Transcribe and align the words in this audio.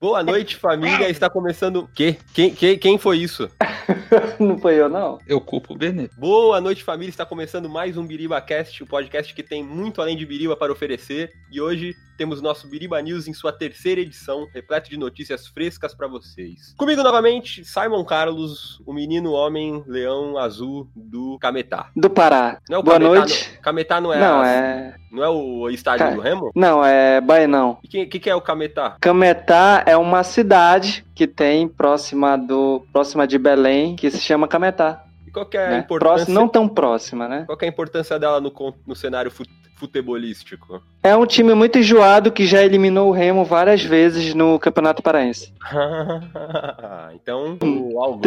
Boa 0.00 0.22
noite, 0.22 0.54
família. 0.54 1.10
Está 1.10 1.28
começando. 1.28 1.88
Que? 1.92 2.16
Quem, 2.32 2.54
quem, 2.54 2.78
quem 2.78 2.98
foi 2.98 3.18
isso? 3.18 3.50
não 4.38 4.56
foi 4.56 4.76
eu, 4.76 4.88
não? 4.88 5.18
Eu 5.26 5.40
culpo 5.40 5.74
o 5.74 5.76
Benê. 5.76 6.08
Boa 6.16 6.60
noite, 6.60 6.84
família. 6.84 7.10
Está 7.10 7.26
começando 7.26 7.68
mais 7.68 7.96
um 7.96 8.06
Biriba 8.06 8.40
Cast, 8.40 8.80
o 8.80 8.86
podcast 8.86 9.34
que 9.34 9.42
tem 9.42 9.64
muito 9.64 10.00
além 10.00 10.16
de 10.16 10.24
Biriba 10.24 10.56
para 10.56 10.70
oferecer. 10.70 11.32
E 11.50 11.60
hoje 11.60 11.96
temos 12.16 12.40
nosso 12.40 12.68
Biriba 12.68 13.02
News 13.02 13.26
em 13.26 13.32
sua 13.34 13.50
terceira 13.52 14.00
edição, 14.00 14.46
repleto 14.54 14.88
de 14.88 14.96
notícias 14.96 15.48
frescas 15.48 15.92
para 15.96 16.06
vocês. 16.06 16.74
Comigo 16.76 17.02
novamente, 17.02 17.64
Simon 17.64 18.04
Carlos, 18.04 18.80
o 18.86 18.92
menino 18.92 19.32
homem 19.32 19.82
leão 19.84 20.38
azul 20.38 20.88
do 20.94 21.36
Cametá. 21.40 21.90
Do 21.96 22.08
Pará. 22.08 22.60
Não 22.70 22.76
é 22.76 22.78
o 22.78 22.84
Boa 22.84 23.00
Cametá, 23.00 23.18
noite. 23.18 23.50
Não, 23.52 23.62
Cametá 23.62 24.00
não 24.00 24.12
é. 24.12 24.20
Não, 24.20 24.40
a- 24.42 24.48
é. 24.48 24.94
Não 25.10 25.24
é 25.24 25.28
o 25.28 25.68
estádio 25.70 26.06
Ca- 26.06 26.14
do 26.14 26.20
Remo? 26.20 26.50
Não, 26.54 26.84
é 26.84 27.20
Baenão. 27.20 27.78
E 27.82 27.86
o 28.02 28.08
que, 28.08 28.18
que, 28.20 28.28
é 28.30 28.34
o 28.34 28.40
Cametá? 28.40 28.96
Cametá 29.00 29.82
é 29.86 29.96
uma 29.96 30.22
cidade 30.22 31.04
que 31.14 31.26
tem 31.26 31.66
próxima 31.66 32.36
do 32.36 32.84
próxima 32.92 33.26
de 33.26 33.38
Belém, 33.38 33.96
que 33.96 34.10
se 34.10 34.18
chama 34.20 34.46
Cametá. 34.46 35.04
E 35.26 35.30
qual 35.30 35.46
que 35.46 35.56
é 35.56 35.66
a 35.66 35.70
né? 35.70 35.78
importância? 35.78 36.16
Próxima, 36.16 36.40
não 36.40 36.48
tão 36.48 36.68
próxima, 36.68 37.28
né? 37.28 37.44
Qual 37.46 37.56
que 37.56 37.64
é 37.64 37.68
a 37.68 37.70
importância 37.70 38.18
dela 38.18 38.40
no, 38.40 38.52
no 38.86 38.94
cenário 38.96 39.30
fut- 39.30 39.50
futebolístico? 39.76 40.82
É 41.02 41.16
um 41.16 41.24
time 41.26 41.54
muito 41.54 41.78
enjoado 41.78 42.32
que 42.32 42.46
já 42.46 42.62
eliminou 42.62 43.08
o 43.08 43.12
Remo 43.12 43.44
várias 43.44 43.82
vezes 43.82 44.34
no 44.34 44.58
Campeonato 44.58 45.02
Paraense. 45.02 45.52
então, 47.14 47.56
o. 47.62 48.20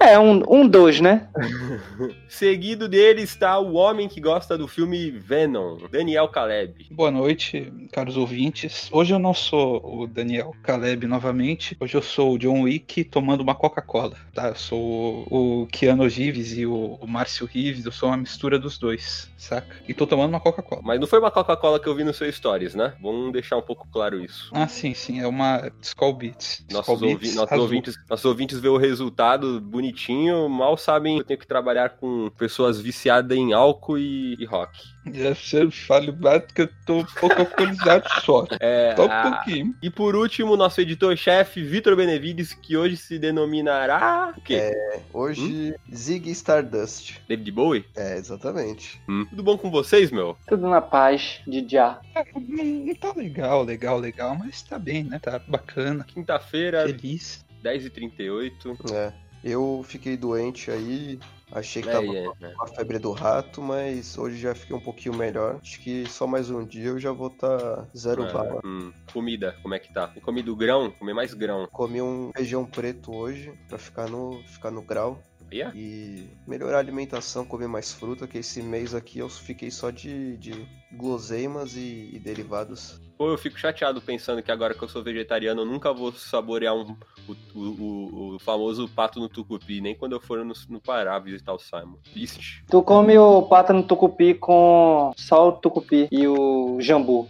É 0.00 0.18
um, 0.18 0.42
um 0.48 0.68
dos, 0.68 1.00
né? 1.00 1.28
Seguido 2.28 2.88
dele 2.88 3.22
está 3.22 3.58
o 3.58 3.74
homem 3.74 4.08
que 4.08 4.20
gosta 4.20 4.58
do 4.58 4.66
filme 4.68 5.10
Venom, 5.10 5.78
Daniel 5.90 6.28
Caleb. 6.28 6.88
Boa 6.90 7.10
noite, 7.10 7.72
caros 7.92 8.16
ouvintes. 8.16 8.88
Hoje 8.92 9.14
eu 9.14 9.18
não 9.18 9.32
sou 9.32 10.02
o 10.02 10.06
Daniel 10.06 10.52
Caleb 10.62 11.06
novamente. 11.06 11.76
Hoje 11.80 11.96
eu 11.96 12.02
sou 12.02 12.34
o 12.34 12.38
John 12.38 12.62
Wick 12.62 13.04
tomando 13.04 13.40
uma 13.40 13.54
Coca-Cola. 13.54 14.16
Tá? 14.34 14.48
Eu 14.48 14.56
sou 14.56 15.26
o 15.30 15.66
Keanu 15.70 16.06
Reeves 16.08 16.56
e 16.58 16.66
o 16.66 16.98
o 17.00 17.06
Márcio 17.06 17.46
Reeves. 17.46 17.86
Eu 17.86 17.92
sou 17.92 18.08
uma 18.08 18.16
mistura 18.16 18.58
dos 18.58 18.76
dois, 18.78 19.30
saca? 19.38 19.76
E 19.88 19.94
tô 19.94 20.06
tomando 20.06 20.30
uma 20.30 20.40
Coca-Cola. 20.40 20.82
Mas 20.84 21.00
não 21.00 21.06
foi 21.06 21.18
uma 21.20 21.30
Coca-Cola 21.30 21.78
que 21.80 21.88
eu 21.88 21.94
vi 21.94 22.04
no 22.04 22.12
seu 22.12 22.30
Stories, 22.30 22.74
né? 22.74 22.94
Vamos 23.00 23.32
deixar 23.32 23.56
um 23.56 23.62
pouco 23.62 23.86
claro 23.90 24.22
isso. 24.22 24.50
Ah, 24.52 24.66
sim, 24.68 24.92
sim. 24.92 25.20
É 25.20 25.26
uma 25.26 25.70
Skull 25.80 26.12
Beats. 26.14 26.64
Nossos, 26.70 27.00
ouvi- 27.00 27.32
nossos 27.34 27.58
ouvintes, 27.58 27.94
nossos 28.10 28.24
ouvintes 28.24 28.58
vê 28.58 28.68
o 28.68 28.76
resultado 28.76 29.60
bonitinho, 29.84 30.48
mal 30.48 30.76
sabem 30.76 31.16
que 31.16 31.20
eu 31.20 31.26
tenho 31.26 31.40
que 31.40 31.46
trabalhar 31.46 31.90
com 31.90 32.30
pessoas 32.38 32.80
viciadas 32.80 33.36
em 33.36 33.52
álcool 33.52 33.98
e, 33.98 34.34
e 34.38 34.44
rock. 34.46 34.78
Já 35.12 35.34
você 35.34 35.70
fale 35.70 36.10
mais 36.12 36.44
que 36.46 36.62
eu 36.62 36.68
tô 36.86 37.00
um 37.00 37.04
pouco 37.04 37.40
alcoolizado 37.40 38.08
só. 38.24 38.46
É, 38.60 38.94
Só 38.96 39.06
um 39.06 39.10
ah, 39.10 39.42
pouquinho. 39.44 39.74
E 39.82 39.90
por 39.90 40.14
último, 40.14 40.56
nosso 40.56 40.80
editor-chefe, 40.80 41.62
Vitor 41.62 41.96
Benevides, 41.96 42.54
que 42.54 42.76
hoje 42.76 42.96
se 42.96 43.18
denominará. 43.18 44.32
O 44.36 44.40
quê? 44.40 44.72
Hoje, 45.12 45.74
Zig 45.92 46.30
Stardust. 46.30 47.20
David 47.28 47.50
Bowie? 47.50 47.84
É, 47.96 48.16
exatamente. 48.16 49.00
Hum. 49.08 49.26
Tudo 49.28 49.42
bom 49.42 49.58
com 49.58 49.70
vocês, 49.70 50.10
meu? 50.10 50.36
Tudo 50.46 50.68
na 50.68 50.80
paz, 50.80 51.40
de 51.46 51.66
já. 51.68 52.00
É, 52.14 52.24
não 52.34 52.94
tá 52.94 53.12
legal, 53.14 53.64
legal, 53.64 53.98
legal, 53.98 54.36
mas 54.36 54.62
tá 54.62 54.78
bem, 54.78 55.04
né? 55.04 55.18
Tá 55.18 55.38
bacana, 55.38 56.04
Quinta-feira, 56.04 56.86
feliz. 56.86 57.44
10h38. 57.64 58.92
É. 58.92 59.23
Eu 59.44 59.82
fiquei 59.84 60.16
doente 60.16 60.70
aí, 60.70 61.18
achei 61.52 61.82
que 61.82 61.88
É, 61.88 61.92
tava 61.92 62.06
é, 62.06 62.26
é. 62.26 62.54
com 62.54 62.64
a 62.64 62.68
febre 62.68 62.98
do 62.98 63.12
rato, 63.12 63.60
mas 63.60 64.16
hoje 64.16 64.38
já 64.38 64.54
fiquei 64.54 64.74
um 64.74 64.80
pouquinho 64.80 65.14
melhor. 65.14 65.60
Acho 65.62 65.78
que 65.82 66.06
só 66.06 66.26
mais 66.26 66.48
um 66.48 66.64
dia 66.64 66.86
eu 66.86 66.98
já 66.98 67.12
vou 67.12 67.28
estar 67.28 67.86
zero 67.94 68.22
Ah, 68.24 68.32
bala. 68.32 68.60
hum. 68.64 68.90
Comida, 69.12 69.54
como 69.62 69.74
é 69.74 69.78
que 69.78 69.92
tá? 69.92 70.08
Tem 70.08 70.22
comido 70.22 70.56
grão? 70.56 70.90
Comer 70.92 71.12
mais 71.12 71.34
grão. 71.34 71.68
Comi 71.70 72.00
um 72.00 72.30
feijão 72.34 72.64
preto 72.64 73.12
hoje 73.14 73.52
pra 73.68 73.76
ficar 73.76 74.08
no, 74.08 74.42
ficar 74.46 74.70
no 74.70 74.80
grau. 74.80 75.22
É? 75.52 75.70
E 75.76 76.26
melhorar 76.48 76.78
a 76.78 76.80
alimentação, 76.80 77.44
comer 77.44 77.68
mais 77.68 77.92
fruta, 77.92 78.26
que 78.26 78.38
esse 78.38 78.62
mês 78.62 78.94
aqui 78.94 79.18
eu 79.18 79.28
fiquei 79.28 79.70
só 79.70 79.90
de, 79.90 80.36
de 80.38 80.52
guloseimas 80.96 81.76
e, 81.76 82.10
e 82.12 82.18
derivados. 82.18 82.98
Pô, 83.16 83.28
eu 83.30 83.38
fico 83.38 83.58
chateado 83.58 84.00
pensando 84.00 84.42
que 84.42 84.50
agora 84.50 84.74
que 84.74 84.82
eu 84.82 84.88
sou 84.88 85.02
vegetariano, 85.02 85.62
eu 85.62 85.66
nunca 85.66 85.92
vou 85.92 86.12
saborear 86.12 86.74
um, 86.74 86.96
o, 87.28 87.58
o, 87.58 88.34
o- 88.34 88.38
famoso 88.40 88.88
pato 88.88 89.20
no 89.20 89.28
tucupi, 89.28 89.80
nem 89.80 89.94
quando 89.94 90.12
eu 90.12 90.20
for 90.20 90.44
no, 90.44 90.52
no 90.68 90.80
Pará 90.80 91.16
visitar 91.20 91.52
o 91.52 91.58
Simon. 91.58 91.96
Triste. 92.12 92.64
Tu 92.68 92.82
come 92.82 93.16
o 93.16 93.42
pato 93.42 93.72
no 93.72 93.84
tucupi 93.84 94.34
com 94.34 95.12
só 95.16 95.48
o 95.48 95.52
tucupi 95.52 96.08
e 96.10 96.26
o 96.26 96.78
jambu. 96.80 97.28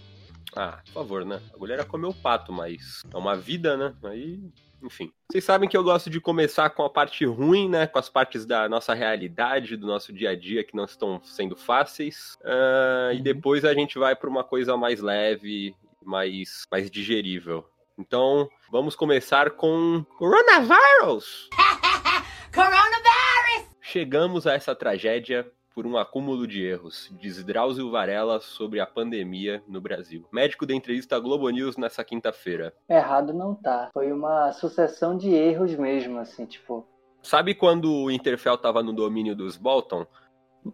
Ah, 0.56 0.80
por 0.86 0.92
favor, 0.92 1.24
né? 1.24 1.40
A 1.52 1.58
mulher 1.58 1.84
comeu 1.84 2.10
o 2.10 2.14
pato, 2.14 2.52
mas 2.52 3.02
é 3.12 3.16
uma 3.16 3.36
vida, 3.36 3.76
né? 3.76 3.94
Aí, 4.04 4.40
enfim. 4.82 5.10
Vocês 5.30 5.44
sabem 5.44 5.68
que 5.68 5.76
eu 5.76 5.82
gosto 5.82 6.08
de 6.08 6.20
começar 6.20 6.70
com 6.70 6.84
a 6.84 6.90
parte 6.90 7.24
ruim, 7.24 7.68
né? 7.68 7.86
Com 7.86 7.98
as 7.98 8.08
partes 8.08 8.46
da 8.46 8.68
nossa 8.68 8.94
realidade, 8.94 9.76
do 9.76 9.86
nosso 9.86 10.12
dia 10.12 10.30
a 10.30 10.36
dia 10.36 10.62
que 10.62 10.76
não 10.76 10.84
estão 10.84 11.20
sendo 11.24 11.56
fáceis. 11.56 12.38
Ah, 12.44 13.10
E 13.12 13.16
Uhum. 13.16 13.22
depois 13.22 13.64
a 13.64 13.74
gente 13.74 13.98
vai 13.98 14.14
para 14.14 14.30
uma 14.30 14.44
coisa 14.44 14.76
mais 14.76 15.00
leve, 15.00 15.74
mais, 16.02 16.62
mais 16.70 16.90
digerível. 16.90 17.68
Então, 17.98 18.48
vamos 18.70 18.94
começar 18.94 19.50
com 19.50 20.04
Coronavirus! 20.18 21.48
Chegamos 23.82 24.46
a 24.46 24.54
essa 24.54 24.74
tragédia 24.74 25.46
por 25.74 25.86
um 25.86 25.96
acúmulo 25.96 26.46
de 26.46 26.64
erros, 26.64 27.10
diz 27.20 27.42
Drauzio 27.42 27.90
Varela 27.90 28.40
sobre 28.40 28.78
a 28.80 28.86
pandemia 28.86 29.62
no 29.66 29.80
Brasil. 29.80 30.24
Médico 30.32 30.64
da 30.64 30.72
entrevista 30.74 31.18
Globo 31.18 31.48
News 31.50 31.76
nessa 31.76 32.04
quinta-feira. 32.04 32.72
Errado 32.88 33.32
não 33.34 33.54
tá. 33.54 33.90
Foi 33.92 34.12
uma 34.12 34.52
sucessão 34.52 35.16
de 35.16 35.30
erros 35.34 35.74
mesmo, 35.74 36.18
assim, 36.18 36.46
tipo. 36.46 36.86
Sabe 37.22 37.54
quando 37.54 37.92
o 37.92 38.10
Interfell 38.10 38.54
estava 38.54 38.82
no 38.82 38.92
domínio 38.92 39.34
dos 39.34 39.56
Bolton? 39.56 40.06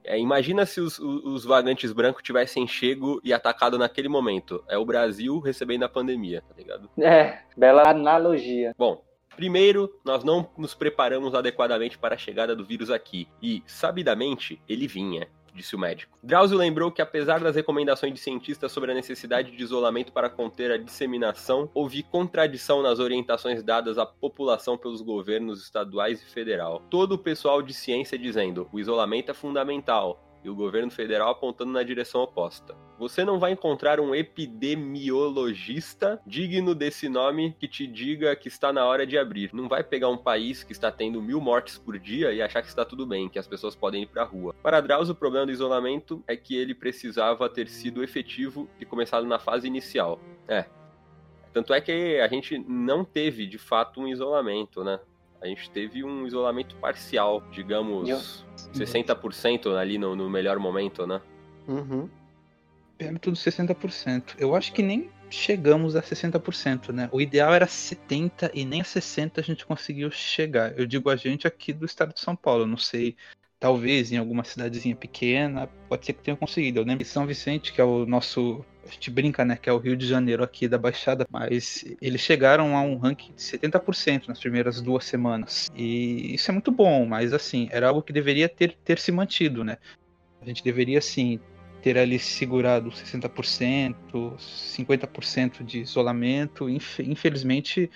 É, 0.05 0.19
imagina 0.19 0.65
se 0.67 0.81
os, 0.81 0.99
os- 0.99 1.25
os 1.25 1.45
vagantes 1.45 1.93
brancos 1.93 2.23
tivessem 2.23 2.67
chego 2.67 3.21
e 3.25 3.33
atacado 3.33 3.79
naquele 3.79 4.09
momento. 4.09 4.63
É 4.69 4.77
o 4.79 4.85
Brasil 4.85 5.41
recebendo 5.41 5.83
a 5.85 5.89
pandemia, 5.89 6.43
tá 6.47 6.55
ligado? 6.57 6.91
É, 6.99 7.41
bela 7.57 7.89
analogia. 7.89 8.73
Bom, 8.79 9.03
primeiro, 9.41 9.91
nós 10.05 10.23
não 10.23 10.47
nos 10.59 10.75
preparamos 10.75 11.35
adequadamente 11.35 11.97
para 11.97 12.15
a 12.15 12.19
chegada 12.19 12.55
do 12.55 12.63
vírus 12.63 12.91
aqui. 12.91 13.27
E, 13.43 13.63
sabidamente, 13.67 14.61
ele 14.69 14.87
vinha, 14.87 15.31
disse 15.55 15.75
o 15.75 15.79
médico. 15.79 16.19
Drauzio 16.23 16.59
lembrou 16.59 16.93
que, 16.93 17.01
apesar 17.01 17.41
das 17.41 17.57
recomendações 17.57 18.13
de 18.13 18.21
cientistas 18.21 18.71
sobre 18.71 18.93
a 18.93 18.95
necessidade 18.95 19.51
de 19.51 19.63
isolamento 19.63 20.13
para 20.13 20.29
conter 20.29 20.71
a 20.71 20.77
disseminação, 20.77 21.71
houve 21.73 22.03
contradição 22.03 22.83
nas 22.83 22.99
orientações 22.99 23.63
dadas 23.63 23.97
à 23.97 24.05
população 24.05 24.77
pelos 24.77 25.01
governos 25.01 25.63
estaduais 25.63 26.21
e 26.21 26.27
federal. 26.27 26.83
Todo 26.91 27.13
o 27.13 27.19
pessoal 27.19 27.63
de 27.63 27.73
ciência 27.73 28.19
dizendo 28.19 28.69
o 28.71 28.79
isolamento 28.79 29.31
é 29.31 29.35
fundamental. 29.35 30.30
E 30.43 30.49
o 30.49 30.55
governo 30.55 30.91
federal 30.91 31.31
apontando 31.31 31.73
na 31.73 31.83
direção 31.83 32.23
oposta. 32.23 32.75
Você 32.99 33.25
não 33.25 33.39
vai 33.39 33.53
encontrar 33.53 34.01
um 34.01 34.15
epidemiologista 34.15 36.21
digno 36.27 36.75
desse 36.75 37.09
nome 37.09 37.57
que 37.59 37.67
te 37.67 37.87
diga 37.87 38.37
que 38.37 38.49
está 38.49 38.73
na 38.73 38.85
hora 38.85 39.07
de 39.07 39.17
abrir. 39.17 39.51
Não 39.53 39.69
vai 39.69 39.83
pegar 39.83 40.09
um 40.09 40.19
país 40.19 40.63
que 40.63 40.73
está 40.73 40.93
tendo 40.93 41.23
mil 41.23 41.41
mortes 41.41 41.79
por 41.79 41.99
dia 41.99 42.33
e 42.33 42.43
achar 42.43 42.63
que 42.63 42.69
está 42.69 42.85
tudo 42.85 43.07
bem, 43.07 43.29
que 43.29 43.39
as 43.39 43.47
pessoas 43.47 43.75
podem 43.75 44.03
ir 44.03 44.07
para 44.07 44.23
a 44.23 44.27
rua. 44.27 44.55
Para 44.63 44.81
Drauzio, 44.81 45.13
o 45.13 45.17
problema 45.17 45.47
do 45.47 45.53
isolamento 45.53 46.23
é 46.27 46.37
que 46.37 46.57
ele 46.57 46.75
precisava 46.75 47.49
ter 47.49 47.69
sido 47.69 48.03
efetivo 48.03 48.69
e 48.79 48.85
começado 48.85 49.27
na 49.27 49.39
fase 49.39 49.67
inicial. 49.67 50.21
É. 50.49 50.67
Tanto 51.53 51.75
é 51.75 51.81
que 51.81 52.21
a 52.21 52.29
gente 52.29 52.59
não 52.59 53.05
teve, 53.05 53.47
de 53.47 53.59
fato, 53.59 54.01
um 54.01 54.07
isolamento, 54.07 54.85
né? 54.85 55.01
A 55.41 55.47
gente 55.47 55.71
teve 55.71 56.05
um 56.05 56.27
isolamento 56.27 56.77
parcial, 56.77 57.43
digamos, 57.51 58.45
60% 58.75 59.75
ali 59.75 59.97
no, 59.97 60.15
no 60.15 60.29
melhor 60.29 60.59
momento, 60.59 61.07
né? 61.07 61.21
Uhum. 61.67 62.09
Perto 62.99 63.31
dos 63.31 63.41
60%. 63.41 64.35
Eu 64.39 64.55
acho 64.55 64.73
que 64.73 64.83
nem 64.83 65.11
chegamos 65.31 65.97
a 65.97 66.03
60%, 66.03 66.93
né? 66.93 67.09
O 67.13 67.21
ideal 67.21 67.55
era 67.55 67.67
70% 67.67 68.51
e 68.53 68.65
nem 68.65 68.81
a 68.81 68.85
60% 68.85 69.39
a 69.39 69.43
gente 69.43 69.65
conseguiu 69.65 70.11
chegar. 70.11 70.79
Eu 70.79 70.87
digo 70.87 71.09
a 71.09 71.17
gente 71.17 71.47
aqui 71.47 71.73
do 71.73 71.87
estado 71.87 72.13
de 72.13 72.21
São 72.21 72.37
Paulo, 72.37 72.67
não 72.67 72.77
sei. 72.77 73.17
Talvez 73.61 74.11
em 74.11 74.17
alguma 74.17 74.43
cidadezinha 74.43 74.97
pequena, 74.97 75.69
pode 75.87 76.07
ser 76.07 76.15
que 76.15 76.23
tenha 76.23 76.37
conseguido. 76.37 76.81
Eu 76.81 76.85
lembro 76.85 77.05
de 77.05 77.11
São 77.11 77.27
Vicente, 77.27 77.75
que 77.75 77.81
é 77.81 77.85
o 77.85 78.07
nosso. 78.07 78.65
A 78.83 78.91
gente 78.91 79.11
brinca, 79.11 79.45
né? 79.45 79.55
Que 79.61 79.69
é 79.69 79.73
o 79.73 79.77
Rio 79.77 79.95
de 79.95 80.07
Janeiro 80.07 80.43
aqui 80.43 80.67
da 80.67 80.79
Baixada, 80.79 81.27
mas 81.31 81.85
eles 82.01 82.23
chegaram 82.23 82.75
a 82.75 82.81
um 82.81 82.97
ranking 82.97 83.35
de 83.35 83.43
70% 83.43 84.29
nas 84.29 84.41
primeiras 84.41 84.81
duas 84.81 85.05
semanas. 85.05 85.71
E 85.77 86.35
isso 86.35 86.51
é 86.51 86.53
muito 86.53 86.73
bom, 86.73 87.05
mas 87.05 87.35
assim, 87.35 87.69
era 87.71 87.89
algo 87.89 88.03
que 88.03 88.15
deveria 88.15 88.49
ter, 88.49 88.75
ter 88.83 88.99
se 88.99 89.13
mantido, 89.13 89.63
né? 89.63 89.77
A 90.41 90.47
gente 90.47 90.65
deveria, 90.65 90.99
assim, 90.99 91.39
ter 91.83 91.99
ali 91.99 92.19
segurado 92.19 92.91
60%, 92.91 94.35
50% 94.39 95.63
de 95.63 95.81
isolamento. 95.81 96.67
Infe- 96.67 97.03
Infelizmente, 97.03 97.91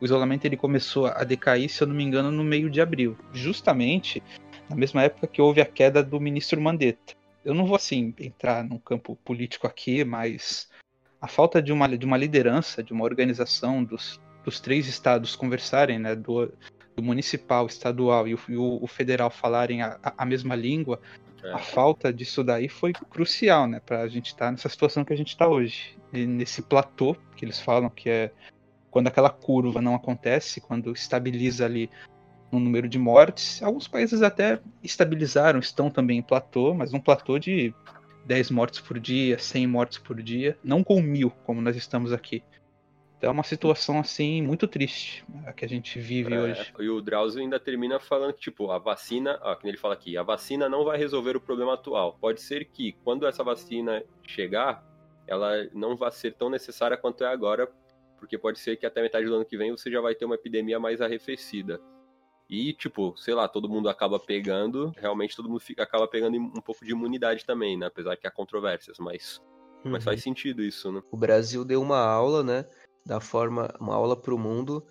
o 0.00 0.04
isolamento 0.06 0.46
ele 0.46 0.56
começou 0.56 1.06
a 1.08 1.22
decair, 1.24 1.68
se 1.68 1.82
eu 1.82 1.86
não 1.86 1.94
me 1.94 2.02
engano, 2.02 2.30
no 2.30 2.42
meio 2.42 2.70
de 2.70 2.80
abril. 2.80 3.18
Justamente 3.34 4.22
na 4.70 4.76
mesma 4.76 5.02
época 5.02 5.26
que 5.26 5.42
houve 5.42 5.60
a 5.60 5.66
queda 5.66 6.02
do 6.02 6.20
ministro 6.20 6.60
Mandetta. 6.60 7.14
Eu 7.44 7.52
não 7.52 7.66
vou, 7.66 7.74
assim, 7.74 8.14
entrar 8.20 8.62
num 8.62 8.78
campo 8.78 9.16
político 9.24 9.66
aqui, 9.66 10.04
mas 10.04 10.68
a 11.20 11.26
falta 11.26 11.60
de 11.60 11.72
uma, 11.72 11.88
de 11.98 12.06
uma 12.06 12.16
liderança, 12.16 12.82
de 12.82 12.92
uma 12.92 13.04
organização 13.04 13.82
dos, 13.82 14.20
dos 14.44 14.54
os 14.54 14.60
três 14.60 14.86
estados 14.86 15.34
conversarem, 15.34 15.98
né, 15.98 16.14
do, 16.14 16.52
do 16.94 17.02
municipal, 17.02 17.66
estadual 17.66 18.28
e 18.28 18.34
o, 18.34 18.40
e 18.48 18.56
o, 18.56 18.86
federal 18.86 19.30
falarem 19.30 19.82
a, 19.82 19.98
a 20.02 20.24
mesma 20.24 20.54
língua, 20.54 21.00
É. 21.42 21.52
a 21.52 21.58
falta 21.58 22.12
disso 22.12 22.44
daí 22.44 22.68
foi 22.68 22.92
crucial, 22.92 23.66
né, 23.66 23.80
pra 23.80 24.06
gente 24.08 24.26
estar 24.26 24.50
nessa 24.50 24.68
situação 24.68 25.04
que 25.04 25.12
a 25.12 25.16
gente 25.16 25.36
tá 25.36 25.48
hoje. 25.48 25.96
E 26.12 26.26
nesse 26.26 26.60
platô 26.60 27.16
que 27.34 27.44
eles 27.44 27.58
falam 27.58 27.88
que 27.88 28.10
é 28.10 28.30
quando 28.90 29.06
aquela 29.06 29.30
curva 29.30 29.80
não 29.80 29.94
acontece, 29.94 30.60
quando 30.60 30.92
estabiliza 30.92 31.64
ali 31.64 31.88
no 32.50 32.58
número 32.58 32.88
de 32.88 32.98
mortes. 32.98 33.62
Alguns 33.62 33.86
países 33.86 34.22
até 34.22 34.60
estabilizaram, 34.82 35.58
estão 35.58 35.90
também 35.90 36.18
em 36.18 36.22
platô, 36.22 36.74
mas 36.74 36.92
um 36.92 37.00
platô 37.00 37.38
de 37.38 37.74
10 38.24 38.50
mortes 38.50 38.80
por 38.80 38.98
dia, 38.98 39.38
100 39.38 39.66
mortes 39.66 39.98
por 39.98 40.20
dia, 40.22 40.58
não 40.62 40.82
com 40.82 41.00
mil, 41.00 41.30
como 41.44 41.60
nós 41.60 41.76
estamos 41.76 42.12
aqui. 42.12 42.42
Então 43.20 43.28
é 43.28 43.32
uma 43.34 43.42
situação 43.42 44.00
assim 44.00 44.40
muito 44.40 44.66
triste 44.66 45.26
a 45.44 45.52
que 45.52 45.62
a 45.62 45.68
gente 45.68 46.00
vive 46.00 46.32
É, 46.32 46.40
hoje. 46.40 46.72
E 46.78 46.88
o 46.88 47.02
Drauzio 47.02 47.42
ainda 47.42 47.60
termina 47.60 48.00
falando 48.00 48.32
que, 48.32 48.40
tipo, 48.40 48.70
a 48.70 48.78
vacina, 48.78 49.38
ó, 49.42 49.54
que 49.54 49.68
ele 49.68 49.76
fala 49.76 49.92
aqui, 49.92 50.16
a 50.16 50.22
vacina 50.22 50.70
não 50.70 50.84
vai 50.84 50.96
resolver 50.96 51.36
o 51.36 51.40
problema 51.40 51.74
atual. 51.74 52.16
Pode 52.18 52.40
ser 52.40 52.64
que, 52.64 52.92
quando 53.04 53.26
essa 53.26 53.44
vacina 53.44 54.02
chegar, 54.26 54.82
ela 55.26 55.68
não 55.74 55.96
vai 55.96 56.10
ser 56.10 56.32
tão 56.32 56.48
necessária 56.48 56.96
quanto 56.96 57.22
é 57.22 57.26
agora, 57.26 57.70
porque 58.18 58.38
pode 58.38 58.58
ser 58.58 58.76
que 58.78 58.86
até 58.86 59.02
metade 59.02 59.26
do 59.26 59.34
ano 59.34 59.44
que 59.44 59.56
vem 59.56 59.70
você 59.70 59.90
já 59.90 60.00
vai 60.00 60.14
ter 60.14 60.24
uma 60.24 60.34
epidemia 60.34 60.80
mais 60.80 61.02
arrefecida. 61.02 61.78
E, 62.50 62.72
tipo, 62.72 63.14
sei 63.16 63.32
lá, 63.32 63.46
todo 63.46 63.68
mundo 63.68 63.88
acaba 63.88 64.18
pegando, 64.18 64.92
realmente 64.96 65.36
todo 65.36 65.48
mundo 65.48 65.60
fica, 65.60 65.84
acaba 65.84 66.08
pegando 66.08 66.36
um 66.36 66.60
pouco 66.60 66.84
de 66.84 66.90
imunidade 66.90 67.46
também, 67.46 67.78
né? 67.78 67.86
Apesar 67.86 68.16
que 68.16 68.26
há 68.26 68.30
controvérsias, 68.30 68.98
mas, 68.98 69.40
mas 69.84 69.94
Uhum. 69.94 70.00
faz 70.00 70.20
sentido 70.20 70.60
isso, 70.60 70.90
né? 70.90 71.00
O 71.12 71.16
Brasil 71.16 71.64
deu 71.64 71.80
uma 71.80 72.00
aula, 72.00 72.42
né? 72.42 72.64
Da 73.06 73.20
forma, 73.20 73.72
uma 73.80 73.94
aula 73.94 74.16
para 74.16 74.34
o 74.34 74.38
mundo 74.38 74.84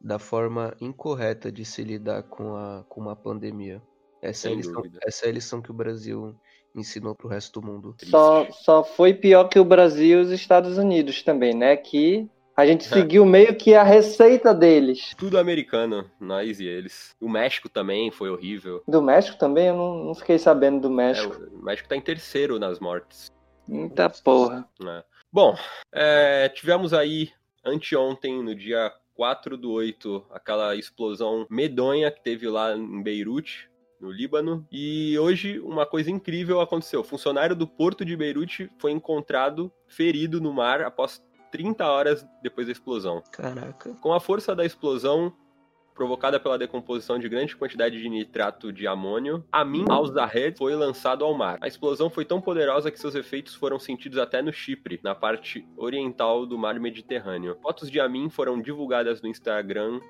da 0.00 0.18
forma 0.18 0.74
incorreta 0.80 1.52
de 1.52 1.66
se 1.66 1.84
lidar 1.84 2.22
com, 2.22 2.56
a, 2.56 2.82
com 2.88 3.02
uma 3.02 3.14
pandemia. 3.14 3.82
Essa 4.22 4.48
é, 4.48 4.54
lição, 4.54 4.82
essa 5.02 5.26
é 5.26 5.28
a 5.28 5.32
lição 5.32 5.60
que 5.60 5.70
o 5.70 5.74
Brasil 5.74 6.34
ensinou 6.74 7.14
pro 7.14 7.28
resto 7.28 7.60
do 7.60 7.66
mundo. 7.66 7.94
Só, 8.04 8.50
só 8.50 8.82
foi 8.82 9.12
pior 9.12 9.48
que 9.48 9.58
o 9.58 9.64
Brasil 9.64 10.20
e 10.20 10.22
os 10.22 10.30
Estados 10.30 10.78
Unidos 10.78 11.22
também, 11.22 11.54
né? 11.54 11.76
Que 11.76 12.26
a 12.56 12.66
gente 12.66 12.86
É. 12.86 12.88
seguiu 12.88 13.24
meio 13.24 13.54
que 13.56 13.74
a 13.74 13.82
receita 13.82 14.52
deles. 14.54 15.14
Tudo 15.16 15.38
americano, 15.38 16.10
nós 16.20 16.60
e 16.60 16.66
eles. 16.66 17.14
O 17.20 17.28
México 17.28 17.68
também 17.68 18.10
foi 18.10 18.30
horrível. 18.30 18.82
Do 18.86 19.00
México 19.02 19.38
também, 19.38 19.66
eu 19.68 19.76
não, 19.76 20.04
não 20.04 20.14
fiquei 20.14 20.38
sabendo 20.38 20.80
do 20.80 20.88
É, 20.88 20.96
México. 20.96 21.36
o 21.52 21.64
México 21.64 21.88
tá 21.88 21.96
em 21.96 22.00
terceiro 22.00 22.58
nas 22.58 22.78
mortes. 22.80 23.30
Muita 23.66 24.10
porra. 24.10 24.68
né? 24.80 25.02
Bom, 25.32 25.56
é, 25.92 26.48
tivemos 26.50 26.92
aí 26.92 27.30
anteontem, 27.64 28.42
no 28.42 28.54
dia 28.54 28.92
4 29.14 29.56
do 29.56 29.70
8, 29.72 30.26
aquela 30.30 30.74
explosão 30.76 31.46
medonha 31.48 32.10
que 32.10 32.22
teve 32.22 32.48
lá 32.48 32.74
em 32.76 33.02
Beirute, 33.02 33.70
no 34.00 34.10
Líbano. 34.10 34.66
E 34.70 35.16
hoje 35.18 35.60
uma 35.60 35.86
coisa 35.86 36.10
incrível 36.10 36.60
aconteceu. 36.60 37.00
O 37.00 37.04
funcionário 37.04 37.54
do 37.54 37.66
porto 37.68 38.04
de 38.04 38.16
Beirute 38.16 38.68
foi 38.78 38.90
encontrado 38.90 39.72
ferido 39.86 40.40
no 40.40 40.52
mar 40.52 40.82
após 40.82 41.22
30 41.52 41.86
horas 41.86 42.26
depois 42.42 42.66
da 42.66 42.72
explosão. 42.72 43.22
Caraca. 43.30 43.94
Com 44.00 44.12
a 44.12 44.18
força 44.18 44.56
da 44.56 44.64
explosão 44.64 45.32
provocada 45.94 46.40
pela 46.40 46.58
decomposição 46.58 47.18
de 47.18 47.28
grande 47.28 47.54
quantidade 47.54 48.00
de 48.00 48.08
nitrato 48.08 48.72
de 48.72 48.86
amônio, 48.86 49.44
Amin 49.52 49.84
al-Zahed 49.88 50.56
foi 50.56 50.74
lançado 50.74 51.24
ao 51.24 51.34
mar. 51.34 51.58
A 51.60 51.68
explosão 51.68 52.08
foi 52.08 52.24
tão 52.24 52.40
poderosa 52.40 52.90
que 52.90 52.98
seus 52.98 53.14
efeitos 53.14 53.54
foram 53.54 53.78
sentidos 53.78 54.18
até 54.18 54.40
no 54.40 54.52
Chipre, 54.52 54.98
na 55.02 55.14
parte 55.14 55.66
oriental 55.76 56.46
do 56.46 56.58
mar 56.58 56.80
Mediterrâneo. 56.80 57.58
Fotos 57.62 57.90
de 57.90 58.00
Amin 58.00 58.30
foram 58.30 58.60
divulgadas 58.60 59.20
no 59.20 59.28
Instagram 59.28 60.00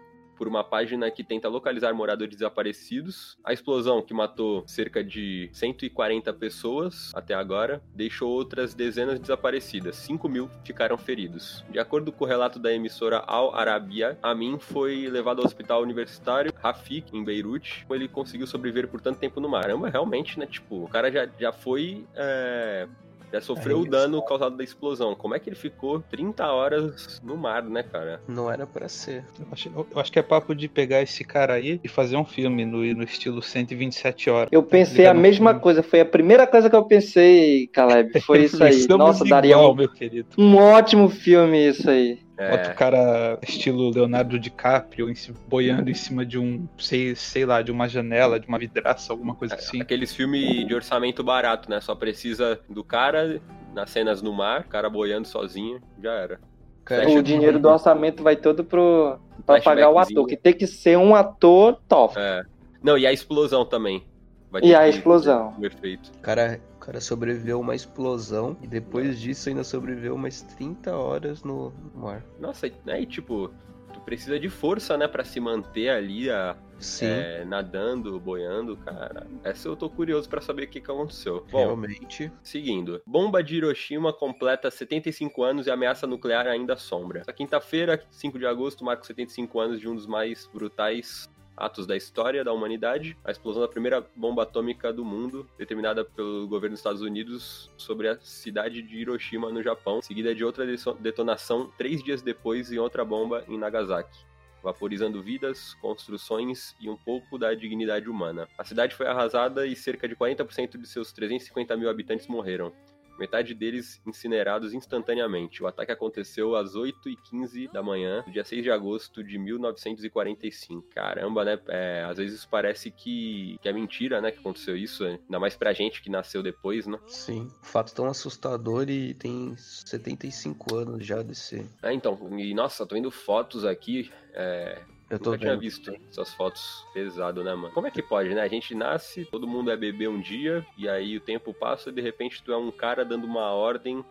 por 0.42 0.48
uma 0.48 0.64
página 0.64 1.08
que 1.08 1.22
tenta 1.22 1.48
localizar 1.48 1.94
moradores 1.94 2.34
desaparecidos. 2.34 3.38
A 3.44 3.52
explosão, 3.52 4.02
que 4.02 4.12
matou 4.12 4.64
cerca 4.66 5.04
de 5.04 5.48
140 5.52 6.32
pessoas 6.32 7.12
até 7.14 7.32
agora, 7.32 7.80
deixou 7.94 8.28
outras 8.28 8.74
dezenas 8.74 9.20
desaparecidas. 9.20 9.94
5 9.94 10.28
mil 10.28 10.50
ficaram 10.64 10.98
feridos. 10.98 11.64
De 11.70 11.78
acordo 11.78 12.10
com 12.10 12.24
o 12.24 12.26
relato 12.26 12.58
da 12.58 12.72
emissora 12.72 13.18
Al 13.18 13.54
Arabiya, 13.54 14.18
Amin 14.20 14.58
foi 14.58 15.06
levado 15.08 15.38
ao 15.38 15.46
hospital 15.46 15.80
universitário 15.80 16.52
Rafik, 16.60 17.16
em 17.16 17.22
Beirute. 17.22 17.86
Ele 17.88 18.08
conseguiu 18.08 18.48
sobreviver 18.48 18.88
por 18.88 19.00
tanto 19.00 19.20
tempo 19.20 19.38
no 19.38 19.48
mar. 19.48 19.62
Caramba, 19.62 19.90
realmente, 19.90 20.40
né? 20.40 20.46
Tipo, 20.46 20.82
o 20.82 20.88
cara 20.88 21.08
já, 21.08 21.28
já 21.38 21.52
foi. 21.52 22.04
é, 22.16 22.88
Já 23.32 23.40
sofreu 23.40 23.80
o 23.80 23.88
dano 23.88 24.22
causado 24.22 24.56
da 24.56 24.62
explosão. 24.64 25.14
Como 25.14 25.34
é 25.34 25.38
que 25.38 25.48
ele 25.48 25.56
ficou 25.56 26.00
30 26.00 26.46
horas 26.46 27.20
no 27.24 27.36
mar, 27.36 27.62
né, 27.62 27.82
cara? 27.82 28.20
Não 28.28 28.50
era 28.50 28.66
pra 28.66 28.88
ser. 28.88 29.24
Eu 29.38 29.46
acho, 29.50 29.70
eu 29.74 30.00
acho 30.00 30.12
que 30.12 30.18
é 30.18 30.22
papo 30.22 30.54
de 30.54 30.68
pegar 30.68 31.00
esse 31.00 31.24
cara 31.24 31.54
aí 31.54 31.80
e 31.82 31.88
fazer 31.88 32.16
um 32.16 32.24
filme 32.24 32.64
no, 32.64 32.78
no 32.78 33.02
estilo 33.02 33.42
127 33.42 34.30
horas. 34.30 34.48
Eu 34.52 34.62
pensei 34.62 35.06
a 35.06 35.14
mesma 35.14 35.50
filme. 35.50 35.62
coisa, 35.62 35.82
foi 35.82 36.00
a 36.00 36.04
primeira 36.04 36.46
coisa 36.46 36.68
que 36.68 36.76
eu 36.76 36.84
pensei, 36.84 37.66
Caleb. 37.68 38.20
Foi 38.20 38.44
isso 38.44 38.62
aí. 38.64 38.86
Nossa, 38.88 39.24
daria 39.24 39.52
igual, 39.52 39.72
um, 39.72 39.76
meu 39.76 39.88
querido. 39.88 40.28
um 40.36 40.56
ótimo 40.56 41.08
filme 41.08 41.68
isso 41.68 41.88
aí. 41.88 42.18
Bota 42.36 42.68
É, 42.68 42.72
o 42.72 42.74
cara 42.74 43.38
estilo 43.42 43.90
Leonardo 43.90 44.38
DiCaprio 44.38 45.10
em 45.10 45.14
boiando 45.48 45.90
em 45.90 45.94
cima 45.94 46.24
de 46.24 46.38
um, 46.38 46.66
sei, 46.78 47.14
sei 47.14 47.44
lá, 47.44 47.60
de 47.62 47.70
uma 47.70 47.88
janela, 47.88 48.40
de 48.40 48.48
uma 48.48 48.58
vidraça, 48.58 49.12
alguma 49.12 49.34
coisa 49.34 49.54
assim. 49.54 49.80
Aqueles 49.80 50.14
filmes 50.14 50.66
de 50.66 50.74
orçamento 50.74 51.22
barato, 51.22 51.70
né? 51.70 51.80
Só 51.80 51.94
precisa 51.94 52.58
do 52.68 52.82
cara 52.82 53.40
nas 53.74 53.90
cenas 53.90 54.22
no 54.22 54.32
mar, 54.32 54.62
o 54.62 54.68
cara 54.68 54.88
boiando 54.88 55.28
sozinho, 55.28 55.80
já 56.02 56.12
era. 56.12 56.40
Cara, 56.84 57.08
O 57.08 57.22
dinheiro 57.22 57.58
do 57.58 57.68
orçamento 57.68 58.22
vai 58.22 58.34
todo 58.34 58.64
pro 58.64 59.18
pra 59.46 59.60
pagar 59.60 59.90
o 59.90 59.98
ator, 59.98 60.26
que 60.26 60.36
tem 60.36 60.52
que 60.52 60.66
ser 60.66 60.98
um 60.98 61.14
ator 61.14 61.78
top. 61.88 62.14
É. 62.18 62.42
Não, 62.82 62.98
e 62.98 63.06
a 63.06 63.12
explosão 63.12 63.64
também. 63.64 64.04
Vai 64.50 64.62
E 64.62 64.74
a 64.74 64.88
explosão. 64.88 65.54
O 65.58 65.64
efeito. 65.64 66.10
Cara, 66.20 66.60
cara 66.82 67.00
sobreviveu 67.00 67.58
a 67.58 67.60
uma 67.60 67.74
explosão 67.74 68.56
e 68.60 68.66
depois 68.66 69.20
disso 69.20 69.48
ainda 69.48 69.62
sobreviveu 69.62 70.16
mais 70.16 70.42
30 70.42 70.94
horas 70.96 71.42
no 71.44 71.72
mar. 71.94 72.24
Nossa, 72.40 72.70
né? 72.84 73.00
E 73.00 73.06
tipo, 73.06 73.50
tu 73.92 74.00
precisa 74.00 74.38
de 74.38 74.48
força, 74.48 74.96
né, 74.96 75.06
pra 75.06 75.24
se 75.24 75.38
manter 75.38 75.90
ali, 75.90 76.28
a, 76.28 76.56
Sim, 76.82 77.06
é, 77.06 77.44
nadando, 77.44 78.18
boiando, 78.18 78.76
cara. 78.76 79.26
Essa 79.44 79.68
eu 79.68 79.76
tô 79.76 79.88
curioso 79.88 80.28
pra 80.28 80.40
saber 80.40 80.64
o 80.64 80.68
que, 80.68 80.80
que 80.80 80.90
aconteceu. 80.90 81.46
Bom, 81.50 81.58
realmente. 81.58 82.30
Seguindo. 82.42 83.00
Bomba 83.06 83.42
de 83.42 83.56
Hiroshima 83.56 84.12
completa 84.12 84.70
75 84.70 85.42
anos 85.44 85.66
e 85.68 85.70
ameaça 85.70 86.06
nuclear 86.06 86.46
ainda 86.48 86.74
assombra. 86.74 87.20
Essa 87.20 87.32
quinta-feira, 87.32 88.04
5 88.10 88.38
de 88.38 88.46
agosto, 88.46 88.84
marca 88.84 89.02
os 89.02 89.06
75 89.06 89.60
anos 89.60 89.80
de 89.80 89.88
um 89.88 89.94
dos 89.94 90.06
mais 90.06 90.50
brutais 90.52 91.30
atos 91.56 91.86
da 91.86 91.96
história 91.96 92.44
da 92.44 92.52
humanidade, 92.52 93.16
a 93.24 93.30
explosão 93.30 93.62
da 93.62 93.68
primeira 93.68 94.06
bomba 94.16 94.42
atômica 94.42 94.92
do 94.92 95.04
mundo, 95.04 95.48
determinada 95.58 96.04
pelo 96.04 96.46
governo 96.46 96.74
dos 96.74 96.80
Estados 96.80 97.02
Unidos 97.02 97.70
sobre 97.76 98.08
a 98.08 98.18
cidade 98.20 98.82
de 98.82 98.96
Hiroshima, 98.96 99.50
no 99.50 99.62
Japão, 99.62 100.00
seguida 100.02 100.34
de 100.34 100.44
outra 100.44 100.64
detonação 101.00 101.70
três 101.76 102.02
dias 102.02 102.22
depois 102.22 102.72
em 102.72 102.78
outra 102.78 103.04
bomba 103.04 103.44
em 103.48 103.58
Nagasaki 103.58 104.32
vaporizando 104.62 105.20
vidas, 105.20 105.74
construções 105.74 106.74
e 106.80 106.88
um 106.88 106.96
pouco 106.96 107.36
da 107.36 107.52
dignidade 107.52 108.08
humana. 108.08 108.48
A 108.56 108.64
cidade 108.64 108.94
foi 108.94 109.06
arrasada 109.06 109.66
e 109.66 109.74
cerca 109.74 110.08
de 110.08 110.14
40% 110.14 110.78
de 110.78 110.86
seus 110.86 111.12
350 111.12 111.76
mil 111.76 111.90
habitantes 111.90 112.28
morreram. 112.28 112.72
Metade 113.22 113.54
deles 113.54 114.02
incinerados 114.04 114.74
instantaneamente. 114.74 115.62
O 115.62 115.68
ataque 115.68 115.92
aconteceu 115.92 116.56
às 116.56 116.74
8h15 116.74 117.70
da 117.70 117.80
manhã, 117.80 118.24
dia 118.26 118.42
6 118.44 118.64
de 118.64 118.70
agosto 118.70 119.22
de 119.22 119.38
1945. 119.38 120.88
Caramba, 120.90 121.44
né? 121.44 121.58
É, 121.68 122.04
às 122.04 122.16
vezes 122.16 122.44
parece 122.44 122.90
que, 122.90 123.58
que 123.62 123.68
é 123.68 123.72
mentira, 123.72 124.20
né? 124.20 124.32
Que 124.32 124.40
aconteceu 124.40 124.76
isso. 124.76 125.04
né? 125.04 125.20
Ainda 125.22 125.38
mais 125.38 125.54
pra 125.54 125.72
gente 125.72 126.02
que 126.02 126.10
nasceu 126.10 126.42
depois, 126.42 126.84
né? 126.84 126.98
Sim. 127.06 127.48
Fato 127.62 127.94
tão 127.94 128.06
assustador 128.06 128.90
e 128.90 129.14
tem 129.14 129.54
75 129.56 130.74
anos 130.74 131.06
já 131.06 131.22
desse. 131.22 131.64
É, 131.80 131.92
então, 131.92 132.18
e 132.36 132.52
nossa, 132.54 132.84
tô 132.84 132.96
vendo 132.96 133.10
fotos 133.10 133.64
aqui. 133.64 134.10
É, 134.34 134.82
Eu 135.12 135.18
tô 135.18 135.32
Nunca 135.32 135.42
tinha 135.42 135.56
visto 135.58 135.94
essas 136.08 136.32
fotos 136.32 136.86
pesado, 136.94 137.44
né, 137.44 137.54
mano? 137.54 137.74
Como 137.74 137.86
é 137.86 137.90
que 137.90 138.02
pode, 138.02 138.34
né? 138.34 138.40
A 138.40 138.48
gente 138.48 138.74
nasce, 138.74 139.26
todo 139.26 139.46
mundo 139.46 139.70
é 139.70 139.76
bebê 139.76 140.08
um 140.08 140.18
dia, 140.18 140.66
e 140.76 140.88
aí 140.88 141.18
o 141.18 141.20
tempo 141.20 141.52
passa 141.52 141.90
e 141.90 141.92
de 141.92 142.00
repente 142.00 142.42
tu 142.42 142.50
é 142.50 142.56
um 142.56 142.70
cara 142.70 143.04
dando 143.04 143.26
uma 143.26 143.52
ordem 143.52 144.02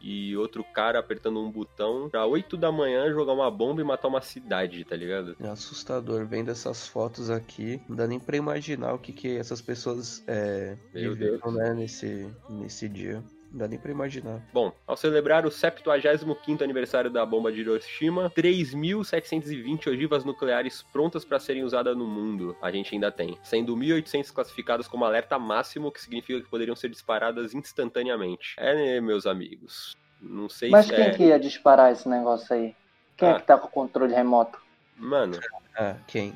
e 0.00 0.36
outro 0.36 0.62
cara 0.62 1.00
apertando 1.00 1.40
um 1.40 1.50
botão 1.50 2.08
pra 2.08 2.24
8 2.24 2.56
da 2.56 2.70
manhã 2.70 3.10
jogar 3.10 3.32
uma 3.32 3.50
bomba 3.50 3.80
e 3.80 3.84
matar 3.84 4.06
uma 4.06 4.20
cidade, 4.20 4.84
tá 4.84 4.94
ligado? 4.94 5.34
É 5.40 5.48
assustador 5.48 6.24
vendo 6.24 6.50
essas 6.50 6.86
fotos 6.86 7.30
aqui. 7.30 7.80
Não 7.88 7.96
dá 7.96 8.06
nem 8.06 8.20
pra 8.20 8.36
imaginar 8.36 8.92
o 8.92 8.98
que, 8.98 9.12
que 9.12 9.36
essas 9.36 9.60
pessoas 9.60 10.22
é, 10.28 10.76
Meu 10.92 11.14
viveram, 11.14 11.50
né, 11.50 11.74
nesse, 11.74 12.30
nesse 12.48 12.88
dia. 12.88 13.24
Não 13.54 13.60
dá 13.60 13.68
nem 13.68 13.78
pra 13.78 13.92
imaginar. 13.92 14.42
Bom, 14.52 14.72
ao 14.84 14.96
celebrar 14.96 15.46
o 15.46 15.48
75º 15.48 16.62
aniversário 16.62 17.08
da 17.08 17.24
bomba 17.24 17.52
de 17.52 17.60
Hiroshima, 17.60 18.28
3.720 18.30 19.86
ogivas 19.92 20.24
nucleares 20.24 20.82
prontas 20.92 21.24
para 21.24 21.38
serem 21.38 21.62
usadas 21.62 21.96
no 21.96 22.04
mundo 22.04 22.56
a 22.60 22.72
gente 22.72 22.92
ainda 22.92 23.12
tem, 23.12 23.38
sendo 23.44 23.76
1.800 23.76 24.32
classificadas 24.32 24.88
como 24.88 25.04
alerta 25.04 25.38
máximo, 25.38 25.92
que 25.92 26.02
significa 26.02 26.40
que 26.40 26.50
poderiam 26.50 26.74
ser 26.74 26.88
disparadas 26.88 27.54
instantaneamente. 27.54 28.56
É, 28.58 28.74
né, 28.74 29.00
meus 29.00 29.24
amigos? 29.24 29.96
Não 30.20 30.48
sei 30.48 30.70
Mas 30.70 30.86
se 30.86 30.92
quem 30.96 31.04
é... 31.04 31.10
que 31.10 31.22
ia 31.22 31.38
disparar 31.38 31.92
esse 31.92 32.08
negócio 32.08 32.52
aí? 32.56 32.74
Quem 33.16 33.28
é 33.28 33.32
Ah. 33.32 33.34
que 33.40 33.46
tá 33.46 33.56
com 33.56 33.68
o 33.68 33.70
controle 33.70 34.12
remoto? 34.12 34.58
Mano, 34.96 35.38
Ah, 35.78 35.94
quem? 36.08 36.32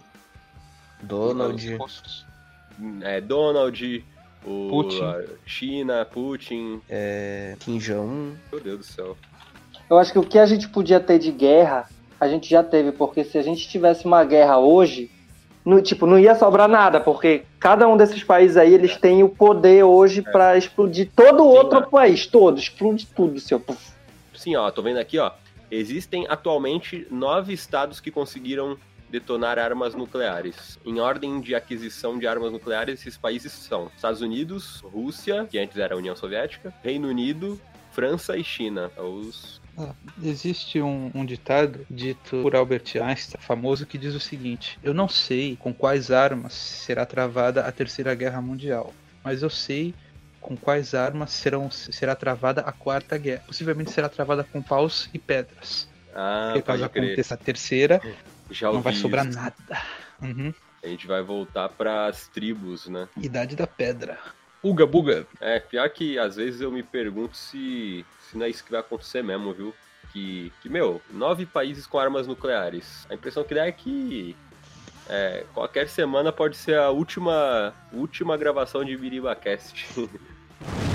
Donald. 1.02 1.76
é 3.02 3.20
Donald, 3.20 4.04
o 4.44 4.68
Putin. 4.70 5.02
China, 5.46 6.04
Putin. 6.04 6.80
É, 6.88 7.56
Kim 7.60 7.78
Jong-un. 7.78 8.34
Meu 8.52 8.60
Deus 8.60 8.78
do 8.78 8.84
céu. 8.84 9.16
Eu 9.88 9.98
acho 9.98 10.12
que 10.12 10.18
o 10.18 10.22
que 10.22 10.38
a 10.38 10.46
gente 10.46 10.68
podia 10.68 11.00
ter 11.00 11.18
de 11.18 11.32
guerra, 11.32 11.88
a 12.20 12.28
gente 12.28 12.48
já 12.48 12.62
teve, 12.62 12.92
porque 12.92 13.24
se 13.24 13.38
a 13.38 13.42
gente 13.42 13.68
tivesse 13.68 14.04
uma 14.04 14.24
guerra 14.24 14.58
hoje, 14.58 15.10
no, 15.64 15.80
tipo, 15.82 16.06
não 16.06 16.18
ia 16.18 16.34
sobrar 16.34 16.68
nada, 16.68 17.00
porque 17.00 17.44
cada 17.58 17.88
um 17.88 17.96
desses 17.96 18.22
países 18.22 18.56
aí, 18.56 18.72
eles 18.72 18.96
têm 18.96 19.22
o 19.22 19.28
poder 19.28 19.84
hoje 19.84 20.22
pra 20.22 20.56
explodir 20.56 21.10
todo 21.14 21.44
o 21.44 21.50
Sim, 21.50 21.58
outro 21.58 21.80
né? 21.80 21.86
país, 21.90 22.26
todo, 22.26 22.58
explode 22.58 23.06
tudo, 23.06 23.38
seu. 23.40 23.62
Sim, 24.34 24.56
ó, 24.56 24.70
tô 24.70 24.82
vendo 24.82 24.98
aqui, 24.98 25.18
ó. 25.18 25.30
Existem 25.70 26.26
atualmente 26.28 27.06
nove 27.10 27.52
estados 27.52 28.00
que 28.00 28.10
conseguiram 28.10 28.78
detonar 29.10 29.58
armas 29.58 29.94
nucleares. 29.94 30.78
Em 30.84 31.00
ordem 31.00 31.40
de 31.40 31.54
aquisição 31.54 32.18
de 32.18 32.26
armas 32.26 32.52
nucleares, 32.52 33.00
esses 33.00 33.16
países 33.16 33.52
são 33.52 33.90
Estados 33.94 34.20
Unidos, 34.20 34.80
Rússia, 34.80 35.46
que 35.50 35.58
antes 35.58 35.76
era 35.76 35.94
a 35.94 35.98
União 35.98 36.14
Soviética, 36.14 36.72
Reino 36.82 37.08
Unido, 37.08 37.60
França 37.92 38.36
e 38.36 38.44
China. 38.44 38.90
É 38.96 39.00
Os... 39.00 39.60
Ah, 39.76 39.94
existe 40.22 40.80
um, 40.80 41.10
um 41.14 41.24
ditado 41.24 41.86
dito 41.88 42.42
por 42.42 42.54
Albert 42.56 42.84
Einstein, 43.00 43.40
famoso, 43.40 43.86
que 43.86 43.96
diz 43.96 44.14
o 44.14 44.20
seguinte: 44.20 44.78
Eu 44.82 44.92
não 44.92 45.08
sei 45.08 45.56
com 45.56 45.72
quais 45.72 46.10
armas 46.10 46.52
será 46.52 47.06
travada 47.06 47.62
a 47.64 47.72
Terceira 47.72 48.14
Guerra 48.14 48.40
Mundial, 48.40 48.92
mas 49.22 49.42
eu 49.42 49.50
sei 49.50 49.94
com 50.40 50.56
quais 50.56 50.94
armas 50.94 51.30
serão, 51.30 51.70
será 51.70 52.14
travada 52.14 52.62
a 52.62 52.72
Quarta 52.72 53.16
Guerra. 53.18 53.42
Possivelmente 53.46 53.90
será 53.90 54.08
travada 54.08 54.44
com 54.44 54.62
paus 54.62 55.08
e 55.12 55.18
pedras. 55.18 55.88
Ah, 56.14 56.50
Porque 56.52 56.62
caso 56.62 56.84
aconteça 56.84 57.34
a 57.34 57.36
terceira, 57.36 58.00
Já 58.50 58.72
não 58.72 58.80
vai 58.80 58.94
sobrar 58.94 59.26
isso. 59.26 59.38
nada. 59.38 59.82
Uhum. 60.22 60.52
A 60.82 60.86
gente 60.86 61.06
vai 61.06 61.22
voltar 61.22 61.68
pras 61.70 62.28
tribos, 62.28 62.88
né? 62.88 63.08
Idade 63.16 63.56
da 63.56 63.66
Pedra. 63.66 64.18
Uga 64.62 64.86
Buga. 64.86 65.26
É, 65.40 65.60
pior 65.60 65.88
que 65.90 66.18
às 66.18 66.36
vezes 66.36 66.60
eu 66.60 66.70
me 66.70 66.82
pergunto 66.82 67.36
se, 67.36 68.04
se 68.28 68.36
não 68.36 68.46
é 68.46 68.50
isso 68.50 68.64
que 68.64 68.70
vai 68.70 68.80
acontecer 68.80 69.22
mesmo, 69.22 69.52
viu? 69.52 69.74
Que, 70.12 70.52
que, 70.62 70.68
meu, 70.68 71.02
nove 71.10 71.46
países 71.46 71.86
com 71.86 71.98
armas 71.98 72.26
nucleares. 72.26 73.06
A 73.10 73.14
impressão 73.14 73.44
que 73.44 73.54
dá 73.54 73.66
é 73.66 73.72
que 73.72 74.34
é, 75.08 75.44
qualquer 75.52 75.88
semana 75.88 76.32
pode 76.32 76.56
ser 76.56 76.78
a 76.78 76.90
última, 76.90 77.74
última 77.92 78.36
gravação 78.36 78.84
de 78.84 78.96
BiribaCast. 78.96 79.86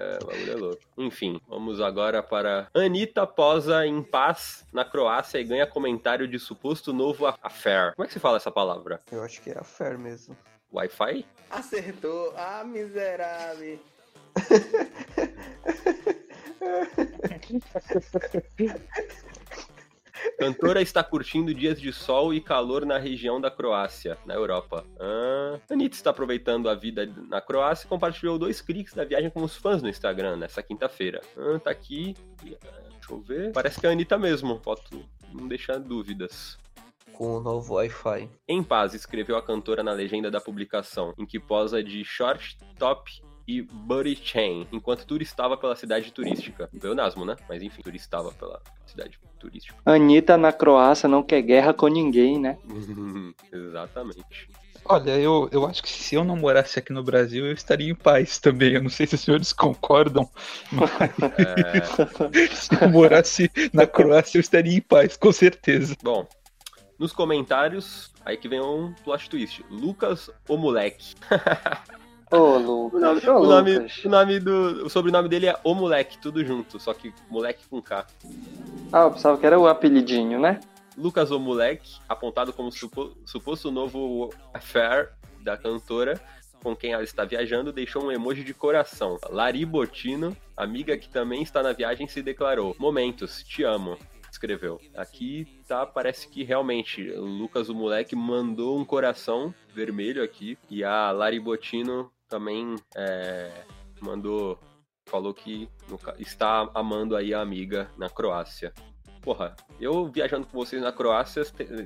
É, 0.00 0.18
o 0.22 0.26
bagulho 0.26 0.52
é 0.52 0.56
louco. 0.56 0.82
Enfim, 0.96 1.38
vamos 1.46 1.78
agora 1.78 2.22
para. 2.22 2.70
Anitta 2.74 3.26
posa 3.26 3.86
em 3.86 4.02
paz 4.02 4.64
na 4.72 4.82
Croácia 4.82 5.38
e 5.38 5.44
ganha 5.44 5.66
comentário 5.66 6.26
de 6.26 6.38
suposto 6.38 6.90
novo 6.90 7.26
affair. 7.26 7.94
Como 7.94 8.04
é 8.04 8.06
que 8.06 8.14
se 8.14 8.18
fala 8.18 8.38
essa 8.38 8.50
palavra? 8.50 8.98
Eu 9.12 9.22
acho 9.22 9.42
que 9.42 9.50
é 9.50 9.58
a 9.58 9.62
Fer 9.62 9.98
mesmo. 9.98 10.34
Wi-Fi? 10.72 11.26
Acertou. 11.50 12.32
Ah, 12.34 12.64
miserável. 12.64 13.78
Cantora 20.40 20.80
está 20.80 21.04
curtindo 21.04 21.52
dias 21.52 21.78
de 21.78 21.92
sol 21.92 22.32
e 22.32 22.40
calor 22.40 22.86
na 22.86 22.96
região 22.96 23.38
da 23.38 23.50
Croácia, 23.50 24.16
na 24.24 24.32
Europa. 24.32 24.86
Ah, 24.98 25.60
Anitta 25.70 25.94
está 25.94 26.08
aproveitando 26.08 26.70
a 26.70 26.74
vida 26.74 27.04
na 27.28 27.42
Croácia 27.42 27.84
e 27.84 27.88
compartilhou 27.90 28.38
dois 28.38 28.62
cliques 28.62 28.94
da 28.94 29.04
viagem 29.04 29.28
com 29.28 29.42
os 29.42 29.54
fãs 29.54 29.82
no 29.82 29.88
Instagram 29.90 30.36
nessa 30.36 30.62
quinta-feira. 30.62 31.20
Ah, 31.36 31.58
tá 31.58 31.70
aqui. 31.70 32.14
Deixa 32.42 32.56
eu 33.10 33.20
ver. 33.20 33.52
Parece 33.52 33.78
que 33.78 33.84
é 33.84 33.90
a 33.90 33.92
Anitta 33.92 34.16
mesmo. 34.16 34.58
Foto 34.64 35.04
não 35.30 35.46
deixa 35.46 35.78
dúvidas. 35.78 36.58
Com 37.12 37.36
o 37.36 37.40
novo 37.42 37.74
Wi-Fi. 37.74 38.30
Em 38.48 38.62
paz, 38.62 38.94
escreveu 38.94 39.36
a 39.36 39.42
cantora 39.42 39.82
na 39.82 39.92
legenda 39.92 40.30
da 40.30 40.40
publicação, 40.40 41.12
em 41.18 41.26
que 41.26 41.38
posa 41.38 41.84
de 41.84 42.02
short, 42.02 42.56
top 42.78 43.20
e 43.50 43.62
body 43.62 44.16
chain, 44.22 44.66
enquanto 44.70 45.04
turistava 45.04 45.56
pela 45.56 45.74
cidade 45.74 46.12
turística. 46.12 46.70
Pleonasmo, 46.78 47.24
né? 47.24 47.34
Mas 47.48 47.60
enfim, 47.62 47.82
turistava 47.82 48.30
pela 48.32 48.62
cidade 48.86 49.18
turística. 49.40 49.76
Anitta 49.84 50.36
na 50.36 50.52
Croácia 50.52 51.08
não 51.08 51.22
quer 51.22 51.42
guerra 51.42 51.74
com 51.74 51.88
ninguém, 51.88 52.38
né? 52.38 52.56
Exatamente. 53.52 54.48
Olha, 54.84 55.18
eu, 55.18 55.48
eu 55.52 55.66
acho 55.66 55.82
que 55.82 55.90
se 55.90 56.14
eu 56.14 56.24
não 56.24 56.36
morasse 56.36 56.78
aqui 56.78 56.92
no 56.92 57.02
Brasil, 57.02 57.44
eu 57.44 57.52
estaria 57.52 57.90
em 57.90 57.94
paz 57.94 58.38
também. 58.38 58.74
Eu 58.74 58.82
não 58.82 58.88
sei 58.88 59.06
se 59.06 59.16
os 59.16 59.20
senhores 59.20 59.52
concordam, 59.52 60.28
mas 60.72 60.90
É, 61.38 62.54
se 62.54 62.82
eu 62.82 62.88
morasse 62.88 63.50
na 63.72 63.86
Croácia, 63.86 64.38
eu 64.38 64.40
estaria 64.40 64.76
em 64.76 64.80
paz, 64.80 65.16
com 65.16 65.32
certeza. 65.32 65.96
bom, 66.02 66.26
nos 66.98 67.12
comentários, 67.12 68.12
aí 68.24 68.36
que 68.36 68.48
vem 68.48 68.60
um 68.60 68.94
plot 69.04 69.28
twist. 69.28 69.64
Lucas 69.70 70.30
o 70.48 70.56
moleque. 70.56 71.14
Ô, 72.30 72.56
Lucas. 72.58 73.00
O 73.00 73.00
nome, 73.00 73.20
Ô, 73.28 73.40
o 73.40 73.46
nome, 73.46 73.74
Lucas. 73.78 74.04
o 74.04 74.08
nome 74.08 74.40
do. 74.40 74.86
O 74.86 74.90
sobrenome 74.90 75.28
dele 75.28 75.46
é 75.46 75.56
o 75.64 75.74
moleque, 75.74 76.18
tudo 76.18 76.44
junto, 76.44 76.78
só 76.78 76.94
que 76.94 77.12
moleque 77.28 77.66
com 77.68 77.82
K. 77.82 78.06
Ah, 78.92 79.02
eu 79.02 79.10
pensava 79.10 79.36
que 79.38 79.46
era 79.46 79.58
o 79.58 79.66
apelidinho, 79.66 80.38
né? 80.38 80.60
Lucas 80.96 81.30
o 81.30 81.38
moleque, 81.40 81.98
apontado 82.08 82.52
como 82.52 82.70
supo- 82.70 83.16
suposto 83.24 83.70
novo 83.70 84.30
affair 84.52 85.10
da 85.42 85.56
cantora 85.56 86.20
com 86.62 86.76
quem 86.76 86.92
ela 86.92 87.02
está 87.02 87.24
viajando, 87.24 87.72
deixou 87.72 88.04
um 88.04 88.12
emoji 88.12 88.44
de 88.44 88.52
coração. 88.52 89.18
Lari 89.30 89.64
Botino, 89.64 90.36
amiga 90.54 90.96
que 90.98 91.08
também 91.08 91.42
está 91.42 91.62
na 91.62 91.72
viagem, 91.72 92.06
se 92.06 92.20
declarou: 92.22 92.76
Momentos, 92.78 93.42
te 93.42 93.62
amo. 93.64 93.96
Escreveu. 94.30 94.80
Aqui 94.94 95.46
tá, 95.66 95.84
parece 95.84 96.28
que 96.28 96.44
realmente 96.44 97.10
o 97.10 97.24
Lucas 97.24 97.68
o 97.68 97.74
moleque 97.74 98.14
mandou 98.14 98.78
um 98.78 98.84
coração 98.84 99.52
vermelho 99.74 100.22
aqui 100.22 100.56
e 100.70 100.84
a 100.84 101.10
Lari 101.10 101.40
Botino 101.40 102.10
também 102.30 102.76
é, 102.96 103.64
mandou, 104.00 104.58
falou 105.04 105.34
que 105.34 105.68
está 106.18 106.70
amando 106.74 107.16
aí 107.16 107.34
a 107.34 107.40
amiga 107.40 107.90
na 107.98 108.08
Croácia. 108.08 108.72
Porra, 109.20 109.54
eu 109.78 110.08
viajando 110.08 110.46
com 110.46 110.56
vocês 110.56 110.80
na 110.80 110.92
Croácia, 110.92 111.42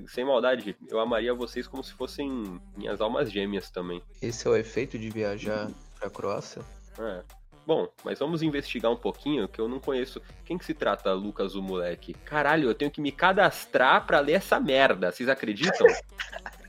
sem 0.07 0.25
maldade, 0.25 0.77
eu 0.89 1.01
amaria 1.01 1.35
vocês 1.35 1.67
como 1.67 1.83
se 1.83 1.93
fossem 1.93 2.61
minhas 2.77 3.01
almas 3.01 3.33
gêmeas 3.33 3.71
também. 3.71 4.01
Esse 4.23 4.47
é 4.47 4.51
o 4.51 4.57
efeito 4.57 4.97
de 4.97 5.11
viajar 5.11 5.69
pra 5.99 6.09
Croácia? 6.09 6.63
É. 6.97 7.25
Bom, 7.67 7.89
mas 8.05 8.19
vamos 8.19 8.43
investigar 8.43 8.93
um 8.93 8.97
pouquinho, 8.97 9.49
que 9.49 9.59
eu 9.59 9.67
não 9.67 9.81
conheço. 9.81 10.21
Quem 10.45 10.59
que 10.59 10.65
se 10.65 10.75
trata 10.75 11.13
Lucas 11.15 11.55
o 11.55 11.63
moleque? 11.63 12.13
Caralho, 12.13 12.69
eu 12.69 12.75
tenho 12.75 12.91
que 12.91 13.01
me 13.01 13.11
cadastrar 13.11 14.07
pra 14.07 14.21
ler 14.21 14.35
essa 14.35 14.61
merda. 14.61 15.11
Vocês 15.11 15.29
acreditam? 15.29 15.87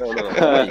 não, 0.00 0.12
não, 0.14 0.32
calma 0.34 0.58
aí. 0.60 0.70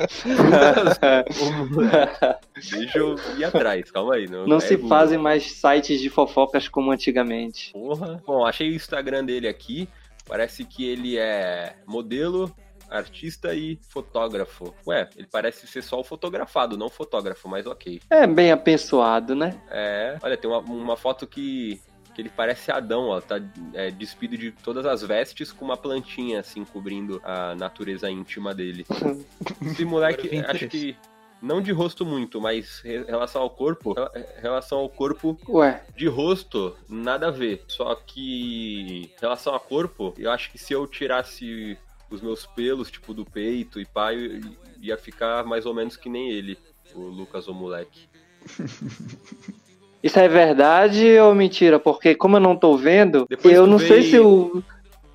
O. 1.42 2.78
Deixa 2.78 2.98
eu 2.98 3.16
ir 3.38 3.44
atrás, 3.46 3.92
calma 3.92 4.16
aí. 4.16 4.28
Não, 4.28 4.46
Não 4.48 4.58
é 4.58 4.60
se 4.60 4.76
Google. 4.76 4.90
fazem 4.90 5.18
mais 5.18 5.44
sites 5.52 6.00
de 6.00 6.10
fofocas 6.10 6.68
como 6.68 6.92
antigamente. 6.92 7.72
Porra. 7.72 8.22
Bom, 8.26 8.46
achei 8.46 8.70
o 8.72 8.76
Instagram 8.76 9.26
dele 9.26 9.48
aqui. 9.48 9.90
Parece 10.28 10.64
que 10.66 10.88
ele 10.88 11.18
é 11.18 11.76
modelo, 11.86 12.52
artista 12.90 13.54
e 13.54 13.80
fotógrafo. 13.90 14.74
Ué, 14.88 15.08
ele 15.16 15.28
parece 15.32 15.68
ser 15.68 15.84
só 15.84 16.00
o 16.00 16.04
fotografado, 16.04 16.78
não 16.78 16.90
fotógrafo, 16.90 17.48
mas 17.48 17.66
ok. 17.68 18.02
É 18.10 18.26
bem 18.26 18.52
abençoado, 18.52 19.36
né? 19.36 19.60
É, 19.70 20.18
olha, 20.22 20.36
tem 20.38 20.50
uma, 20.50 20.60
uma 20.60 20.98
foto 20.98 21.28
que, 21.28 21.80
que 22.16 22.22
ele 22.22 22.32
parece 22.36 22.72
Adão, 22.72 23.10
ó. 23.10 23.20
Tá 23.20 23.40
é, 23.74 23.92
despido 23.92 24.38
de 24.38 24.52
todas 24.52 24.86
as 24.86 25.02
vestes 25.04 25.52
com 25.52 25.66
uma 25.66 25.76
plantinha, 25.76 26.40
assim, 26.40 26.64
cobrindo 26.64 27.22
a 27.24 27.54
natureza 27.56 28.10
íntima 28.10 28.56
dele. 28.56 28.86
Esse 29.62 29.84
moleque, 29.84 30.40
acho 30.40 30.68
que. 30.70 30.96
Não 31.42 31.62
de 31.62 31.72
rosto 31.72 32.06
muito, 32.06 32.42
mas 32.42 32.82
em 32.84 33.04
relação 33.04 33.42
ao 33.42 33.50
corpo, 33.50 33.94
em 34.16 34.42
relação 34.42 34.80
ao 34.80 34.90
corpo, 34.90 35.38
Ué, 35.50 35.84
de 35.96 36.08
rosto, 36.08 36.76
nada 36.90 37.28
a 37.28 37.32
ver. 37.32 37.64
Só 37.68 37.94
que 37.94 39.12
em 39.14 39.22
relação 39.22 39.54
a 39.54 39.60
corpo, 39.60 40.14
eu 40.18 40.32
acho 40.32 40.50
que 40.50 40.58
se 40.58 40.74
eu 40.74 40.88
tirasse 40.88 41.78
os 42.10 42.22
meus 42.22 42.48
pelos, 42.48 42.90
tipo, 42.90 43.14
do 43.14 43.26
peito 43.26 43.80
e 43.80 43.88
eu 43.94 44.56
ia 44.82 44.98
ficar 44.98 45.44
mais 45.44 45.66
ou 45.66 45.74
menos 45.74 45.98
que 45.98 46.10
nem 46.10 46.32
ele, 46.32 46.58
o 46.96 47.02
Lucas, 47.02 47.48
o 47.48 47.54
moleque. 47.54 48.08
isso 50.06 50.20
é 50.20 50.28
verdade 50.28 51.18
ou 51.18 51.34
mentira? 51.34 51.80
Porque 51.80 52.14
como 52.14 52.38
eu 52.38 52.40
não 52.40 52.56
tô 52.56 52.78
vendo, 52.78 53.26
Depois 53.28 53.56
eu 53.56 53.66
não 53.66 53.80
sei 53.80 54.02
e- 54.02 54.04
se 54.04 54.20
o. 54.20 54.62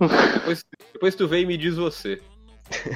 Depois, 0.35 0.65
depois 0.93 1.15
tu 1.15 1.29
vem 1.29 1.43
e 1.43 1.47
me 1.47 1.57
diz 1.57 1.77
você. 1.77 2.21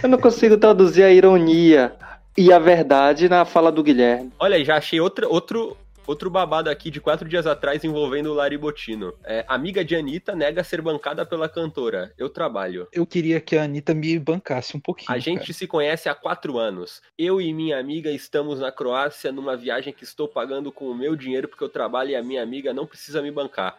Eu 0.02 0.08
não 0.08 0.18
consigo 0.18 0.56
traduzir 0.56 1.04
a 1.04 1.12
ironia 1.12 1.94
e 2.36 2.52
a 2.52 2.58
verdade 2.58 3.28
na 3.28 3.44
fala 3.44 3.70
do 3.70 3.82
Guilherme. 3.82 4.32
Olha, 4.40 4.64
já 4.64 4.76
achei 4.76 5.00
outra, 5.00 5.28
outro, 5.28 5.76
Outro 6.06 6.28
babado 6.28 6.68
aqui 6.68 6.90
de 6.90 7.00
quatro 7.00 7.28
dias 7.28 7.46
atrás 7.46 7.82
envolvendo 7.82 8.30
o 8.30 8.34
Lari 8.34 8.58
Botino. 8.58 9.14
É, 9.25 9.44
amiga 9.49 9.84
de 9.84 9.96
Anitta 9.96 10.34
nega 10.34 10.62
ser 10.62 10.82
bancada 10.82 11.25
pela 11.25 11.49
cantora. 11.49 12.12
Eu 12.18 12.28
trabalho. 12.28 12.87
Eu 12.92 13.06
queria 13.06 13.40
que 13.40 13.56
a 13.56 13.64
Anitta 13.64 13.94
me 13.94 14.18
bancasse 14.18 14.76
um 14.76 14.80
pouquinho. 14.80 15.11
A 15.11 15.18
gente 15.18 15.40
cara. 15.40 15.52
se 15.52 15.66
conhece 15.66 16.08
há 16.08 16.14
quatro 16.14 16.58
anos. 16.58 17.00
Eu 17.16 17.40
e 17.40 17.52
minha 17.52 17.78
amiga 17.78 18.11
estamos 18.11 18.61
na 18.61 18.70
Croácia 18.70 19.32
numa 19.32 19.56
viagem 19.56 19.92
que 19.92 20.04
estou 20.04 20.28
pagando 20.28 20.70
com 20.70 20.87
o 20.87 20.94
meu 20.94 21.16
dinheiro 21.16 21.49
porque 21.49 21.64
eu 21.64 21.68
trabalho 21.68 22.11
e 22.11 22.16
a 22.16 22.23
minha 22.23 22.42
amiga 22.42 22.75
não 22.75 22.87
precisa 22.87 23.23
me 23.23 23.30
bancar. 23.30 23.78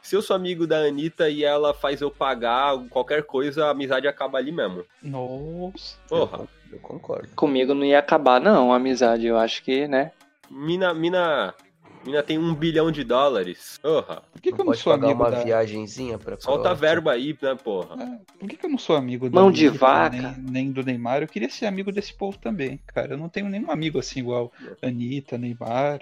Se 0.00 0.14
eu 0.14 0.22
sou 0.22 0.36
amigo 0.36 0.66
da 0.66 0.78
Anitta 0.78 1.28
e 1.28 1.42
ela 1.42 1.74
faz 1.74 2.00
eu 2.00 2.10
pagar 2.10 2.78
qualquer 2.88 3.24
coisa, 3.24 3.66
a 3.66 3.70
amizade 3.70 4.06
acaba 4.06 4.38
ali 4.38 4.52
mesmo. 4.52 4.84
Nossa. 5.02 5.98
Porra. 6.08 6.46
Eu 6.70 6.78
concordo. 6.78 7.28
Comigo 7.34 7.74
não 7.74 7.84
ia 7.84 7.98
acabar, 7.98 8.40
não, 8.40 8.72
a 8.72 8.76
amizade. 8.76 9.26
Eu 9.26 9.36
acho 9.36 9.62
que, 9.62 9.86
né? 9.86 10.12
Mina, 10.50 10.94
mina, 10.94 11.54
mina 12.06 12.22
tem 12.22 12.38
um 12.38 12.54
bilhão 12.54 12.90
de 12.90 13.04
dólares. 13.04 13.78
Porra. 13.82 14.22
Por 14.32 14.40
que, 14.40 14.50
que 14.52 14.54
eu 14.54 14.58
não 14.58 14.66
pode 14.66 14.78
sou 14.80 14.92
pagar 14.92 15.06
amigo 15.08 15.22
uma 15.22 15.30
da... 15.30 15.42
viagenzinha 15.44 16.18
pra 16.18 16.38
Solta 16.40 16.62
Croácia? 16.62 16.74
verba 16.86 17.12
aí, 17.12 17.36
né, 17.42 17.54
porra? 17.54 18.02
É, 18.02 18.18
Por 18.38 18.48
que, 18.48 18.56
que 18.56 18.66
eu 18.66 18.70
não 18.70 18.78
sou 18.78 18.96
amigo 18.96 19.28
da 19.28 19.40
Mão 19.40 19.50
de 19.50 19.68
vaca. 19.68 20.16
Nem, 20.16 20.50
nem 20.66 20.72
do 20.72 20.82
Neymar? 20.82 21.22
Eu 21.22 21.28
queria 21.28 21.50
ser 21.50 21.66
amigo 21.66 21.90
desse 21.92 22.14
povo 22.14 22.38
também, 22.38 22.78
cara. 22.86 23.14
Eu 23.14 23.18
não 23.18 23.28
tenho 23.28 23.48
nenhum 23.48 23.70
amigo 23.70 23.98
assim 23.98 24.20
igual 24.20 24.52
Anitta, 24.80 25.36
Neymar, 25.36 26.00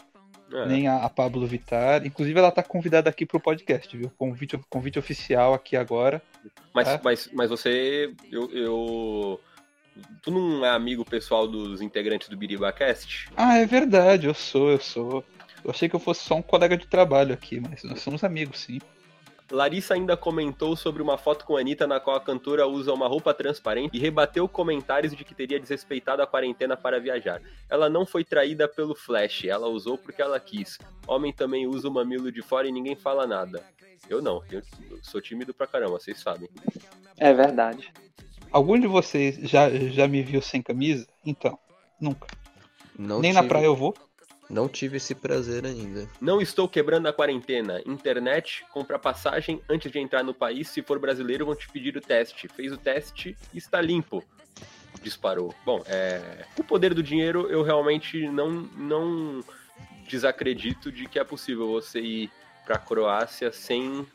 É. 0.53 0.67
nem 0.67 0.87
a, 0.87 0.99
a 1.05 1.09
Pablo 1.09 1.47
Vittar. 1.47 2.07
Inclusive, 2.07 2.39
ela 2.39 2.51
tá 2.53 2.63
convidada 2.63 3.09
aqui 3.11 3.25
pro 3.27 3.41
podcast, 3.41 3.97
viu? 3.97 4.11
Convite, 4.19 4.59
convite 4.69 4.99
oficial 4.99 5.55
aqui 5.55 5.77
agora. 5.77 6.23
Mas, 6.73 6.89
É. 6.89 7.01
mas, 7.03 7.31
mas 7.33 7.51
você. 7.51 8.13
Eu, 8.31 8.51
eu. 8.53 9.41
Tu 10.23 10.31
não 10.33 10.65
é 10.67 10.71
amigo 10.71 11.05
pessoal 11.05 11.47
dos 11.47 11.81
integrantes 11.81 12.29
do 12.29 12.37
BiribaCast? 12.37 13.29
Ah, 13.37 13.59
é 13.59 13.65
verdade, 13.65 14.27
eu 14.27 14.35
sou, 14.35 14.71
eu 14.71 14.81
sou. 14.81 15.25
Eu 15.65 15.71
achei 15.71 15.89
que 15.89 15.97
eu 15.97 16.01
fosse 16.01 16.23
só 16.25 16.35
um 16.35 16.43
colega 16.43 16.77
de 16.77 16.87
trabalho 16.87 17.33
aqui, 17.33 17.59
mas 17.61 17.83
nós 17.85 18.01
somos 18.03 18.23
amigos, 18.23 18.61
sim. 18.61 18.79
Larissa 19.51 19.95
ainda 19.95 20.17
comentou 20.17 20.75
sobre 20.75 21.03
uma 21.03 21.19
foto 21.19 21.45
com 21.45 21.57
a 21.57 21.61
Anitta 21.61 21.87
na 21.87 22.01
qual 22.01 22.17
a 22.17 22.21
cantora 22.21 22.67
usa 22.67 22.93
uma 22.95 23.07
roupa 23.07 23.33
transparente 23.35 23.95
e 23.95 23.99
rebateu 24.01 24.49
comentários 24.49 25.15
de 25.15 25.23
que 25.23 25.35
teria 25.35 25.61
desrespeitado 25.61 26.23
a 26.23 26.27
quarentena 26.27 26.77
para 26.77 26.99
viajar. 26.99 27.43
Ela 27.69 27.91
não 27.91 28.07
foi 28.07 28.25
traída 28.25 28.67
pelo 28.67 28.95
Flash, 28.95 29.45
ela 29.45 29.69
usou 29.69 29.99
porque 29.99 30.23
ela 30.23 30.41
quis. 30.41 30.79
Homem 31.07 31.31
também 31.33 31.67
usa 31.67 31.89
o 31.89 31.93
mamilo 31.93 32.33
de 32.33 32.41
fora 32.43 32.67
e 32.67 32.73
ninguém 32.73 32.97
fala 32.97 33.27
nada. 33.27 33.63
Eu 34.09 34.23
não, 34.23 34.43
eu 34.51 34.63
sou 35.03 35.21
tímido 35.21 35.53
pra 35.53 35.67
caramba, 35.67 35.93
vocês 35.99 36.21
sabem. 36.21 36.49
É 37.19 37.33
verdade. 37.33 37.93
Algum 38.51 38.79
de 38.81 38.87
vocês 38.87 39.37
já, 39.43 39.69
já 39.71 40.09
me 40.09 40.23
viu 40.23 40.41
sem 40.41 40.63
camisa? 40.63 41.07
Então, 41.25 41.59
nunca. 42.01 42.27
Não 42.99 43.21
Nem 43.21 43.33
na 43.33 43.41
tive- 43.41 43.49
praia 43.51 43.67
eu 43.67 43.77
vou. 43.77 43.95
Não 44.49 44.69
tive 44.69 44.99
esse 44.99 45.15
prazer 45.15 45.65
ainda. 45.65 46.09
Não 46.21 46.41
estou 46.41 46.69
quebrando 46.69 47.07
a 47.07 47.13
quarentena. 47.13 47.81
Internet, 47.87 48.65
compra 48.73 48.99
passagem 48.99 49.61
antes 49.69 49.91
de 49.91 49.99
entrar 49.99 50.23
no 50.23 50.35
país. 50.35 50.69
Se 50.69 50.83
for 50.83 50.99
brasileiro, 50.99 51.47
vão 51.47 51.55
te 51.55 51.69
pedir 51.69 51.97
o 51.97 52.01
teste. 52.01 52.49
Fez 52.49 52.73
o 52.73 52.77
teste 52.77 53.37
e 53.53 53.59
está 53.59 53.81
limpo. 53.81 54.23
Disparou. 55.03 55.55
Bom, 55.65 55.83
é... 55.87 56.45
o 56.59 56.65
poder 56.65 56.95
do 56.95 57.03
dinheiro, 57.03 57.49
eu 57.51 57.63
realmente 57.63 58.29
não, 58.29 58.51
não 58.51 59.45
desacredito 60.09 60.93
de 60.93 61.07
que 61.07 61.19
é 61.19 61.25
possível 61.25 61.69
você 61.69 62.01
ir 62.01 62.31
pra 62.65 62.79
Croácia 62.79 63.53
sem 63.53 64.07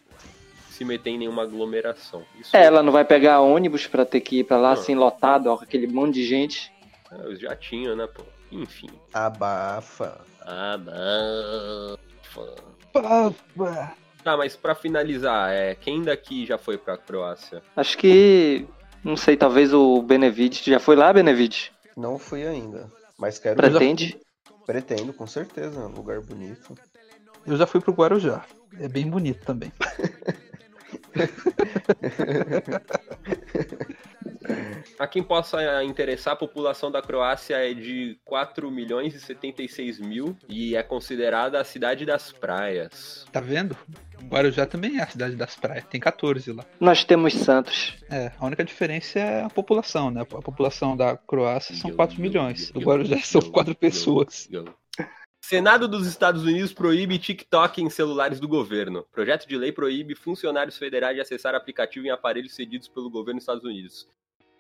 se 0.70 0.86
meter 0.86 1.12
em 1.12 1.18
nenhuma 1.18 1.44
aglomeração. 1.44 2.24
Isso 2.40 2.56
É, 2.56 2.64
ela 2.64 2.82
não 2.82 2.92
vai 2.92 3.04
pegar 3.04 3.42
ônibus 3.42 3.86
pra 3.86 4.06
ter 4.06 4.22
que 4.22 4.40
ir 4.40 4.44
pra 4.46 4.58
lá 4.58 4.74
Não. 4.74 4.82
assim 4.82 4.96
lotado, 4.96 5.48
ó, 5.48 5.58
com 5.58 5.64
aquele 5.64 5.88
monte 5.88 6.16
de 6.16 6.26
gente. 6.26 6.72
é, 7.12 7.26
eu 7.26 7.36
já 7.36 7.56
tinha, 7.56 7.96
né, 7.96 8.08
pô? 8.08 8.24
Enfim. 8.52 8.90
Abafa. 9.14 10.20
Ah, 10.42 10.78
não. 10.78 11.98
Pá, 12.92 13.32
pá. 13.56 13.96
Tá, 14.24 14.36
mas 14.36 14.56
pra 14.56 14.76
finalizar, 14.76 15.52
é, 15.52 15.76
quem 15.76 16.04
daqui 16.04 16.46
já 16.46 16.58
foi 16.58 16.78
pra 16.78 16.98
Croácia? 16.98 17.62
Acho 17.76 17.98
que. 17.98 18.68
Não 19.04 19.16
sei, 19.16 19.38
talvez 19.38 19.74
o 19.74 20.02
Benevides. 20.02 20.64
Já 20.64 20.80
foi 20.80 20.96
lá, 20.96 21.14
Benevides? 21.14 21.72
Não 21.96 22.20
fui 22.20 22.46
ainda. 22.46 22.92
Mas 23.18 23.40
quero. 23.40 23.56
Pretende? 23.56 24.20
Pretendo, 24.66 25.14
com 25.14 25.26
certeza. 25.26 25.88
Um 25.88 25.94
lugar 25.94 26.20
bonito. 26.22 26.76
Eu 27.46 27.56
já 27.56 27.66
fui 27.66 27.80
pro 27.80 27.94
Guarujá. 27.94 28.46
É 28.80 28.88
bem 28.88 29.10
bonito 29.10 29.46
também. 29.46 29.72
A 34.98 35.08
quem 35.08 35.24
possa 35.24 35.84
interessar, 35.84 36.34
a 36.34 36.38
população 36.38 36.92
da 36.92 37.02
Croácia 37.02 37.56
é 37.56 37.74
de 37.74 38.20
4 38.26 38.70
milhões 38.70 39.16
e 39.16 39.20
76 39.20 40.00
mil 40.00 40.36
e 40.48 40.76
é 40.76 40.84
considerada 40.84 41.60
a 41.60 41.64
cidade 41.64 42.06
das 42.06 42.32
praias. 42.32 43.26
Tá 43.32 43.40
vendo? 43.40 43.78
Guarujá 44.28 44.66
também 44.66 44.98
é 45.00 45.04
a 45.04 45.08
cidade 45.08 45.36
das 45.36 45.56
praias. 45.56 45.86
Tem 45.86 46.00
14 46.00 46.52
lá. 46.52 46.66
Nós 46.80 47.04
temos 47.04 47.34
Santos. 47.34 47.96
É, 48.10 48.32
a 48.38 48.46
única 48.46 48.64
diferença 48.64 49.20
é 49.20 49.44
a 49.44 49.50
população, 49.50 50.12
né? 50.12 50.22
A 50.22 50.26
população 50.26 50.98
da 50.98 51.16
Croácia 51.16 51.76
são 51.76 51.92
4 51.92 52.20
milhões. 52.22 52.72
Do 52.72 52.82
Guarujá 52.82 53.20
são 53.20 53.42
4 53.42 53.74
pessoas. 53.76 54.50
Senado 55.42 55.88
dos 55.88 56.06
Estados 56.06 56.44
Unidos 56.44 56.74
proíbe 56.74 57.18
TikTok 57.18 57.82
em 57.82 57.90
celulares 57.90 58.40
do 58.40 58.48
governo. 58.48 59.06
Projeto 59.12 59.48
de 59.48 59.58
lei 59.58 59.72
proíbe 59.72 60.14
funcionários 60.14 60.78
federais 60.78 61.16
de 61.16 61.22
acessar 61.22 61.56
aplicativo 61.56 62.06
em 62.06 62.12
aparelhos 62.12 62.54
cedidos 62.54 62.88
pelo 62.88 63.10
governo 63.10 63.40
dos 63.40 63.44
Estados 63.44 63.64
Unidos. 63.64 64.08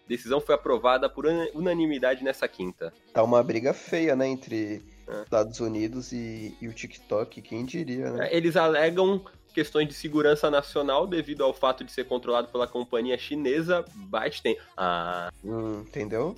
Decisão 0.09 0.41
foi 0.41 0.55
aprovada 0.55 1.07
por 1.07 1.25
una- 1.27 1.47
unanimidade 1.53 2.23
nessa 2.23 2.47
quinta. 2.47 2.91
Tá 3.13 3.21
uma 3.23 3.43
briga 3.43 3.73
feia, 3.73 4.15
né? 4.15 4.27
Entre 4.27 4.81
É. 5.07 5.21
Estados 5.21 5.59
Unidos 5.59 6.11
e, 6.11 6.57
e 6.59 6.67
o 6.67 6.73
TikTok. 6.73 7.41
Quem 7.43 7.63
diria, 7.63 8.11
né? 8.11 8.27
Eles 8.31 8.57
alegam 8.57 9.21
questões 9.53 9.87
de 9.87 9.93
segurança 9.93 10.49
nacional 10.49 11.05
devido 11.07 11.43
ao 11.43 11.53
fato 11.53 11.83
de 11.83 11.91
ser 11.91 12.05
controlado 12.05 12.47
pela 12.47 12.67
companhia 12.67 13.17
chinesa 13.17 13.85
ByteDance. 13.95 14.57
Ah, 14.75 15.29
Hum, 15.45 15.81
entendeu? 15.87 16.35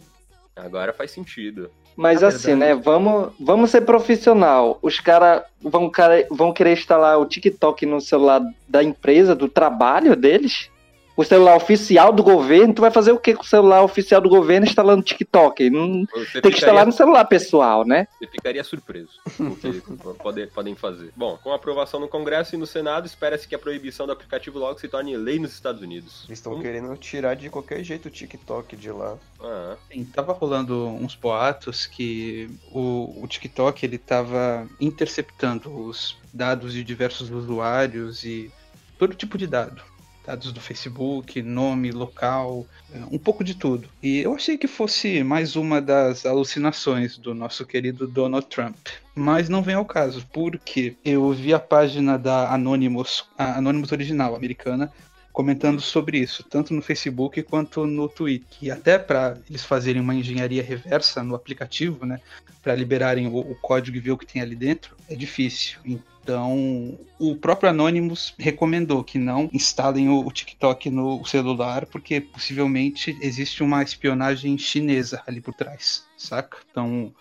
agora 0.56 0.92
faz 0.94 1.12
sentido. 1.12 1.72
Mas 1.96 2.22
Na 2.22 2.28
assim, 2.28 2.56
verdade- 2.58 2.76
né? 2.78 2.82
Vamos, 2.84 3.34
vamos 3.40 3.70
ser 3.72 3.82
profissional. 3.82 4.78
Os 4.82 5.00
caras 5.00 5.44
vão, 5.62 5.90
cara- 5.90 6.26
vão 6.30 6.54
querer 6.54 6.74
instalar 6.74 7.18
o 7.20 7.26
TikTok 7.26 7.86
no 7.86 8.00
celular 8.02 8.42
da 8.68 8.84
empresa, 8.84 9.34
do 9.36 9.48
trabalho 9.50 10.16
deles? 10.16 10.70
O 11.16 11.24
celular 11.26 11.56
oficial 11.58 12.12
do 12.14 12.24
governo, 12.24 12.74
tu 12.74 12.82
vai 12.82 12.90
fazer 12.90 13.12
o 13.12 13.20
que 13.20 13.34
com 13.36 13.44
o 13.44 13.46
celular 13.46 13.84
oficial 13.84 14.22
do 14.22 14.30
governo 14.30 14.66
instalando 14.66 15.04
TikTok? 15.04 15.70
Não, 15.70 16.06
Você 16.14 16.42
tem 16.42 16.50
que 16.52 16.58
instalar 16.58 16.60
ficaria, 16.60 16.86
no 16.86 16.92
celular 16.94 17.26
pessoal, 17.26 17.86
né? 17.86 18.08
você 18.18 18.28
ficaria 18.28 18.64
surpreso 18.64 19.12
o 19.40 19.56
que 19.56 19.82
podem, 20.24 20.48
podem 20.48 20.76
fazer. 20.76 21.12
Bom, 21.16 21.38
com 21.44 21.52
a 21.52 21.56
aprovação 21.58 22.00
no 22.00 22.08
Congresso 22.08 22.56
e 22.56 22.58
no 22.58 22.66
Senado, 22.66 23.06
espera-se 23.06 23.48
que 23.48 23.54
a 23.54 23.60
proibição 23.60 24.06
do 24.06 24.14
aplicativo 24.14 24.58
logo 24.58 24.80
se 24.80 24.88
torne 24.88 25.16
lei 25.18 25.38
nos 25.38 25.54
Estados 25.54 25.82
Unidos. 25.82 26.24
Eles 26.28 26.40
estão 26.40 26.54
Como- 26.54 26.64
querendo 26.64 26.96
tirar 26.98 27.36
de 27.36 27.50
qualquer 27.50 27.84
jeito 27.84 28.08
o 28.08 28.12
TikTok 28.12 28.76
de 28.76 28.90
lá. 28.92 29.18
Ah, 29.44 29.76
Sim, 29.92 30.06
tava 30.06 30.32
rolando 30.34 30.88
uns 30.88 31.14
boatos 31.16 31.86
que 31.86 32.50
o, 32.72 33.22
o 33.24 33.28
TikTok 33.28 33.86
ele 33.86 33.98
tava 33.98 34.68
interceptando 34.80 35.70
os 35.88 36.16
dados 36.34 36.74
de 36.74 36.84
diversos 36.84 37.30
usuários 37.30 38.24
e 38.24 38.50
todo 38.98 39.14
tipo 39.16 39.38
de 39.38 39.46
dado. 39.48 39.82
Dados 40.26 40.52
do 40.52 40.62
Facebook, 40.62 41.42
nome, 41.42 41.92
local, 41.92 42.66
um 43.12 43.18
pouco 43.18 43.44
de 43.44 43.56
tudo. 43.56 43.90
E 44.04 44.20
eu 44.20 44.36
achei 44.36 44.58
que 44.58 44.68
fosse 44.68 45.24
mais 45.24 45.56
uma 45.56 45.82
das 45.82 46.26
alucinações 46.26 47.18
do 47.18 47.34
nosso 47.34 47.66
querido 47.66 48.08
Donald 48.08 48.46
Trump. 48.48 48.76
Mas 49.16 49.50
não 49.50 49.64
vem 49.64 49.76
ao 49.76 49.86
caso, 49.86 50.26
porque 50.32 50.96
eu 51.04 51.32
vi 51.32 51.54
a 51.54 51.60
página 51.60 52.18
da 52.18 52.54
Anonymous, 52.54 53.26
a 53.38 53.58
Anonymous 53.58 53.92
original 53.92 54.36
americana, 54.36 54.92
comentando 55.32 55.82
sobre 55.82 56.20
isso, 56.20 56.44
tanto 56.44 56.74
no 56.74 56.82
Facebook 56.82 57.42
quanto 57.44 57.86
no 57.86 58.08
Twitter. 58.08 58.58
E 58.62 58.70
até 58.70 59.00
para 59.00 59.38
eles 59.50 59.64
fazerem 59.64 60.02
uma 60.02 60.16
engenharia 60.16 60.62
reversa 60.62 61.24
no 61.24 61.36
aplicativo, 61.36 62.06
né, 62.06 62.20
para 62.62 62.76
liberarem 62.76 63.28
o, 63.28 63.38
o 63.38 63.56
código 63.56 63.98
e 63.98 64.00
ver 64.00 64.12
o 64.12 64.18
que 64.18 64.26
tem 64.26 64.42
ali 64.42 64.56
dentro, 64.56 64.96
é 65.10 65.16
difícil. 65.16 65.80
Então, 66.24 67.00
o 67.20 67.36
próprio 67.36 67.70
Anonymous 67.70 68.34
recomendou 68.38 69.04
que 69.04 69.18
não 69.18 69.50
instalem 69.52 70.08
o, 70.08 70.26
o 70.26 70.32
TikTok 70.32 70.90
no 70.90 71.26
celular, 71.26 71.86
porque 71.88 72.22
possivelmente 72.22 73.18
existe 73.22 73.64
uma 73.64 73.82
espionagem 73.82 74.58
chinesa 74.58 75.24
ali 75.26 75.42
por 75.42 75.54
trás, 75.54 76.06
saca? 76.16 76.58
Então, 76.70 77.14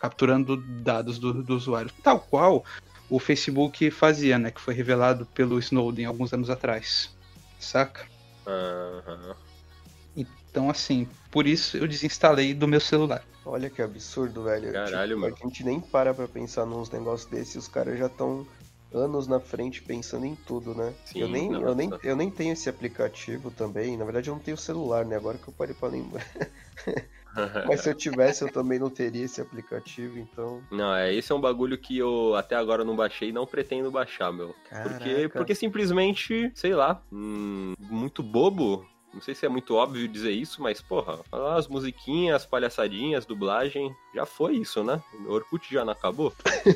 capturando 0.00 0.56
dados 0.56 1.18
do, 1.18 1.42
do 1.42 1.54
usuário. 1.54 1.90
Tal 2.02 2.18
qual 2.18 2.64
o 3.08 3.18
Facebook 3.18 3.90
fazia, 3.90 4.38
né? 4.38 4.50
Que 4.50 4.60
foi 4.60 4.74
revelado 4.74 5.24
pelo 5.26 5.58
Snowden 5.58 6.06
alguns 6.06 6.32
anos 6.32 6.50
atrás. 6.50 7.16
Saca? 7.58 8.06
aham. 8.46 9.47
Então, 10.50 10.70
assim, 10.70 11.08
por 11.30 11.46
isso 11.46 11.76
eu 11.76 11.86
desinstalei 11.86 12.54
do 12.54 12.68
meu 12.68 12.80
celular. 12.80 13.24
Olha 13.44 13.70
que 13.70 13.80
absurdo, 13.80 14.44
velho. 14.44 14.72
Caralho, 14.72 15.16
Tipo, 15.16 15.20
meu. 15.20 15.34
A 15.34 15.46
gente 15.46 15.64
nem 15.64 15.80
para 15.80 16.12
pra 16.12 16.28
pensar 16.28 16.66
nos 16.66 16.90
negócios 16.90 17.30
desses 17.30 17.54
e 17.54 17.58
os 17.58 17.68
caras 17.68 17.98
já 17.98 18.06
estão 18.06 18.46
anos 18.92 19.26
na 19.26 19.38
frente 19.38 19.82
pensando 19.82 20.24
em 20.24 20.34
tudo, 20.34 20.74
né? 20.74 20.94
Sim, 21.04 21.20
eu, 21.20 21.28
nem, 21.28 21.52
eu, 21.52 21.74
nem, 21.74 21.90
eu 22.02 22.16
nem 22.16 22.30
tenho 22.30 22.52
esse 22.52 22.68
aplicativo 22.68 23.50
também. 23.50 23.96
Na 23.96 24.04
verdade, 24.04 24.28
eu 24.28 24.34
não 24.34 24.42
tenho 24.42 24.56
celular, 24.56 25.04
né? 25.04 25.16
Agora 25.16 25.38
que 25.38 25.48
eu 25.48 25.54
parei 25.54 25.74
pra 25.74 25.88
lembrar. 25.88 26.26
Mas 27.66 27.82
se 27.82 27.90
eu 27.90 27.94
tivesse, 27.94 28.42
eu 28.42 28.50
também 28.50 28.78
não 28.78 28.90
teria 28.90 29.24
esse 29.24 29.40
aplicativo, 29.40 30.18
então. 30.18 30.62
Não, 30.70 30.94
é, 30.94 31.14
esse 31.14 31.30
é 31.30 31.34
um 31.34 31.40
bagulho 31.40 31.78
que 31.78 31.96
eu 31.96 32.34
até 32.34 32.56
agora 32.56 32.84
não 32.84 32.96
baixei 32.96 33.28
e 33.28 33.32
não 33.32 33.46
pretendo 33.46 33.90
baixar, 33.90 34.32
meu. 34.32 34.48
Porque, 34.48 35.14
Caraca. 35.14 35.28
porque 35.30 35.54
simplesmente, 35.54 36.50
sei 36.54 36.74
lá, 36.74 37.02
hum, 37.12 37.74
muito 37.78 38.22
bobo. 38.22 38.86
Não 39.12 39.22
sei 39.22 39.34
se 39.34 39.46
é 39.46 39.48
muito 39.48 39.74
óbvio 39.74 40.06
dizer 40.06 40.30
isso, 40.30 40.62
mas, 40.62 40.80
porra, 40.80 41.18
as 41.56 41.66
musiquinhas, 41.66 42.36
as 42.36 42.46
palhaçadinhas, 42.46 43.24
dublagem, 43.24 43.94
já 44.14 44.26
foi 44.26 44.56
isso, 44.56 44.84
né? 44.84 45.00
O 45.26 45.32
Orkut 45.32 45.72
já 45.72 45.84
não 45.84 45.92
acabou. 45.92 46.32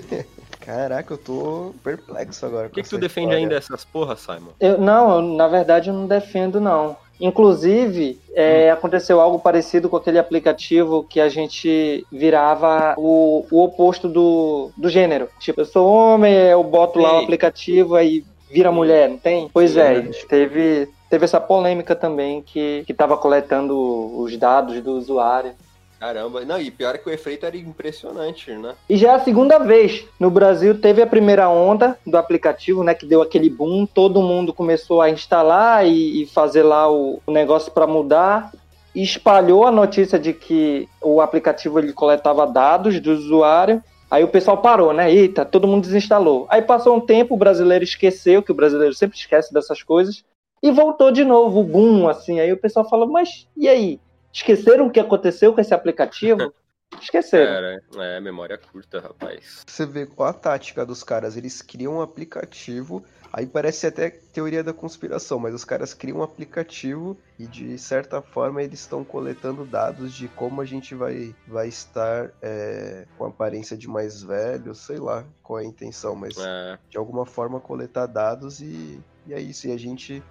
Caraca, 0.60 1.14
eu 1.14 1.18
tô 1.18 1.74
perplexo 1.82 2.46
agora. 2.46 2.68
Por 2.68 2.76
que, 2.76 2.82
que 2.82 2.88
tu 2.88 2.98
defende 2.98 3.34
ainda 3.34 3.54
essas 3.54 3.84
porra, 3.84 4.16
Simon? 4.16 4.52
Eu, 4.58 4.78
não, 4.78 5.16
eu, 5.16 5.22
na 5.22 5.48
verdade 5.48 5.90
eu 5.90 5.94
não 5.94 6.06
defendo, 6.06 6.60
não. 6.60 6.96
Inclusive, 7.20 8.18
é, 8.34 8.70
aconteceu 8.70 9.20
algo 9.20 9.38
parecido 9.38 9.88
com 9.88 9.96
aquele 9.96 10.18
aplicativo 10.18 11.04
que 11.04 11.20
a 11.20 11.28
gente 11.28 12.04
virava 12.10 12.94
o, 12.98 13.46
o 13.48 13.62
oposto 13.62 14.08
do, 14.08 14.72
do 14.76 14.88
gênero. 14.88 15.28
Tipo, 15.38 15.60
eu 15.60 15.64
sou 15.64 15.86
homem, 15.86 16.34
eu 16.34 16.64
boto 16.64 16.98
lá 16.98 17.20
o 17.20 17.22
aplicativo, 17.22 17.94
aí 17.94 18.24
vira 18.50 18.72
mulher, 18.72 19.08
não 19.08 19.18
tem? 19.18 19.48
Pois 19.52 19.72
Sim, 19.72 19.80
é, 19.80 19.94
verdade. 19.94 20.26
teve, 20.26 20.88
teve 21.12 21.26
essa 21.26 21.38
polêmica 21.38 21.94
também 21.94 22.40
que, 22.40 22.84
que 22.86 22.94
tava 22.94 23.18
coletando 23.18 23.76
os 24.18 24.34
dados 24.38 24.80
do 24.80 24.92
usuário. 24.92 25.52
Caramba, 26.00 26.42
não, 26.42 26.58
e 26.58 26.70
pior 26.70 26.94
é 26.94 26.98
que 26.98 27.06
o 27.06 27.12
efeito 27.12 27.44
era 27.44 27.54
impressionante, 27.54 28.50
né? 28.52 28.74
E 28.88 28.96
já 28.96 29.12
é 29.12 29.14
a 29.16 29.20
segunda 29.20 29.58
vez. 29.58 30.06
No 30.18 30.30
Brasil 30.30 30.80
teve 30.80 31.02
a 31.02 31.06
primeira 31.06 31.50
onda 31.50 31.98
do 32.06 32.16
aplicativo, 32.16 32.82
né? 32.82 32.94
Que 32.94 33.04
deu 33.04 33.20
aquele 33.20 33.50
boom. 33.50 33.84
Todo 33.84 34.22
mundo 34.22 34.54
começou 34.54 35.02
a 35.02 35.10
instalar 35.10 35.86
e, 35.86 36.22
e 36.22 36.26
fazer 36.26 36.62
lá 36.62 36.90
o, 36.90 37.20
o 37.26 37.30
negócio 37.30 37.70
para 37.72 37.86
mudar. 37.86 38.50
E 38.94 39.02
espalhou 39.02 39.66
a 39.66 39.70
notícia 39.70 40.18
de 40.18 40.32
que 40.32 40.88
o 40.98 41.20
aplicativo 41.20 41.78
ele 41.78 41.92
coletava 41.92 42.46
dados 42.46 42.98
do 43.00 43.12
usuário. 43.12 43.84
Aí 44.10 44.24
o 44.24 44.28
pessoal 44.28 44.56
parou, 44.56 44.94
né? 44.94 45.12
Eita, 45.12 45.44
todo 45.44 45.68
mundo 45.68 45.84
desinstalou. 45.84 46.46
Aí 46.48 46.62
passou 46.62 46.96
um 46.96 47.00
tempo, 47.00 47.34
o 47.34 47.38
brasileiro 47.38 47.84
esqueceu, 47.84 48.42
que 48.42 48.50
o 48.50 48.54
brasileiro 48.54 48.94
sempre 48.94 49.18
esquece 49.18 49.52
dessas 49.52 49.82
coisas. 49.82 50.24
E 50.62 50.70
voltou 50.70 51.10
de 51.10 51.24
novo 51.24 51.60
o 51.60 51.64
boom, 51.64 52.08
assim. 52.08 52.38
Aí 52.38 52.52
o 52.52 52.56
pessoal 52.56 52.88
falou, 52.88 53.08
mas 53.08 53.48
e 53.56 53.68
aí? 53.68 54.00
Esqueceram 54.32 54.86
o 54.86 54.90
que 54.90 55.00
aconteceu 55.00 55.52
com 55.52 55.60
esse 55.60 55.74
aplicativo? 55.74 56.52
Esqueceram. 57.00 57.52
Era, 57.52 57.82
é, 57.96 58.20
memória 58.20 58.58
curta, 58.58 59.00
rapaz. 59.00 59.64
Você 59.66 59.86
vê 59.86 60.06
qual 60.06 60.28
a 60.28 60.32
tática 60.32 60.84
dos 60.84 61.02
caras. 61.02 61.36
Eles 61.36 61.62
criam 61.62 61.94
um 61.94 62.00
aplicativo. 62.02 63.02
Aí 63.32 63.46
parece 63.46 63.86
até 63.86 64.10
teoria 64.10 64.62
da 64.62 64.74
conspiração, 64.74 65.38
mas 65.38 65.54
os 65.54 65.64
caras 65.64 65.94
criam 65.94 66.18
um 66.18 66.22
aplicativo 66.22 67.16
e 67.38 67.46
de 67.46 67.78
certa 67.78 68.20
forma 68.20 68.62
eles 68.62 68.80
estão 68.80 69.02
coletando 69.02 69.64
dados 69.64 70.12
de 70.12 70.28
como 70.28 70.60
a 70.60 70.66
gente 70.66 70.94
vai, 70.94 71.34
vai 71.48 71.66
estar 71.66 72.30
é, 72.42 73.06
com 73.16 73.24
a 73.24 73.28
aparência 73.28 73.74
de 73.74 73.88
mais 73.88 74.22
velho, 74.22 74.74
sei 74.74 74.98
lá 74.98 75.24
qual 75.42 75.58
é 75.60 75.62
a 75.62 75.66
intenção, 75.66 76.14
mas 76.14 76.36
É, 76.36 76.78
de 76.90 76.98
alguma 76.98 77.24
forma 77.24 77.58
coletar 77.58 78.04
dados 78.04 78.60
e, 78.60 79.00
e 79.26 79.32
é 79.32 79.40
isso, 79.40 79.66
e 79.66 79.72
a 79.72 79.78
gente 79.78 80.22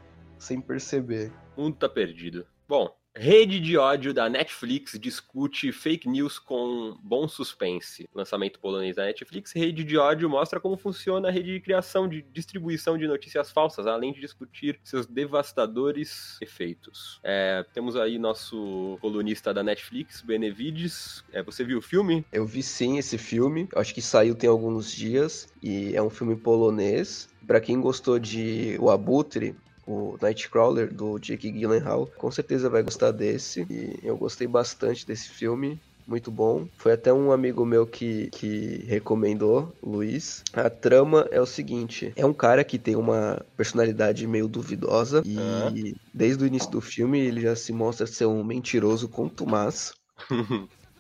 sem 0.42 0.60
perceber. 0.60 1.32
o 1.56 1.62
mundo 1.62 1.78
tá 1.78 1.88
perdido. 1.88 2.46
Bom, 2.68 2.96
rede 3.14 3.60
de 3.60 3.78
ódio 3.78 4.14
da 4.14 4.30
Netflix 4.30 4.98
discute 4.98 5.72
fake 5.72 6.08
news 6.08 6.40
com 6.40 6.98
bom 7.04 7.28
suspense. 7.28 8.10
Lançamento 8.16 8.60
polonês 8.60 8.96
da 8.96 9.04
Netflix, 9.04 9.52
rede 9.52 9.84
de 9.84 9.98
ódio 9.98 10.30
mostra 10.30 10.60
como 10.60 10.78
funciona 10.78 11.28
a 11.28 11.32
rede 11.32 11.54
de 11.54 11.60
criação 11.60 12.08
de 12.08 12.22
distribuição 12.22 12.98
de 12.98 13.08
notícias 13.08 13.52
falsas, 13.52 13.86
além 13.86 14.14
de 14.14 14.22
discutir 14.22 14.80
seus 14.84 15.06
devastadores 15.06 16.38
efeitos. 16.42 17.20
É, 17.24 17.66
temos 17.74 17.96
aí 17.96 18.18
nosso 18.18 18.98
colunista 19.02 19.54
da 19.54 19.62
Netflix, 19.62 20.22
Benevides. 20.22 21.24
É, 21.34 21.44
você 21.44 21.64
viu 21.64 21.80
o 21.80 21.82
filme? 21.82 22.26
Eu 22.32 22.46
vi 22.46 22.64
sim 22.64 22.98
esse 22.98 23.18
filme, 23.18 23.68
acho 23.76 23.94
que 23.94 24.02
saiu 24.02 24.34
tem 24.34 24.50
alguns 24.50 24.92
dias 24.92 25.54
e 25.62 25.96
é 25.96 26.02
um 26.02 26.10
filme 26.10 26.36
polonês. 26.36 27.30
Pra 27.46 27.60
quem 27.60 27.82
gostou 27.82 28.18
de 28.18 28.78
O 28.80 28.90
Abutre, 28.90 29.56
o 29.86 30.18
Nightcrawler 30.22 30.94
do 30.94 31.18
Jake 31.20 31.52
Gyllenhaal, 31.52 32.08
com 32.18 32.32
certeza 32.32 32.70
vai 32.70 32.84
gostar 32.84 33.12
desse. 33.12 33.66
E 33.70 34.00
eu 34.04 34.18
gostei 34.18 34.48
bastante 34.48 35.06
desse 35.06 35.30
filme. 35.30 35.80
Muito 36.08 36.32
bom. 36.32 36.68
Foi 36.78 36.94
até 36.94 37.14
um 37.14 37.32
amigo 37.32 37.66
meu 37.66 37.86
que, 37.86 38.30
que 38.32 38.84
recomendou, 38.86 39.74
Luiz. 39.84 40.44
A 40.54 40.70
trama 40.70 41.28
é 41.32 41.40
o 41.40 41.46
seguinte: 41.46 42.12
é 42.16 42.26
um 42.26 42.34
cara 42.34 42.64
que 42.64 42.80
tem 42.80 42.96
uma 42.96 43.40
personalidade 43.56 44.26
meio 44.28 44.48
duvidosa. 44.48 45.22
E 45.26 45.38
Ah. 45.40 45.72
desde 46.14 46.44
o 46.44 46.48
início 46.48 46.70
do 46.72 46.82
filme 46.82 47.20
ele 47.20 47.42
já 47.42 47.56
se 47.56 47.72
mostra 47.72 48.06
ser 48.08 48.26
um 48.26 48.44
mentiroso 48.44 49.08
contumaz 49.08 49.94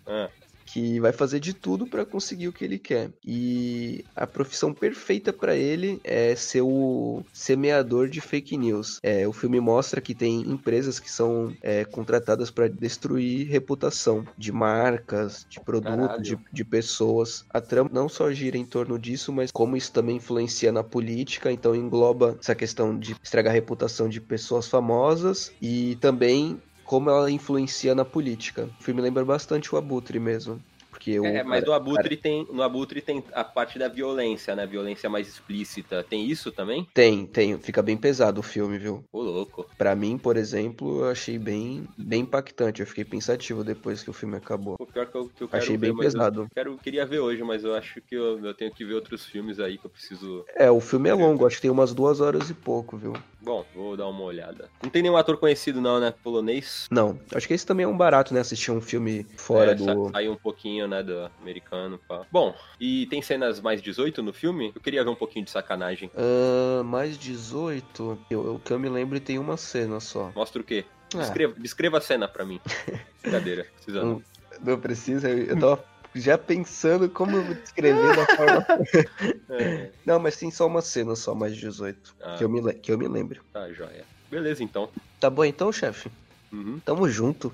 Ah, 0.07 0.29
que 0.71 0.99
vai 0.99 1.11
fazer 1.11 1.39
de 1.39 1.53
tudo 1.53 1.85
para 1.85 2.05
conseguir 2.05 2.47
o 2.47 2.53
que 2.53 2.63
ele 2.63 2.79
quer. 2.79 3.09
E 3.25 4.05
a 4.15 4.25
profissão 4.25 4.73
perfeita 4.73 5.33
para 5.33 5.55
ele 5.55 5.99
é 6.03 6.33
ser 6.35 6.61
o 6.61 7.23
semeador 7.33 8.07
de 8.07 8.21
fake 8.21 8.55
news. 8.57 8.99
É, 9.03 9.27
o 9.27 9.33
filme 9.33 9.59
mostra 9.59 9.99
que 9.99 10.15
tem 10.15 10.41
empresas 10.41 10.99
que 10.99 11.11
são 11.11 11.53
é, 11.61 11.83
contratadas 11.83 12.49
para 12.49 12.69
destruir 12.69 13.47
reputação 13.49 14.25
de 14.37 14.51
marcas, 14.51 15.45
de 15.49 15.59
produtos, 15.59 16.23
de, 16.23 16.37
de 16.51 16.63
pessoas. 16.63 17.45
A 17.49 17.59
trama 17.59 17.89
não 17.91 18.07
só 18.07 18.31
gira 18.31 18.57
em 18.57 18.65
torno 18.65 18.97
disso, 18.97 19.33
mas 19.33 19.51
como 19.51 19.75
isso 19.75 19.91
também 19.91 20.17
influencia 20.17 20.71
na 20.71 20.83
política, 20.83 21.51
então 21.51 21.75
engloba 21.75 22.37
essa 22.39 22.55
questão 22.55 22.97
de 22.97 23.15
estragar 23.21 23.51
a 23.51 23.55
reputação 23.55 24.07
de 24.07 24.21
pessoas 24.21 24.67
famosas 24.67 25.51
e 25.61 25.97
também 25.99 26.61
como 26.91 27.09
ela 27.09 27.31
influencia 27.31 27.95
na 27.95 28.03
política. 28.03 28.69
O 28.77 28.83
filme 28.83 29.01
lembra 29.01 29.23
bastante 29.23 29.73
o 29.73 29.77
Abutre 29.77 30.19
mesmo. 30.19 30.61
Porque 31.01 31.19
o 31.19 31.25
É, 31.25 31.43
mas 31.43 31.61
cara- 31.61 31.65
no 31.65 31.73
Abutre, 31.73 32.15
tem, 32.15 32.47
no 32.51 32.61
Abutre 32.61 33.01
tem 33.01 33.23
a 33.33 33.43
parte 33.43 33.79
da 33.79 33.87
violência, 33.87 34.55
né? 34.55 34.67
Violência 34.67 35.09
mais 35.09 35.27
explícita. 35.27 36.03
Tem 36.03 36.23
isso 36.27 36.51
também? 36.51 36.87
tem, 36.93 37.25
tem, 37.25 37.57
fica 37.57 37.81
bem 37.81 37.97
pesado 37.97 38.39
o 38.39 38.43
filme, 38.43 38.77
viu? 38.77 39.03
Ô, 39.11 39.19
louco. 39.23 39.67
Pra 39.79 39.95
mim, 39.95 40.15
por 40.19 40.37
exemplo, 40.37 40.99
eu 41.01 41.09
achei 41.09 41.39
bem, 41.39 41.87
bem 41.97 42.21
impactante. 42.21 42.81
Eu 42.81 42.87
fiquei 42.87 43.03
pensativo 43.03 43.63
depois 43.63 44.03
que 44.03 44.11
o 44.11 44.13
filme 44.13 44.37
acabou. 44.37 44.75
O 44.79 44.85
pior 44.85 45.07
que 45.07 45.17
eu, 45.17 45.27
que 45.29 45.43
eu 45.43 45.49
Achei 45.51 45.75
ver, 45.75 45.87
bem 45.87 45.93
mas 45.93 46.13
eu 46.13 46.19
pesado. 46.19 46.47
Quero, 46.53 46.77
queria 46.77 47.03
ver 47.05 47.19
hoje, 47.19 47.41
mas 47.43 47.63
eu 47.63 47.73
acho 47.73 47.99
que 48.01 48.13
eu, 48.13 48.37
eu 48.45 48.53
tenho 48.53 48.71
que 48.71 48.85
ver 48.85 48.93
outros 48.93 49.25
filmes 49.25 49.59
aí 49.59 49.79
que 49.79 49.85
eu 49.87 49.89
preciso. 49.89 50.45
É, 50.55 50.69
o 50.69 50.79
filme 50.79 51.09
é 51.09 51.13
longo, 51.15 51.47
acho 51.47 51.55
que 51.55 51.63
tem 51.63 51.71
umas 51.71 51.93
duas 51.95 52.21
horas 52.21 52.47
e 52.51 52.53
pouco, 52.53 52.95
viu? 52.95 53.13
Bom, 53.41 53.65
vou 53.73 53.97
dar 53.97 54.07
uma 54.07 54.21
olhada. 54.21 54.69
Não 54.83 54.89
tem 54.91 55.01
nenhum 55.01 55.17
ator 55.17 55.35
conhecido, 55.37 55.81
não, 55.81 55.99
né? 55.99 56.13
Polonês. 56.23 56.85
Não, 56.91 57.19
acho 57.33 57.47
que 57.47 57.55
esse 57.55 57.65
também 57.65 57.85
é 57.85 57.87
um 57.87 57.97
barato, 57.97 58.33
né? 58.35 58.39
Assistir 58.39 58.69
um 58.71 58.79
filme 58.81 59.25
fora 59.35 59.71
É, 59.71 59.75
do. 59.75 59.83
sa- 59.83 60.11
Saiu 60.13 60.33
um 60.33 60.37
pouquinho, 60.37 60.87
né, 60.91 61.01
do 61.01 61.31
americano. 61.41 61.99
Pá. 62.07 62.25
Bom, 62.31 62.53
e 62.79 63.05
tem 63.07 63.21
cenas 63.21 63.59
mais 63.59 63.81
18 63.81 64.21
no 64.21 64.33
filme? 64.33 64.71
Eu 64.75 64.81
queria 64.81 65.03
ver 65.03 65.09
um 65.09 65.15
pouquinho 65.15 65.45
de 65.45 65.51
sacanagem. 65.51 66.11
Ah, 66.15 66.83
mais 66.83 67.17
18. 67.17 68.19
Eu, 68.29 68.55
o 68.55 68.59
que 68.59 68.71
eu 68.71 68.79
me 68.79 68.89
lembro 68.89 69.19
tem 69.19 69.39
uma 69.39 69.57
cena 69.57 69.99
só. 69.99 70.31
Mostra 70.35 70.61
o 70.61 70.65
quê? 70.65 70.85
Ah, 71.15 71.19
Descreva, 71.19 71.53
descreva 71.57 71.97
a 71.97 72.01
cena 72.01 72.27
pra 72.27 72.45
mim. 72.45 72.59
Brincadeira, 73.23 73.65
precisa 73.75 74.03
não. 74.03 74.23
Não 74.61 74.79
precisa, 74.79 75.29
eu, 75.29 75.45
eu 75.45 75.59
tava 75.59 75.83
já 76.13 76.37
pensando 76.37 77.09
como 77.09 77.37
eu 77.37 77.43
vou 77.43 77.55
descrever 77.55 78.15
da 78.15 78.25
forma. 78.35 78.65
É, 79.49 79.91
Não, 80.05 80.17
mas 80.19 80.37
tem 80.37 80.49
só 80.49 80.65
uma 80.65 80.81
cena 80.81 81.15
só, 81.15 81.35
mais 81.35 81.55
18. 81.55 82.15
Ah. 82.21 82.35
Que, 82.37 82.43
eu 82.43 82.49
me, 82.49 82.73
que 82.73 82.91
eu 82.91 82.97
me 82.97 83.07
lembro. 83.07 83.41
tá, 83.51 83.71
joia. 83.71 84.05
Beleza, 84.29 84.63
então. 84.63 84.89
Tá 85.19 85.29
bom 85.29 85.43
então, 85.43 85.71
chefe? 85.73 86.09
Uhum. 86.51 86.79
Tamo 86.85 87.07
junto. 87.09 87.53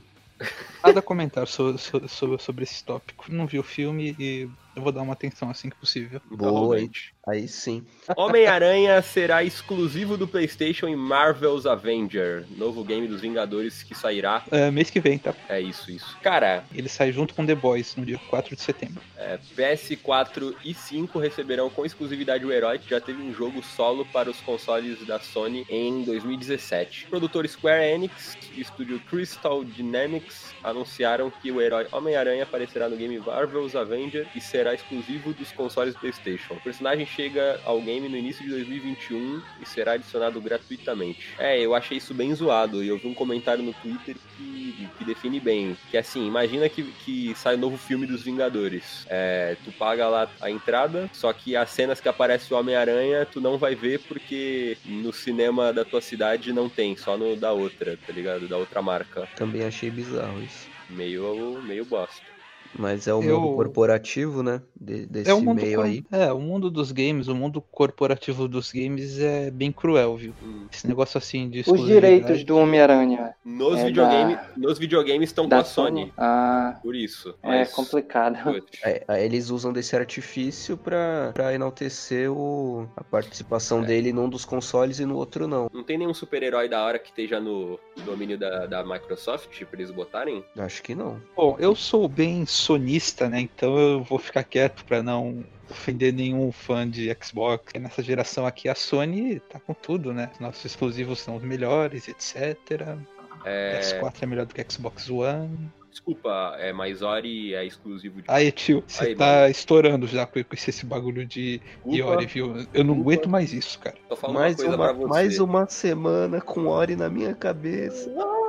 Nada 0.84 1.00
a 1.00 1.04
comentar 1.04 1.47
so- 1.47 1.78
so- 1.78 2.08
sobre, 2.08 2.38
sobre 2.41 2.63
esse 2.63 2.84
tópico. 2.84 3.26
Não 3.32 3.47
vi 3.47 3.60
o 3.60 3.63
filme 3.63 4.15
e 4.19 4.50
eu 4.78 4.84
vou 4.84 4.92
dar 4.92 5.02
uma 5.02 5.13
atenção 5.13 5.50
assim 5.50 5.70
que 5.70 5.76
possível. 5.76 6.22
Muito 6.30 6.40
Boa, 6.40 6.76
arrogante. 6.76 7.13
Aí 7.28 7.48
sim. 7.48 7.84
Homem-Aranha 8.16 9.02
será 9.02 9.44
exclusivo 9.44 10.16
do 10.16 10.28
PlayStation 10.28 10.88
em 10.88 10.96
Marvel's 10.96 11.66
Avenger, 11.66 12.46
novo 12.56 12.84
game 12.84 13.08
dos 13.08 13.20
Vingadores 13.22 13.82
que 13.84 13.96
sairá. 13.96 14.44
É, 14.52 14.70
mês 14.72 14.90
que 14.90 15.00
vem, 15.00 15.18
tá? 15.18 15.34
É 15.50 15.60
isso, 15.60 15.90
isso. 15.92 16.16
Cara, 16.22 16.63
Ele 16.74 16.88
sai 16.88 17.12
junto 17.12 17.34
com 17.34 17.46
The 17.46 17.56
Boys 17.56 17.96
no 17.96 18.06
dia 18.06 18.20
4 18.30 18.56
de 18.56 18.62
setembro. 18.62 19.02
é, 19.18 19.40
PS4 19.58 20.56
e 20.63 20.74
5 20.74 21.18
receberão 21.20 21.70
com 21.70 21.84
exclusividade 21.86 22.46
o 22.46 22.52
herói 22.52 22.78
que 22.78 22.90
já 22.90 23.02
teve 23.02 23.22
um 23.22 23.34
jogo 23.34 23.63
solo 23.63 24.06
para 24.06 24.30
os 24.30 24.40
consoles 24.42 25.06
da 25.08 25.20
Sony 25.20 25.66
em 25.70 26.04
2017. 26.04 27.06
O 27.06 27.10
produtor 27.10 27.48
Square 27.48 27.84
Enix 27.84 28.38
e 28.54 28.60
o 28.60 28.62
estúdio 28.62 29.00
Crystal 29.10 29.63
Dynamics 29.63 30.54
anunciaram 30.63 31.32
que 31.32 31.52
o 31.52 31.60
herói 31.60 31.88
Homem-Aranha 31.92 32.44
aparecerá 32.44 32.88
no 32.88 32.96
game 32.96 33.18
Marvel's 33.20 33.76
Avenger 33.76 34.28
e 34.36 34.40
será 34.40 34.66
exclusivo 34.73 35.34
dos 35.34 35.51
consoles 35.51 35.95
PlayStation. 35.95 36.53
O 36.53 36.62
personagem 36.62 37.06
chega 37.06 37.60
ao 37.65 37.82
game 37.82 38.08
no 38.08 38.17
início 38.17 38.43
de 38.43 38.49
2021 38.49 39.41
e 39.62 39.65
será 39.65 39.93
adicionado 39.93 40.39
gratuitamente. 40.41 41.30
É, 41.38 41.60
eu 41.60 41.73
achei 41.75 41.97
isso 41.97 42.13
bem 42.13 42.34
zoado 42.34 42.84
e 42.84 42.88
eu 42.88 42.97
vi 42.97 43.08
um 43.08 43.13
comentário 43.13 43.63
no 43.63 43.73
Twitter 43.73 44.15
que, 44.36 44.88
que 44.97 45.06
define 45.06 45.39
bem. 45.39 45.77
Que 45.89 45.97
assim, 45.97 46.25
imagina 46.27 46.67
que, 46.69 46.84
que 46.84 47.34
sai 47.36 47.56
o 47.56 47.58
novo 47.58 47.77
filme 47.77 48.06
dos 48.06 48.23
Vingadores. 48.23 49.06
É, 49.10 49.56
tu 49.63 49.71
paga 49.71 50.08
lá 50.08 50.30
a 50.41 50.49
entrada, 50.49 51.10
só 51.13 51.32
que 51.34 51.56
as 51.56 51.69
cenas 51.69 51.99
que 51.99 52.10
aparece 52.10 52.53
o 52.53 52.58
Homem-Aranha 52.58 53.25
tu 53.25 53.41
não 53.41 53.58
vai 53.58 53.75
ver 53.75 53.99
porque 53.99 54.77
no 54.86 55.13
cinema 55.13 55.71
da 55.73 55.84
tua 55.84 56.01
cidade 56.01 56.53
não 56.53 56.69
tem, 56.69 56.95
só 56.95 57.17
no 57.17 57.36
da 57.36 57.51
outra, 57.51 57.97
tá 58.06 58.13
ligado? 58.13 58.47
Da 58.47 58.58
outra 58.58 58.82
marca. 58.82 59.27
Também 59.36 59.63
achei 59.63 59.89
bizarro 59.89 60.41
isso. 60.41 60.67
meio, 60.89 61.62
meio 61.62 61.86
bosta. 61.86 62.37
Mas 62.78 63.08
é 63.08 63.13
o 63.13 63.22
Eu- 63.24 63.40
mundo 63.42 63.56
corporativo, 63.56 64.44
né? 64.44 64.62
de- 64.80 65.06
desse 65.08 65.30
É 65.30 65.34
o 65.34 65.42
mundo 65.42 65.62
meio 65.62 65.78
cor- 65.78 65.86
aí. 65.86 66.04
É, 66.12 66.32
o 66.32 66.40
mundo 66.40 66.70
dos 66.70 66.92
games, 66.92 67.28
o 67.28 67.34
mundo 67.36 67.60
corporativo 67.60 68.48
dos 68.48 68.72
games 68.72 69.20
é 69.20 69.50
bem 69.50 69.72
cruel, 69.72 70.16
viu? 70.16 70.34
Hum. 70.44 70.68
Esse 70.72 70.88
negócio 70.88 71.18
assim 71.18 71.50
de 71.50 71.63
Os 71.68 71.86
direitos 71.86 72.44
do 72.44 72.58
Homem-Aranha. 72.58 73.34
Nos, 73.44 73.80
É 73.80 73.86
videogame, 73.86 74.36
da- 74.36 74.48
nos 74.56 74.78
videogames 74.78 75.30
estão 75.30 75.50
com 75.50 75.56
a 75.56 75.63
Sony, 75.63 76.13
Ah, 76.18 76.78
por 76.84 76.96
isso. 76.96 77.34
é 77.42 77.48
Mas, 77.48 77.72
complicado. 77.74 78.38
É, 78.84 79.04
aí 79.08 79.26
eles 79.26 79.50
usam 79.50 79.74
desse 79.74 79.96
artifício 79.96 80.78
pra, 80.78 81.32
pra 81.34 81.54
enaltecer 81.54 82.32
o, 82.32 82.88
a 82.96 83.04
participação 83.04 83.82
dele 83.82 84.13
num 84.13 84.30
dos 84.30 84.46
consoles 84.46 85.00
e 85.00 85.06
no 85.06 85.16
outro 85.16 85.48
não. 85.48 85.70
Não 85.74 85.84
tem 85.84 85.98
nenhum 85.98 86.13
super-herói 86.13 86.70
da 86.70 86.84
hora 86.84 87.00
que 87.00 87.10
esteja 87.10 87.40
no 87.40 87.80
domínio 88.06 88.38
da, 88.38 88.66
da 88.68 88.84
Microsoft 88.86 89.60
pra 89.66 89.80
eles 89.80 89.92
botarem? 89.92 90.44
Acho 90.58 90.84
que 90.84 90.94
não. 90.94 91.20
Bom, 91.36 91.56
eu 91.60 91.76
sou 91.76 92.08
bem 92.08 92.46
sonista, 92.67 93.30
né? 93.30 93.39
Então 93.39 93.77
eu 93.77 94.03
vou 94.03 94.19
ficar 94.19 94.43
quieto 94.43 94.84
pra 94.86 95.01
não 95.01 95.43
ofender 95.69 96.13
nenhum 96.13 96.51
fã 96.51 96.89
de 96.89 97.15
Xbox. 97.23 97.63
Porque 97.63 97.80
Nessa 97.80 98.03
geração 98.03 98.45
aqui 98.45 98.67
a 98.67 98.75
Sony 98.75 99.39
tá 99.39 99.60
com 99.60 99.73
tudo, 99.73 100.13
né? 100.13 100.30
Nossos 100.39 100.63
exclusivos 100.65 101.19
são 101.19 101.38
os 101.38 101.43
melhores, 101.43 102.08
etc. 102.08 102.97
É, 103.45 103.80
PS4 103.80 104.13
é 104.21 104.25
melhor 104.25 104.45
do 104.45 104.53
que 104.53 104.65
Xbox 104.69 105.10
One. 105.10 105.71
Desculpa, 105.89 106.56
é, 106.60 106.71
mas 106.71 107.01
Ori 107.01 107.56
é 107.56 107.65
exclusivo 107.65 108.21
de. 108.21 108.25
Aí, 108.27 108.51
tio, 108.51 108.84
você 108.86 109.06
Aí, 109.06 109.15
tá 109.15 109.25
mano. 109.25 109.47
estourando 109.49 110.06
já 110.06 110.27
com 110.27 110.39
esse, 110.53 110.69
esse 110.69 110.86
bagulho 110.86 111.25
de 111.25 111.60
Iori, 111.88 112.27
viu? 112.27 112.47
Eu 112.71 112.84
não 112.84 112.93
Desculpa. 112.93 113.01
aguento 113.01 113.30
mais 113.30 113.51
isso, 113.51 113.80
cara. 113.80 113.95
Tô 114.08 114.15
falando 114.15 114.36
Mais 114.38 114.53
uma 114.53 114.58
coisa 114.63 114.75
uma, 114.77 114.86
pra 114.86 114.93
você. 114.93 115.08
mais 115.08 115.39
uma 115.39 115.67
semana 115.67 116.39
com 116.39 116.67
Ori 116.67 116.95
na 116.95 117.10
minha 117.10 117.34
cabeça. 117.34 118.10
Bom, 118.12 118.46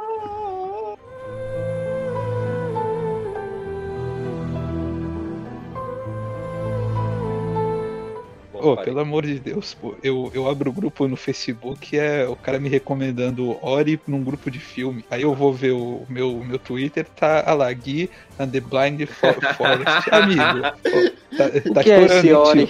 Ô, 8.60 8.74
parei. 8.76 8.84
pelo 8.92 9.00
amor 9.00 9.24
de 9.26 9.38
Deus, 9.38 9.74
pô, 9.74 9.94
eu, 10.02 10.30
eu 10.34 10.48
abro 10.48 10.70
o 10.70 10.72
grupo 10.72 11.06
no 11.08 11.16
Facebook, 11.16 11.96
é 11.98 12.26
o 12.28 12.36
cara 12.36 12.58
me 12.58 12.68
recomendando 12.68 13.56
Ori 13.64 14.00
num 14.06 14.22
grupo 14.22 14.50
de 14.50 14.58
filme. 14.58 15.04
Aí 15.10 15.22
eu 15.22 15.34
vou 15.34 15.52
ver 15.52 15.72
o 15.72 16.02
meu, 16.08 16.42
meu 16.44 16.58
Twitter, 16.58 17.06
tá 17.16 17.42
a 17.46 17.54
lá, 17.54 17.72
Gui 17.72 18.10
and 18.38 18.48
the 18.48 18.60
Blind 18.60 19.06
For- 19.08 19.34
Forest. 19.54 20.10
Amigo, 20.12 20.42
pô, 20.82 21.36
tá, 21.36 21.44
O 21.70 21.74
tá 21.74 21.82
que 21.82 21.90
é 21.92 22.02
esse 22.04 22.32
Ori. 22.32 22.68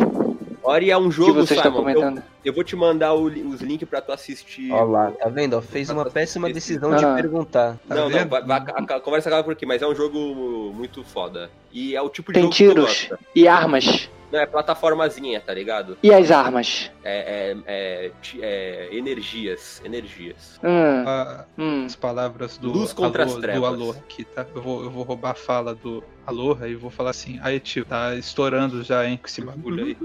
Ori 0.62 0.90
é 0.90 0.98
um 0.98 1.08
que 1.08 1.14
jogo, 1.14 1.32
você 1.46 1.54
está 1.54 1.70
Simon. 1.70 1.78
Eu, 1.78 1.82
comentando? 1.94 2.22
eu 2.44 2.52
vou 2.52 2.62
te 2.62 2.76
mandar 2.76 3.14
o 3.14 3.24
os 3.24 3.60
links 3.62 3.88
pra 3.88 4.02
tu 4.02 4.12
assistir. 4.12 4.70
Olha 4.70 4.82
lá, 4.84 5.10
tá 5.12 5.28
vendo? 5.30 5.54
ó? 5.56 5.62
Fez 5.62 5.88
uma 5.88 6.04
péssima 6.04 6.52
decisão 6.52 6.94
de 6.94 7.02
Ah. 7.04 7.14
perguntar. 7.14 7.78
Tá 7.88 7.94
não, 7.94 8.02
não, 8.02 8.10
vendo? 8.18 8.28
vai- 8.28 8.42
vai- 8.44 8.58
a, 8.58 8.96
a 8.96 9.00
conversa 9.00 9.30
acaba 9.30 9.44
por 9.44 9.52
aqui, 9.54 9.64
mas 9.64 9.80
é 9.80 9.86
um 9.86 9.94
jogo 9.94 10.18
muito 10.74 11.02
foda. 11.04 11.50
E 11.72 11.96
é 11.96 12.02
o 12.02 12.10
tipo 12.10 12.32
de 12.32 12.34
Tem 12.34 12.42
jogo 12.42 12.54
tiros 12.54 12.74
que 12.98 13.06
tu 13.06 13.10
gosta. 13.10 13.18
e 13.34 13.48
armas. 13.48 14.10
Não, 14.30 14.38
é 14.38 14.46
plataformazinha, 14.46 15.40
tá 15.40 15.54
ligado? 15.54 15.96
E 16.02 16.12
as 16.12 16.30
armas? 16.30 16.90
É, 17.02 17.54
é, 17.66 18.10
é, 18.42 18.88
é 18.90 18.94
energias, 18.96 19.80
energias. 19.84 20.60
Hum, 20.62 21.04
Ah, 21.06 21.44
hum. 21.56 21.84
as 21.86 21.96
palavras 21.96 22.58
do, 22.58 22.70
Luz 22.70 22.92
contra 22.92 23.22
Alô- 23.22 23.30
as 23.32 23.36
do 23.36 23.40
trevas. 23.42 23.64
Aloha 23.72 23.98
aqui, 23.98 24.24
tá? 24.24 24.46
Eu 24.54 24.60
vou, 24.62 24.82
eu 24.84 24.90
vou 24.90 25.02
roubar 25.02 25.30
a 25.30 25.34
fala 25.34 25.74
do 25.74 26.04
Aloha 26.26 26.68
e 26.68 26.74
vou 26.74 26.90
falar 26.90 27.10
assim, 27.10 27.40
aí 27.42 27.58
tio, 27.58 27.84
tá 27.84 28.14
estourando 28.16 28.82
já, 28.82 29.06
hein, 29.06 29.16
com 29.16 29.26
esse 29.26 29.40
bagulho 29.40 29.84
aí. 29.86 29.96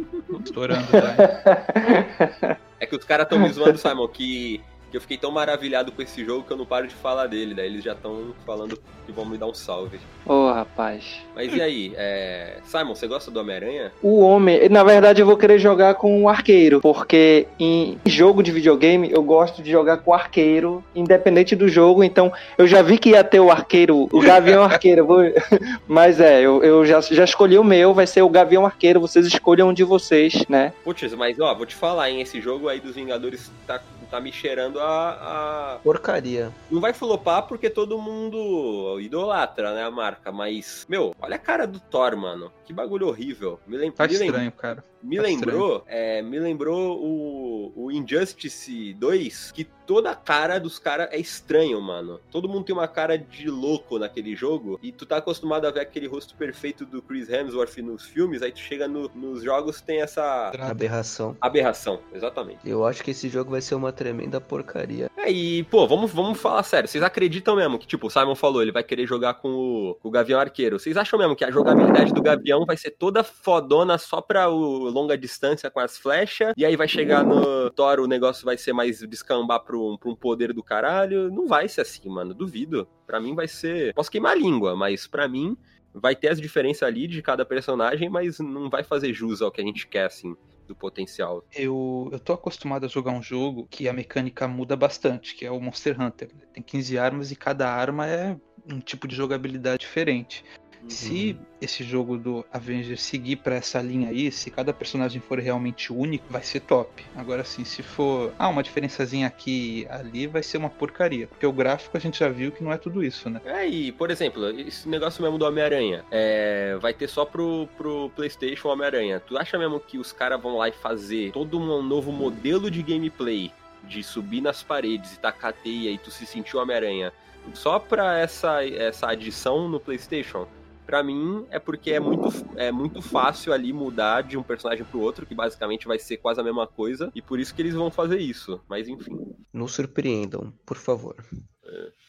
Estourando 0.43 0.87
já, 0.91 1.09
hein? 1.09 2.57
É 2.79 2.85
que 2.85 2.95
os 2.97 3.05
caras 3.05 3.27
tão 3.29 3.39
me 3.39 3.49
zoando, 3.49 3.77
Simon, 3.77 4.07
que 4.09 4.61
eu 4.97 5.01
fiquei 5.01 5.17
tão 5.17 5.31
maravilhado 5.31 5.91
com 5.91 6.01
esse 6.01 6.23
jogo 6.23 6.43
que 6.43 6.51
eu 6.51 6.57
não 6.57 6.65
paro 6.65 6.87
de 6.87 6.93
falar 6.95 7.27
dele. 7.27 7.53
Daí 7.53 7.67
eles 7.67 7.83
já 7.83 7.93
estão 7.93 8.33
falando 8.45 8.77
que 9.05 9.11
vão 9.11 9.25
me 9.25 9.37
dar 9.37 9.47
um 9.47 9.53
salve. 9.53 9.99
Ô, 10.25 10.51
rapaz. 10.51 11.03
Mas 11.35 11.53
e 11.53 11.61
aí? 11.61 11.93
é, 11.97 12.57
Simon, 12.65 12.95
você 12.95 13.07
gosta 13.07 13.29
do 13.29 13.39
Homem-Aranha? 13.39 13.91
O 14.01 14.19
homem, 14.21 14.69
na 14.69 14.83
verdade, 14.83 15.21
eu 15.21 15.25
vou 15.25 15.35
querer 15.35 15.59
jogar 15.59 15.95
com 15.95 16.23
o 16.23 16.29
arqueiro, 16.29 16.79
porque 16.79 17.47
em 17.59 17.97
jogo 18.05 18.41
de 18.41 18.51
videogame 18.51 19.11
eu 19.11 19.21
gosto 19.23 19.61
de 19.61 19.69
jogar 19.71 19.97
com 19.97 20.11
o 20.11 20.13
arqueiro, 20.13 20.83
independente 20.95 21.55
do 21.55 21.67
jogo. 21.67 22.03
Então, 22.03 22.31
eu 22.57 22.65
já 22.67 22.81
vi 22.81 22.97
que 22.97 23.09
ia 23.09 23.23
ter 23.23 23.39
o 23.41 23.51
arqueiro, 23.51 24.07
o 24.11 24.21
Gavião 24.21 24.63
Arqueiro. 24.63 25.05
vou- 25.05 25.23
Mas 25.87 26.19
é, 26.21 26.41
eu, 26.41 26.63
eu 26.63 26.85
já, 26.85 27.01
já 27.01 27.23
escolhi 27.23 27.57
o 27.57 27.63
meu, 27.63 27.93
vai 27.93 28.07
ser 28.07 28.21
o 28.21 28.29
Gavião 28.29 28.65
Arqueiro. 28.65 29.01
Vocês 29.01 29.25
escolham 29.25 29.69
um 29.69 29.73
de 29.73 29.83
vocês, 29.83 30.45
né? 30.47 30.71
Putz, 30.83 31.13
mas 31.15 31.37
ó, 31.39 31.53
vou 31.53 31.65
te 31.65 31.75
falar, 31.75 32.09
hein? 32.09 32.21
Esse 32.21 32.39
jogo 32.39 32.69
aí 32.69 32.79
dos 32.79 32.95
Vingadores 32.95 33.51
tá, 33.67 33.81
tá 34.13 34.21
me 34.21 34.31
cheirando 34.31 34.79
a, 34.79 35.75
a. 35.75 35.79
Porcaria. 35.79 36.53
Não 36.69 36.79
vai 36.79 36.93
flopar 36.93 37.47
porque 37.47 37.67
todo 37.67 37.97
mundo 37.97 38.99
idolatra, 38.99 39.73
né? 39.73 39.83
A 39.83 39.89
marca. 39.89 40.31
Mas, 40.31 40.85
meu, 40.87 41.15
olha 41.19 41.35
a 41.35 41.39
cara 41.39 41.65
do 41.65 41.79
Thor, 41.79 42.15
mano. 42.15 42.51
Que 42.63 42.71
bagulho 42.71 43.07
horrível. 43.07 43.59
Me, 43.65 43.75
lem 43.75 43.91
Tá 43.91 44.05
me 44.05 44.13
estranho, 44.13 44.51
cara. 44.51 44.83
Me 45.03 45.17
Tá 45.17 45.23
lembrou, 45.23 45.83
é, 45.85 46.21
me 46.21 46.39
lembrou 46.39 46.97
o, 47.03 47.73
o 47.75 47.91
Injustice 47.91 48.93
2, 48.93 49.51
que 49.51 49.65
toda 49.85 50.11
a 50.11 50.15
cara 50.15 50.59
dos 50.59 50.79
caras 50.79 51.09
é 51.11 51.19
estranho, 51.19 51.81
mano. 51.81 52.19
Todo 52.31 52.47
mundo 52.47 52.63
tem 52.63 52.73
uma 52.73 52.87
cara 52.87 53.17
de 53.17 53.49
louco 53.49 53.99
naquele 53.99 54.33
jogo, 54.35 54.79
e 54.81 54.91
tu 54.93 55.05
tá 55.05 55.17
acostumado 55.17 55.65
a 55.67 55.71
ver 55.71 55.81
aquele 55.81 56.07
rosto 56.07 56.35
perfeito 56.35 56.85
do 56.85 57.01
Chris 57.01 57.29
Hemsworth 57.29 57.77
nos 57.79 58.05
filmes, 58.05 58.41
aí 58.41 58.51
tu 58.51 58.59
chega 58.59 58.87
no- 58.87 59.11
nos 59.13 59.43
jogos 59.43 59.81
tem 59.81 60.01
essa 60.01 60.51
Aberração. 60.57 61.35
aberração, 61.41 61.99
exatamente. 62.13 62.59
Eu 62.65 62.85
acho 62.85 63.03
que 63.03 63.11
esse 63.11 63.27
jogo 63.27 63.51
vai 63.51 63.61
ser 63.61 63.75
uma 63.75 63.91
tremenda 63.91 64.39
porcaria. 64.39 65.11
É, 65.17 65.29
e, 65.29 65.63
pô, 65.63 65.85
vamos, 65.85 66.11
vamos 66.13 66.39
falar 66.39 66.63
sério. 66.63 66.87
Vocês 66.87 67.03
acreditam 67.03 67.55
mesmo 67.57 67.77
que, 67.77 67.85
tipo, 67.87 68.07
o 68.07 68.09
Simon 68.09 68.35
falou, 68.35 68.61
ele 68.61 68.71
vai 68.71 68.83
querer 68.83 69.05
jogar 69.05 69.33
com 69.35 69.49
o, 69.49 69.95
com 70.01 70.07
o 70.07 70.11
Gavião 70.11 70.39
Arqueiro. 70.39 70.79
Vocês 70.79 70.95
acham 70.95 71.19
mesmo 71.19 71.35
que 71.35 71.43
a 71.43 71.51
jogabilidade 71.51 72.13
do 72.13 72.21
Gavião 72.21 72.65
vai 72.65 72.77
ser 72.77 72.91
toda 72.91 73.21
fodona 73.23 73.97
só 73.97 74.21
pra 74.21 74.49
o 74.49 74.89
longa 74.93 75.17
distância 75.17 75.69
com 75.69 75.79
as 75.79 75.97
flechas? 75.97 76.53
E 76.55 76.65
aí 76.65 76.75
vai 76.75 76.87
chegar 76.87 77.25
no 77.25 77.69
Thor, 77.71 77.99
o 77.99 78.07
negócio 78.07 78.45
vai 78.45 78.57
ser 78.57 78.73
mais 78.73 78.99
descambar 78.99 79.59
pra 79.61 79.77
um, 79.77 79.97
pra 79.97 80.09
um 80.09 80.15
poder 80.15 80.53
do 80.53 80.63
caralho? 80.63 81.31
Não 81.31 81.47
vai 81.47 81.67
ser 81.67 81.81
assim, 81.81 82.07
mano. 82.09 82.33
Duvido. 82.33 82.87
Pra 83.05 83.19
mim 83.19 83.35
vai 83.35 83.47
ser. 83.47 83.93
Posso 83.93 84.11
queimar 84.11 84.33
a 84.33 84.35
língua, 84.35 84.75
mas 84.75 85.07
pra 85.07 85.27
mim 85.27 85.57
vai 85.93 86.15
ter 86.15 86.29
as 86.29 86.41
diferenças 86.41 86.83
ali 86.83 87.07
de 87.07 87.21
cada 87.21 87.45
personagem, 87.45 88.09
mas 88.09 88.39
não 88.39 88.69
vai 88.69 88.83
fazer 88.83 89.13
jus 89.13 89.41
ao 89.41 89.51
que 89.51 89.61
a 89.61 89.63
gente 89.63 89.87
quer, 89.87 90.05
assim, 90.05 90.35
do 90.67 90.75
potencial. 90.75 91.45
Eu, 91.55 92.09
eu 92.11 92.19
tô 92.19 92.33
acostumado 92.33 92.85
a 92.85 92.89
jogar 92.89 93.11
um 93.11 93.21
jogo 93.21 93.67
que 93.69 93.87
a 93.87 93.93
mecânica 93.93 94.47
muda 94.47 94.75
bastante, 94.75 95.35
que 95.35 95.45
é 95.45 95.51
o 95.51 95.59
Monster 95.59 96.01
Hunter. 96.01 96.29
Tem 96.53 96.63
15 96.63 96.97
armas 96.97 97.31
e 97.31 97.35
cada 97.35 97.69
arma 97.69 98.07
é 98.07 98.35
um 98.71 98.79
tipo 98.79 99.07
de 99.07 99.15
jogabilidade 99.15 99.81
diferente. 99.81 100.43
Se 100.87 101.37
esse 101.61 101.83
jogo 101.83 102.17
do 102.17 102.45
Avengers 102.51 103.01
seguir 103.01 103.37
pra 103.37 103.55
essa 103.55 103.81
linha 103.81 104.09
aí, 104.09 104.31
se 104.31 104.51
cada 104.51 104.73
personagem 104.73 105.21
for 105.21 105.39
realmente 105.39 105.93
único, 105.93 106.25
vai 106.29 106.43
ser 106.43 106.59
top. 106.61 107.03
Agora 107.15 107.43
sim, 107.43 107.63
se 107.63 107.81
for, 107.81 108.33
ah, 108.37 108.49
uma 108.49 108.61
diferençazinha 108.61 109.27
aqui 109.27 109.81
e 109.81 109.87
ali, 109.89 110.27
vai 110.27 110.43
ser 110.43 110.57
uma 110.57 110.69
porcaria. 110.69 111.27
Porque 111.27 111.45
o 111.45 111.51
gráfico 111.51 111.95
a 111.95 111.99
gente 111.99 112.19
já 112.19 112.29
viu 112.29 112.51
que 112.51 112.63
não 112.63 112.71
é 112.71 112.77
tudo 112.77 113.03
isso, 113.03 113.29
né? 113.29 113.41
É, 113.45 113.67
e, 113.67 113.91
por 113.91 114.11
exemplo, 114.11 114.49
esse 114.59 114.87
negócio 114.87 115.21
mesmo 115.23 115.37
do 115.37 115.45
Homem-Aranha, 115.45 116.03
é, 116.11 116.77
vai 116.81 116.93
ter 116.93 117.07
só 117.07 117.25
pro, 117.25 117.67
pro 117.77 118.11
PlayStation 118.15 118.69
Homem-Aranha. 118.69 119.19
Tu 119.19 119.37
acha 119.37 119.57
mesmo 119.57 119.79
que 119.79 119.97
os 119.97 120.11
caras 120.11 120.41
vão 120.41 120.57
lá 120.57 120.69
e 120.69 120.73
fazer 120.73 121.31
todo 121.31 121.57
um 121.57 121.81
novo 121.81 122.11
modelo 122.11 122.69
de 122.69 122.83
gameplay, 122.83 123.51
de 123.83 124.03
subir 124.03 124.41
nas 124.41 124.63
paredes 124.63 125.13
e 125.13 125.19
tacar 125.19 125.53
teia 125.53 125.91
e 125.91 125.97
tu 125.97 126.11
se 126.11 126.25
sentir 126.25 126.57
o 126.57 126.61
Homem-Aranha, 126.61 127.11
só 127.53 127.79
pra 127.79 128.17
essa, 128.17 128.65
essa 128.65 129.09
adição 129.09 129.67
no 129.67 129.79
PlayStation? 129.79 130.47
Pra 130.85 131.01
mim, 131.01 131.45
é 131.49 131.59
porque 131.59 131.91
é 131.91 131.99
muito, 131.99 132.27
é 132.55 132.71
muito 132.71 133.01
fácil 133.01 133.53
ali 133.53 133.71
mudar 133.71 134.21
de 134.21 134.37
um 134.37 134.43
personagem 134.43 134.85
pro 134.85 134.99
outro, 134.99 135.25
que 135.25 135.33
basicamente 135.33 135.87
vai 135.87 135.97
ser 135.97 136.17
quase 136.17 136.39
a 136.39 136.43
mesma 136.43 136.67
coisa, 136.67 137.11
e 137.15 137.21
por 137.21 137.39
isso 137.39 137.55
que 137.55 137.61
eles 137.61 137.73
vão 137.73 137.89
fazer 137.89 138.19
isso. 138.19 138.61
Mas 138.67 138.87
enfim, 138.87 139.33
Nos 139.51 139.73
surpreendam, 139.73 140.53
por 140.65 140.77
favor. 140.77 141.15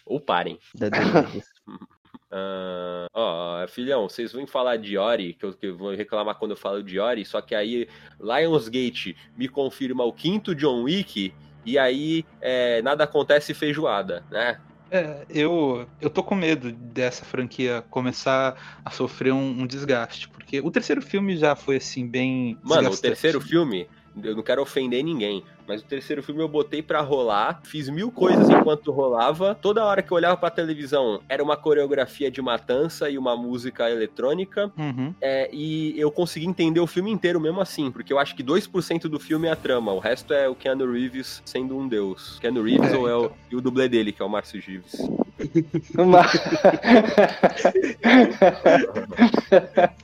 ou 0.05 0.21
parem. 0.21 0.59
Da 0.75 0.91
ó, 3.15 3.67
filhão, 3.69 4.09
vocês 4.09 4.33
vão 4.33 4.47
falar 4.47 4.77
de 4.77 4.99
Ori, 4.99 5.35
que 5.35 5.45
eu, 5.45 5.53
que 5.53 5.67
eu 5.67 5.77
vou 5.77 5.95
reclamar 5.95 6.37
quando 6.37 6.51
eu 6.51 6.57
falo 6.57 6.83
de 6.83 6.99
Ori, 6.99 7.25
só 7.25 7.41
que 7.41 7.55
aí 7.55 7.89
Lionsgate 8.21 9.17
me 9.37 9.49
confirma 9.49 10.05
o 10.05 10.13
quinto 10.13 10.55
John 10.55 10.83
Wick, 10.83 11.33
e 11.65 11.79
aí 11.79 12.25
é, 12.41 12.83
nada 12.83 13.05
acontece 13.05 13.55
feijoada, 13.55 14.25
né? 14.31 14.61
É, 14.95 15.27
eu, 15.29 15.89
eu 16.01 16.09
tô 16.09 16.23
com 16.23 16.37
medo 16.37 16.71
dessa 16.71 17.25
franquia 17.25 17.83
começar 17.91 18.55
a 18.85 18.93
sofrer 18.93 19.33
um, 19.33 19.63
um 19.63 19.67
desgaste, 19.67 20.29
porque 20.29 20.61
o 20.61 20.71
terceiro 20.71 21.03
filme 21.03 21.37
já 21.37 21.57
foi 21.57 21.79
assim, 21.79 22.07
bem. 22.07 22.57
Mano, 22.63 22.91
o 22.91 22.97
terceiro 22.97 23.41
filme, 23.41 23.89
eu 24.23 24.37
não 24.37 24.43
quero 24.45 24.63
ofender 24.63 25.03
ninguém, 25.03 25.43
mas 25.67 25.81
o 25.81 25.85
terceiro 25.85 26.23
filme 26.23 26.43
eu 26.43 26.49
botei 26.49 26.83
pra 26.83 27.01
rolar, 27.01 27.61
fiz 27.65 27.89
mil 27.89 28.11
coisas 28.11 28.49
enquanto 28.51 28.91
rolava. 28.93 29.55
Toda 29.61 29.85
hora 29.85 30.03
que 30.03 30.11
eu 30.13 30.17
olhava 30.17 30.37
pra 30.37 30.51
televisão 30.51 31.21
era 31.29 31.43
uma 31.43 31.57
coreografia 31.57 32.31
de 32.31 32.41
matança 32.43 33.09
e 33.09 33.17
uma 33.19 33.37
música 33.37 33.91
eletrônica. 33.91 34.71
Uhum. 34.77 35.15
É, 35.21 35.49
e 35.53 35.99
eu 35.99 36.11
consegui 36.11 36.47
entender 36.47 36.81
o 36.81 36.87
filme 36.87 37.11
inteiro 37.11 37.41
mesmo 37.41 37.61
assim, 37.61 37.91
porque 37.91 38.13
eu 38.13 38.19
acho 38.19 38.35
que 38.37 38.43
2% 38.45 39.03
do 39.09 39.19
filme 39.19 39.49
é 39.49 39.53
a 39.53 39.57
trama, 39.57 39.93
o 39.93 39.99
resto 39.99 40.33
é 40.35 40.49
o 40.49 40.55
Keanu 40.55 40.91
Reeves 40.93 41.43
sendo 41.45 41.77
um 41.77 41.89
deus. 41.89 42.39
Keanu 42.41 42.63
Reeves 42.63 42.93
É, 42.93 42.97
ou 42.97 43.09
é 43.09 43.17
o, 43.17 43.25
então. 43.27 43.37
e 43.53 43.57
o 43.57 43.61
dublê 43.61 43.89
dele, 43.89 44.13
que 44.13 44.21
é 44.23 44.25
o 44.25 44.29
Márcio 44.29 44.61
Gives. 44.61 44.93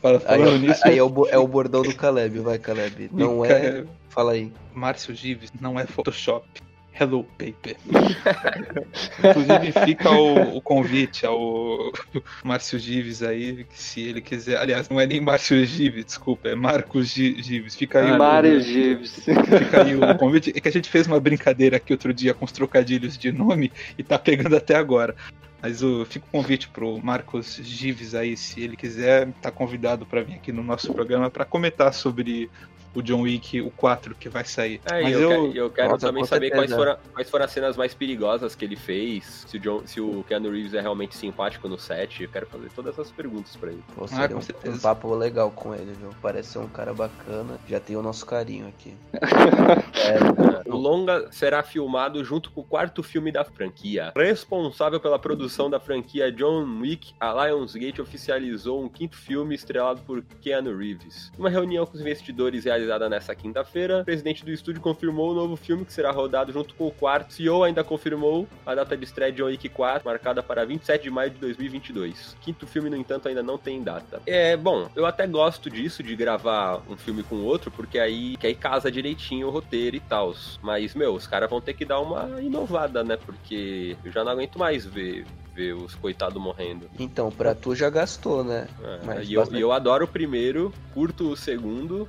Fala, 0.00 0.22
Aí, 0.26 0.42
é- 0.42 0.58
nisso, 0.58 0.80
aí 0.84 0.98
é, 0.98 1.02
o, 1.02 1.26
é 1.28 1.38
o 1.38 1.46
bordão 1.46 1.82
do 1.82 1.94
Caleb, 1.94 2.38
vai, 2.40 2.58
Caleb. 2.58 3.10
Não 3.12 3.44
é. 3.44 3.84
Fala 4.10 4.32
aí. 4.32 4.52
Márcio 4.74 5.14
Gives 5.14 5.50
não 5.60 5.78
é 5.80 5.86
Photoshop. 5.86 6.46
Hello, 7.00 7.24
paper. 7.38 7.76
Inclusive, 9.18 9.72
fica 9.86 10.10
o, 10.10 10.56
o 10.56 10.60
convite 10.60 11.24
ao 11.24 11.92
Márcio 12.44 12.78
Gives 12.78 13.22
aí, 13.22 13.64
que 13.64 13.80
se 13.80 14.00
ele 14.02 14.20
quiser. 14.20 14.58
Aliás, 14.58 14.88
não 14.88 15.00
é 15.00 15.06
nem 15.06 15.20
Márcio 15.20 15.64
Gives, 15.64 16.04
desculpa, 16.04 16.48
é 16.48 16.54
Marcos 16.54 17.08
Gi- 17.08 17.40
Gives. 17.42 17.74
Fica 17.74 18.00
aí, 18.00 18.12
o- 18.12 18.18
Mário 18.18 18.60
Gives. 18.60 19.24
fica 19.24 19.82
aí 19.84 19.96
o 19.96 20.18
convite. 20.18 20.52
É 20.54 20.60
que 20.60 20.68
a 20.68 20.72
gente 20.72 20.90
fez 20.90 21.06
uma 21.06 21.20
brincadeira 21.20 21.76
aqui 21.76 21.92
outro 21.92 22.12
dia 22.12 22.34
com 22.34 22.44
os 22.44 22.52
trocadilhos 22.52 23.16
de 23.16 23.30
nome 23.32 23.72
e 23.96 24.02
tá 24.02 24.18
pegando 24.18 24.56
até 24.56 24.74
agora. 24.74 25.14
Mas 25.62 25.82
o, 25.82 26.04
fica 26.06 26.26
o 26.26 26.30
convite 26.30 26.68
pro 26.68 26.98
Marcos 27.02 27.60
Gives 27.62 28.14
aí, 28.14 28.36
se 28.36 28.62
ele 28.62 28.76
quiser, 28.76 29.28
tá 29.42 29.50
convidado 29.50 30.06
para 30.06 30.22
vir 30.22 30.34
aqui 30.34 30.50
no 30.52 30.62
nosso 30.62 30.92
programa 30.92 31.30
para 31.30 31.44
comentar 31.44 31.92
sobre 31.92 32.50
o 32.94 33.02
John 33.02 33.22
Wick, 33.22 33.60
o 33.60 33.70
4 33.70 34.14
que 34.14 34.28
vai 34.28 34.44
sair. 34.44 34.80
É, 34.90 35.00
e 35.00 35.04
Mas 35.04 35.12
eu, 35.14 35.20
eu, 35.20 35.28
quero, 35.30 35.56
eu 35.56 35.70
quero 35.70 35.88
Nossa, 35.92 36.06
também 36.06 36.24
saber 36.24 36.50
quais 36.50 36.72
foram, 36.72 36.96
quais 37.12 37.30
foram 37.30 37.44
as 37.44 37.50
cenas 37.50 37.76
mais 37.76 37.94
perigosas 37.94 38.54
que 38.54 38.64
ele 38.64 38.76
fez, 38.76 39.44
se 39.48 39.56
o, 39.56 39.60
John, 39.60 39.82
se 39.86 40.00
o 40.00 40.24
Keanu 40.24 40.50
Reeves 40.50 40.74
é 40.74 40.80
realmente 40.80 41.16
simpático 41.16 41.68
no 41.68 41.78
set. 41.78 42.22
Eu 42.22 42.28
quero 42.28 42.46
fazer 42.46 42.68
todas 42.74 42.94
essas 42.94 43.10
perguntas 43.10 43.54
pra 43.56 43.70
ele. 43.70 43.82
Pô, 43.94 44.06
Ah, 44.12 44.28
com 44.28 44.36
um, 44.36 44.40
certeza. 44.40 44.76
um 44.76 44.78
papo 44.80 45.14
legal 45.14 45.50
com 45.50 45.74
ele, 45.74 45.92
viu? 45.98 46.10
Parece 46.20 46.50
ser 46.50 46.58
um 46.58 46.68
cara 46.68 46.92
bacana. 46.92 47.58
Já 47.68 47.78
tem 47.80 47.96
o 47.96 48.02
nosso 48.02 48.26
carinho 48.26 48.66
aqui. 48.68 48.94
É, 50.00 50.68
o 50.70 50.76
longa 50.76 51.28
será 51.30 51.62
filmado 51.62 52.24
junto 52.24 52.50
com 52.50 52.60
o 52.62 52.64
quarto 52.64 53.02
filme 53.02 53.30
da 53.30 53.44
franquia. 53.44 54.12
Responsável 54.16 54.98
pela 54.98 55.18
produção 55.18 55.68
da 55.68 55.78
franquia 55.78 56.32
John 56.32 56.64
Wick, 56.80 57.12
a 57.20 57.46
Lionsgate 57.46 58.00
oficializou 58.00 58.82
um 58.82 58.88
quinto 58.88 59.16
filme 59.16 59.54
estrelado 59.54 60.00
por 60.02 60.22
Keanu 60.40 60.76
Reeves. 60.76 61.30
Em 61.36 61.40
uma 61.40 61.50
reunião 61.50 61.84
com 61.86 61.94
os 61.94 62.00
investidores 62.00 62.64
realizada 62.80 63.08
nesta 63.08 63.34
quinta-feira, 63.34 64.00
o 64.00 64.04
presidente 64.04 64.44
do 64.44 64.50
estúdio 64.50 64.80
confirmou 64.80 65.32
o 65.32 65.34
novo 65.34 65.56
filme 65.56 65.84
que 65.84 65.92
será 65.92 66.10
rodado 66.10 66.52
junto 66.52 66.74
com 66.74 66.86
o 66.86 66.90
quarto. 66.90 67.30
O 67.30 67.32
CEO 67.32 67.62
ainda 67.62 67.84
confirmou 67.84 68.48
a 68.64 68.74
data 68.74 68.96
de 68.96 69.04
estreia 69.04 69.32
de 69.32 69.42
Wick 69.42 69.68
4, 69.68 70.08
marcada 70.08 70.42
para 70.42 70.64
27 70.64 71.02
de 71.02 71.10
maio 71.10 71.30
de 71.30 71.38
2022. 71.38 72.32
O 72.32 72.36
quinto 72.40 72.66
filme, 72.66 72.90
no 72.90 72.96
entanto, 72.96 73.28
ainda 73.28 73.42
não 73.42 73.58
tem 73.58 73.82
data. 73.82 74.20
É, 74.26 74.56
bom, 74.56 74.88
eu 74.96 75.06
até 75.06 75.26
gosto 75.26 75.70
disso, 75.70 76.02
de 76.02 76.16
gravar 76.16 76.82
um 76.88 76.96
filme 76.96 77.22
com 77.22 77.36
outro, 77.36 77.70
porque 77.70 77.98
aí, 77.98 78.36
que 78.36 78.46
aí 78.46 78.54
casa 78.54 78.90
direitinho 78.90 79.48
o 79.48 79.50
roteiro 79.50 79.96
e 79.96 80.00
tal. 80.00 80.34
Mas, 80.62 80.94
meu, 80.94 81.14
os 81.14 81.26
caras 81.26 81.50
vão 81.50 81.60
ter 81.60 81.74
que 81.74 81.84
dar 81.84 82.00
uma 82.00 82.40
inovada, 82.40 83.02
né? 83.02 83.16
Porque 83.16 83.96
eu 84.04 84.12
já 84.12 84.22
não 84.22 84.32
aguento 84.32 84.58
mais 84.58 84.84
ver, 84.84 85.24
ver 85.54 85.74
os 85.74 85.94
coitados 85.94 86.40
morrendo. 86.40 86.88
Então, 86.98 87.30
pra 87.30 87.54
tu 87.54 87.74
já 87.74 87.90
gastou, 87.90 88.44
né? 88.44 88.68
É, 88.82 89.24
e 89.24 89.34
eu, 89.34 89.48
e 89.52 89.60
eu 89.60 89.72
adoro 89.72 90.04
o 90.04 90.08
primeiro, 90.08 90.72
curto 90.94 91.30
o 91.30 91.36
segundo, 91.36 92.08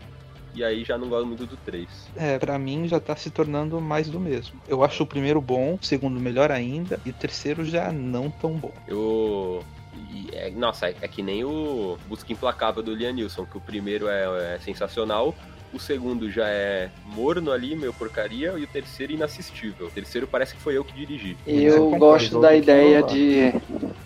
e 0.53 0.63
aí 0.63 0.83
já 0.83 0.97
não 0.97 1.07
gosto 1.07 1.25
muito 1.25 1.45
do 1.45 1.57
três. 1.57 1.87
É, 2.15 2.37
pra 2.37 2.57
mim 2.59 2.87
já 2.87 2.99
tá 2.99 3.15
se 3.15 3.29
tornando 3.29 3.79
mais 3.79 4.09
do 4.09 4.19
mesmo. 4.19 4.59
Eu 4.67 4.83
acho 4.83 5.03
o 5.03 5.07
primeiro 5.07 5.39
bom, 5.41 5.77
o 5.81 5.85
segundo 5.85 6.19
melhor 6.19 6.51
ainda, 6.51 6.99
e 7.05 7.09
o 7.09 7.13
terceiro 7.13 7.63
já 7.65 7.91
não 7.91 8.29
tão 8.29 8.51
bom. 8.53 8.71
Eu. 8.87 9.63
e 10.11 10.29
é- 10.33 10.49
nossa, 10.51 10.87
é, 10.87 10.95
é 11.01 11.07
que 11.07 11.21
nem 11.21 11.43
o 11.43 11.97
Busca 12.07 12.31
Implacável 12.31 12.83
do 12.83 12.93
Liam 12.93 13.13
Neeson, 13.13 13.45
que 13.45 13.57
o 13.57 13.61
primeiro 13.61 14.07
é, 14.07 14.55
é 14.55 14.59
sensacional, 14.63 15.35
o 15.73 15.79
segundo 15.79 16.29
já 16.29 16.47
é 16.47 16.89
morno 17.05 17.51
ali, 17.51 17.75
meio 17.75 17.93
porcaria, 17.93 18.53
e 18.57 18.63
o 18.63 18.67
terceiro 18.67 19.13
inassistível. 19.13 19.87
O 19.87 19.91
terceiro 19.91 20.27
parece 20.27 20.53
que 20.55 20.61
foi 20.61 20.77
eu 20.77 20.83
que 20.83 20.93
dirigi. 20.93 21.37
Eu 21.47 21.91
gosto 21.91 22.39
da 22.39 22.53
ideia 22.55 23.01
de. 23.01 23.53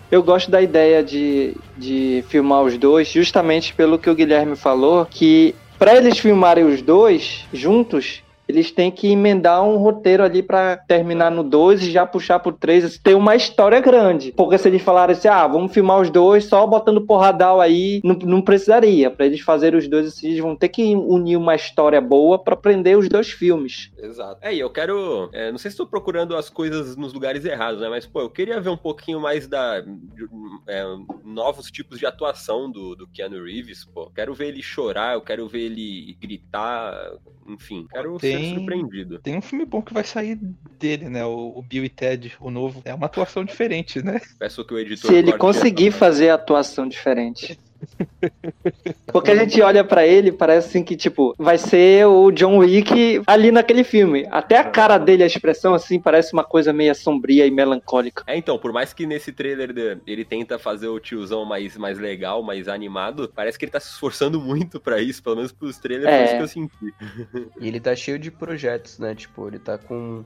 Eu 0.08 0.22
gosto 0.22 0.48
da 0.50 0.62
ideia 0.62 1.02
de, 1.02 1.56
de 1.76 2.24
filmar 2.28 2.62
os 2.62 2.78
dois, 2.78 3.08
justamente 3.08 3.74
pelo 3.74 3.98
que 3.98 4.08
o 4.08 4.14
Guilherme 4.14 4.54
falou, 4.54 5.04
que 5.04 5.52
para 5.78 5.94
eles 5.96 6.18
filmarem 6.18 6.64
os 6.64 6.80
dois 6.82 7.44
juntos, 7.52 8.22
eles 8.48 8.70
têm 8.70 8.90
que 8.90 9.08
emendar 9.08 9.62
um 9.62 9.76
roteiro 9.76 10.22
ali 10.22 10.42
pra 10.42 10.76
terminar 10.76 11.30
no 11.30 11.42
2 11.42 11.82
e 11.82 11.90
já 11.90 12.06
puxar 12.06 12.38
pro 12.38 12.52
3, 12.52 12.98
ter 12.98 13.14
uma 13.14 13.34
história 13.34 13.80
grande. 13.80 14.32
Porque 14.32 14.58
se 14.58 14.68
eles 14.68 14.82
falarem 14.82 15.14
assim, 15.16 15.28
ah, 15.28 15.46
vamos 15.46 15.72
filmar 15.72 16.00
os 16.00 16.10
dois 16.10 16.44
só 16.44 16.66
botando 16.66 17.00
porradal 17.00 17.60
aí, 17.60 18.00
não, 18.04 18.14
não 18.14 18.42
precisaria. 18.42 19.10
Pra 19.10 19.26
eles 19.26 19.40
fazerem 19.40 19.78
os 19.78 19.88
dois 19.88 20.06
assim, 20.06 20.28
eles 20.28 20.40
vão 20.40 20.54
ter 20.54 20.68
que 20.68 20.94
unir 20.94 21.36
uma 21.36 21.54
história 21.54 22.00
boa 22.00 22.38
pra 22.38 22.56
prender 22.56 22.96
os 22.96 23.08
dois 23.08 23.30
filmes. 23.30 23.90
Exato. 23.98 24.38
É, 24.42 24.54
e 24.54 24.60
eu 24.60 24.70
quero. 24.70 25.28
é, 25.32 25.50
não 25.50 25.58
sei 25.58 25.70
se 25.70 25.74
estou 25.74 25.86
procurando 25.86 26.36
as 26.36 26.48
coisas 26.48 26.96
nos 26.96 27.12
lugares 27.12 27.44
errados, 27.44 27.80
né? 27.80 27.88
Mas, 27.88 28.06
pô, 28.06 28.20
eu 28.20 28.30
queria 28.30 28.60
ver 28.60 28.70
um 28.70 28.76
pouquinho 28.76 29.20
mais 29.20 29.48
da. 29.48 29.80
de, 29.80 30.28
é, 30.66 30.84
novos 31.24 31.70
tipos 31.70 31.98
de 31.98 32.06
atuação 32.06 32.70
do, 32.70 32.94
do 32.94 33.06
Keanu 33.08 33.42
Reeves, 33.42 33.84
pô. 33.84 34.10
Quero 34.14 34.34
ver 34.34 34.48
ele 34.48 34.62
chorar, 34.62 35.14
eu 35.14 35.20
quero 35.20 35.48
ver 35.48 35.62
ele 35.62 36.16
gritar, 36.20 37.12
enfim. 37.48 37.86
Quero 37.90 38.18
ser 38.18 38.35
Tem- 38.38 38.54
surpreendido. 38.54 39.18
Tem 39.18 39.36
um 39.36 39.42
filme 39.42 39.64
bom 39.64 39.82
que 39.82 39.94
vai 39.94 40.04
sair 40.04 40.38
dele, 40.78 41.08
né? 41.08 41.24
O, 41.24 41.52
o 41.56 41.62
Bill 41.62 41.84
e 41.84 41.88
Ted, 41.88 42.36
o 42.40 42.50
novo. 42.50 42.82
É 42.84 42.94
uma 42.94 43.06
atuação 43.06 43.44
diferente, 43.44 44.02
né? 44.02 44.20
Peço 44.38 44.64
que 44.64 44.74
o 44.74 44.78
editor. 44.78 45.10
Se 45.10 45.16
ele 45.16 45.32
conseguir 45.32 45.90
fazer 45.90 46.30
atuação 46.30 46.88
diferente. 46.88 47.58
Porque 49.12 49.30
a 49.30 49.36
gente 49.36 49.60
olha 49.62 49.84
pra 49.84 50.06
ele, 50.06 50.32
parece 50.32 50.68
assim 50.68 50.84
que, 50.84 50.96
tipo, 50.96 51.34
vai 51.38 51.58
ser 51.58 52.06
o 52.06 52.30
John 52.30 52.58
Wick 52.58 53.22
ali 53.26 53.50
naquele 53.50 53.84
filme. 53.84 54.26
Até 54.30 54.58
a 54.58 54.64
cara 54.64 54.98
dele, 54.98 55.22
a 55.22 55.26
expressão, 55.26 55.74
assim, 55.74 55.98
parece 56.00 56.32
uma 56.32 56.44
coisa 56.44 56.72
meio 56.72 56.94
sombria 56.94 57.46
e 57.46 57.50
melancólica. 57.50 58.24
É, 58.26 58.36
então, 58.36 58.58
por 58.58 58.72
mais 58.72 58.92
que 58.92 59.06
nesse 59.06 59.32
trailer 59.32 59.72
de- 59.72 59.98
ele 60.06 60.24
tenta 60.24 60.58
fazer 60.58 60.88
o 60.88 60.98
tiozão 61.00 61.44
mais, 61.44 61.76
mais 61.76 61.98
legal, 61.98 62.42
mais 62.42 62.68
animado, 62.68 63.30
parece 63.34 63.58
que 63.58 63.64
ele 63.64 63.72
tá 63.72 63.80
se 63.80 63.90
esforçando 63.90 64.40
muito 64.40 64.80
pra 64.80 65.00
isso, 65.00 65.22
pelo 65.22 65.36
menos 65.36 65.52
pros 65.52 65.78
trailers 65.78 66.08
É. 66.12 66.16
foi 66.16 66.24
isso 66.26 66.36
que 66.36 66.42
eu 66.42 66.48
senti. 66.48 66.94
E 67.60 67.68
ele 67.68 67.80
tá 67.80 67.94
cheio 67.94 68.18
de 68.18 68.30
projetos, 68.30 68.98
né? 68.98 69.14
Tipo, 69.14 69.48
ele 69.48 69.58
tá 69.58 69.78
com 69.78 70.24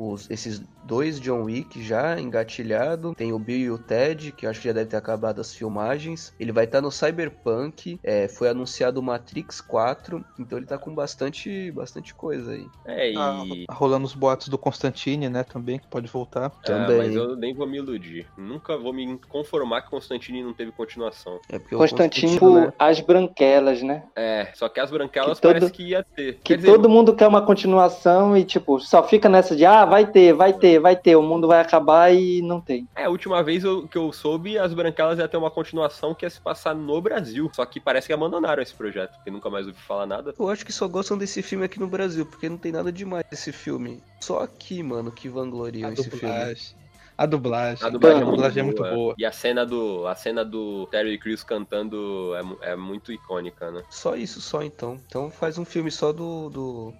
os, 0.00 0.30
esses 0.30 0.62
dois 0.84 1.20
John 1.20 1.42
Wick 1.42 1.82
já 1.82 2.18
engatilhado. 2.18 3.14
Tem 3.14 3.32
o 3.32 3.38
Bill 3.38 3.58
e 3.58 3.70
o 3.70 3.78
Ted, 3.78 4.32
que 4.32 4.46
eu 4.46 4.50
acho 4.50 4.60
que 4.60 4.68
já 4.68 4.72
deve 4.72 4.88
ter 4.90 4.96
acabado 4.96 5.40
as 5.40 5.54
filmagens. 5.54 6.34
Ele 6.40 6.52
vai 6.52 6.64
estar 6.64 6.80
no 6.80 6.90
Cyberpunk. 6.90 8.00
é, 8.02 8.26
foi 8.28 8.48
anunciado 8.48 8.98
o 9.00 9.02
Matrix 9.02 9.60
4. 9.60 10.24
Então 10.38 10.58
ele 10.58 10.66
tá 10.66 10.78
com 10.78 10.94
bastante, 10.94 11.70
bastante 11.72 12.14
coisa 12.14 12.52
aí. 12.52 12.66
É, 12.86 13.12
e. 13.12 13.16
Ah, 13.16 13.44
rolando 13.70 14.06
os 14.06 14.14
boatos 14.14 14.48
do 14.48 14.56
Constantine, 14.58 15.28
né? 15.28 15.44
Também, 15.44 15.78
que 15.78 15.86
pode 15.86 16.08
voltar. 16.08 16.46
Ah, 16.46 16.50
também. 16.64 16.96
mas 16.98 17.14
eu 17.14 17.36
nem 17.36 17.54
vou 17.54 17.66
me 17.66 17.76
iludir. 17.78 18.26
Nunca 18.36 18.76
vou 18.78 18.92
me 18.92 19.18
conformar 19.28 19.82
que 19.82 19.90
Constantine 19.90 20.42
não 20.42 20.54
teve 20.54 20.72
continuação. 20.72 21.38
É 21.48 21.58
porque 21.58 21.74
o 21.74 21.78
Constantino, 21.78 22.32
Constantino, 22.38 22.66
né? 22.66 22.72
as 22.78 23.00
branquelas, 23.00 23.82
né? 23.82 24.04
É, 24.16 24.50
só 24.54 24.68
que 24.68 24.80
as 24.80 24.90
branquelas 24.90 25.38
Que 25.38 25.42
todo- 25.42 25.52
parece 25.54 25.72
que 25.72 25.82
ia 25.82 26.02
ter. 26.02 26.38
Que 26.42 26.56
dizer, 26.56 26.68
todo 26.72 26.88
mundo 26.88 27.14
quer 27.14 27.26
uma 27.28 27.42
continuação 27.42 28.36
e, 28.36 28.44
tipo, 28.44 28.80
só 28.80 29.02
fica 29.06 29.28
nessa 29.28 29.54
de, 29.54 29.64
ah, 29.64 29.84
vai 29.90 30.06
ter, 30.06 30.32
vai 30.32 30.52
ter, 30.52 30.78
vai 30.78 30.96
ter, 30.96 31.16
o 31.16 31.22
mundo 31.22 31.46
vai 31.48 31.60
acabar 31.60 32.14
e 32.14 32.40
não 32.40 32.60
tem. 32.60 32.88
É, 32.96 33.04
a 33.04 33.10
última 33.10 33.42
vez 33.42 33.64
eu- 33.64 33.86
que 33.86 33.98
eu 33.98 34.12
soube, 34.12 34.56
as 34.58 34.72
branquelas 34.72 35.18
ia 35.18 35.28
ter 35.28 35.36
uma 35.36 35.50
continuação 35.50 36.14
que 36.14 36.24
ia 36.24 36.30
se 36.30 36.40
passar 36.40 36.74
no 36.74 37.00
Brasil. 37.02 37.50
Só 37.52 37.66
que 37.66 37.78
parece 37.78 38.06
que 38.06 38.12
abandonaram 38.12 38.62
esse 38.62 38.72
projeto, 38.74 39.14
porque 39.16 39.30
nunca 39.30 39.50
mais 39.50 39.66
ouvi 39.66 39.78
falar 39.80 40.06
nada. 40.06 40.32
Eu 40.38 40.48
acho 40.48 40.64
que 40.64 40.72
só 40.72 40.88
gostam 40.88 41.18
desse 41.18 41.42
filme 41.42 41.64
aqui 41.64 41.78
no 41.78 41.88
Brasil, 41.88 42.24
porque 42.24 42.48
não 42.48 42.56
tem 42.56 42.72
nada 42.72 42.90
demais 42.92 43.24
esse 43.30 43.52
filme. 43.52 44.02
Só 44.20 44.40
aqui, 44.40 44.82
mano, 44.82 45.10
que 45.12 45.28
vangloriam 45.28 45.90
A 45.90 45.92
esse 45.92 46.04
filme. 46.04 46.20
dublagem. 46.20 46.80
A 47.18 47.26
dublagem. 47.26 47.86
A 47.86 47.90
dublagem, 47.90 48.22
a 48.22 48.24
dublagem 48.24 48.60
é 48.60 48.62
muito 48.64 48.82
boa. 48.82 49.14
E 49.18 49.26
a 49.26 49.32
cena 49.32 49.66
do, 49.66 50.06
a 50.06 50.14
cena 50.14 50.42
do 50.42 50.86
Terry 50.86 51.18
Crews 51.18 51.44
cantando 51.44 52.32
é, 52.62 52.70
é 52.72 52.76
muito 52.76 53.12
icônica, 53.12 53.70
né? 53.70 53.82
Só 53.90 54.16
isso, 54.16 54.40
só 54.40 54.62
então. 54.62 54.98
Então 55.06 55.30
faz 55.30 55.58
um 55.58 55.64
filme 55.66 55.90
só 55.90 56.12
do, 56.14 56.48
do 56.48 56.94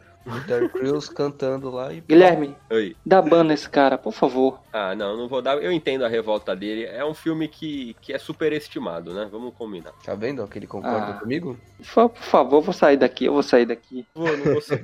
Terry 0.46 0.68
Crews 0.68 1.08
cantando 1.08 1.70
lá 1.70 1.92
e. 1.92 2.00
Guilherme, 2.02 2.54
Oi. 2.70 2.94
dá 3.04 3.22
ban 3.22 3.44
nesse 3.44 3.68
cara, 3.68 3.96
por 3.96 4.12
favor. 4.12 4.60
Ah, 4.72 4.94
não, 4.94 5.16
não 5.16 5.28
vou 5.28 5.40
dar. 5.40 5.56
Eu 5.62 5.72
entendo 5.72 6.04
a 6.04 6.08
revolta 6.08 6.54
dele. 6.54 6.84
É 6.84 7.04
um 7.04 7.14
filme 7.14 7.48
que, 7.48 7.94
que 8.00 8.12
é 8.12 8.18
superestimado, 8.18 9.14
né? 9.14 9.28
Vamos 9.30 9.54
combinar. 9.54 9.92
Tá 10.04 10.14
vendo 10.14 10.46
que 10.46 10.58
ele 10.58 10.66
concorda 10.66 11.12
Ah. 11.16 11.20
comigo? 11.20 11.58
Por, 11.94 12.10
por 12.10 12.22
favor, 12.22 12.60
vou 12.60 12.74
sair 12.74 12.96
daqui, 12.96 13.24
eu 13.24 13.32
vou 13.32 13.42
sair 13.42 13.66
daqui. 13.66 14.06
Vou, 14.14 14.36
não 14.36 14.44
vou 14.52 14.60
ser. 14.60 14.80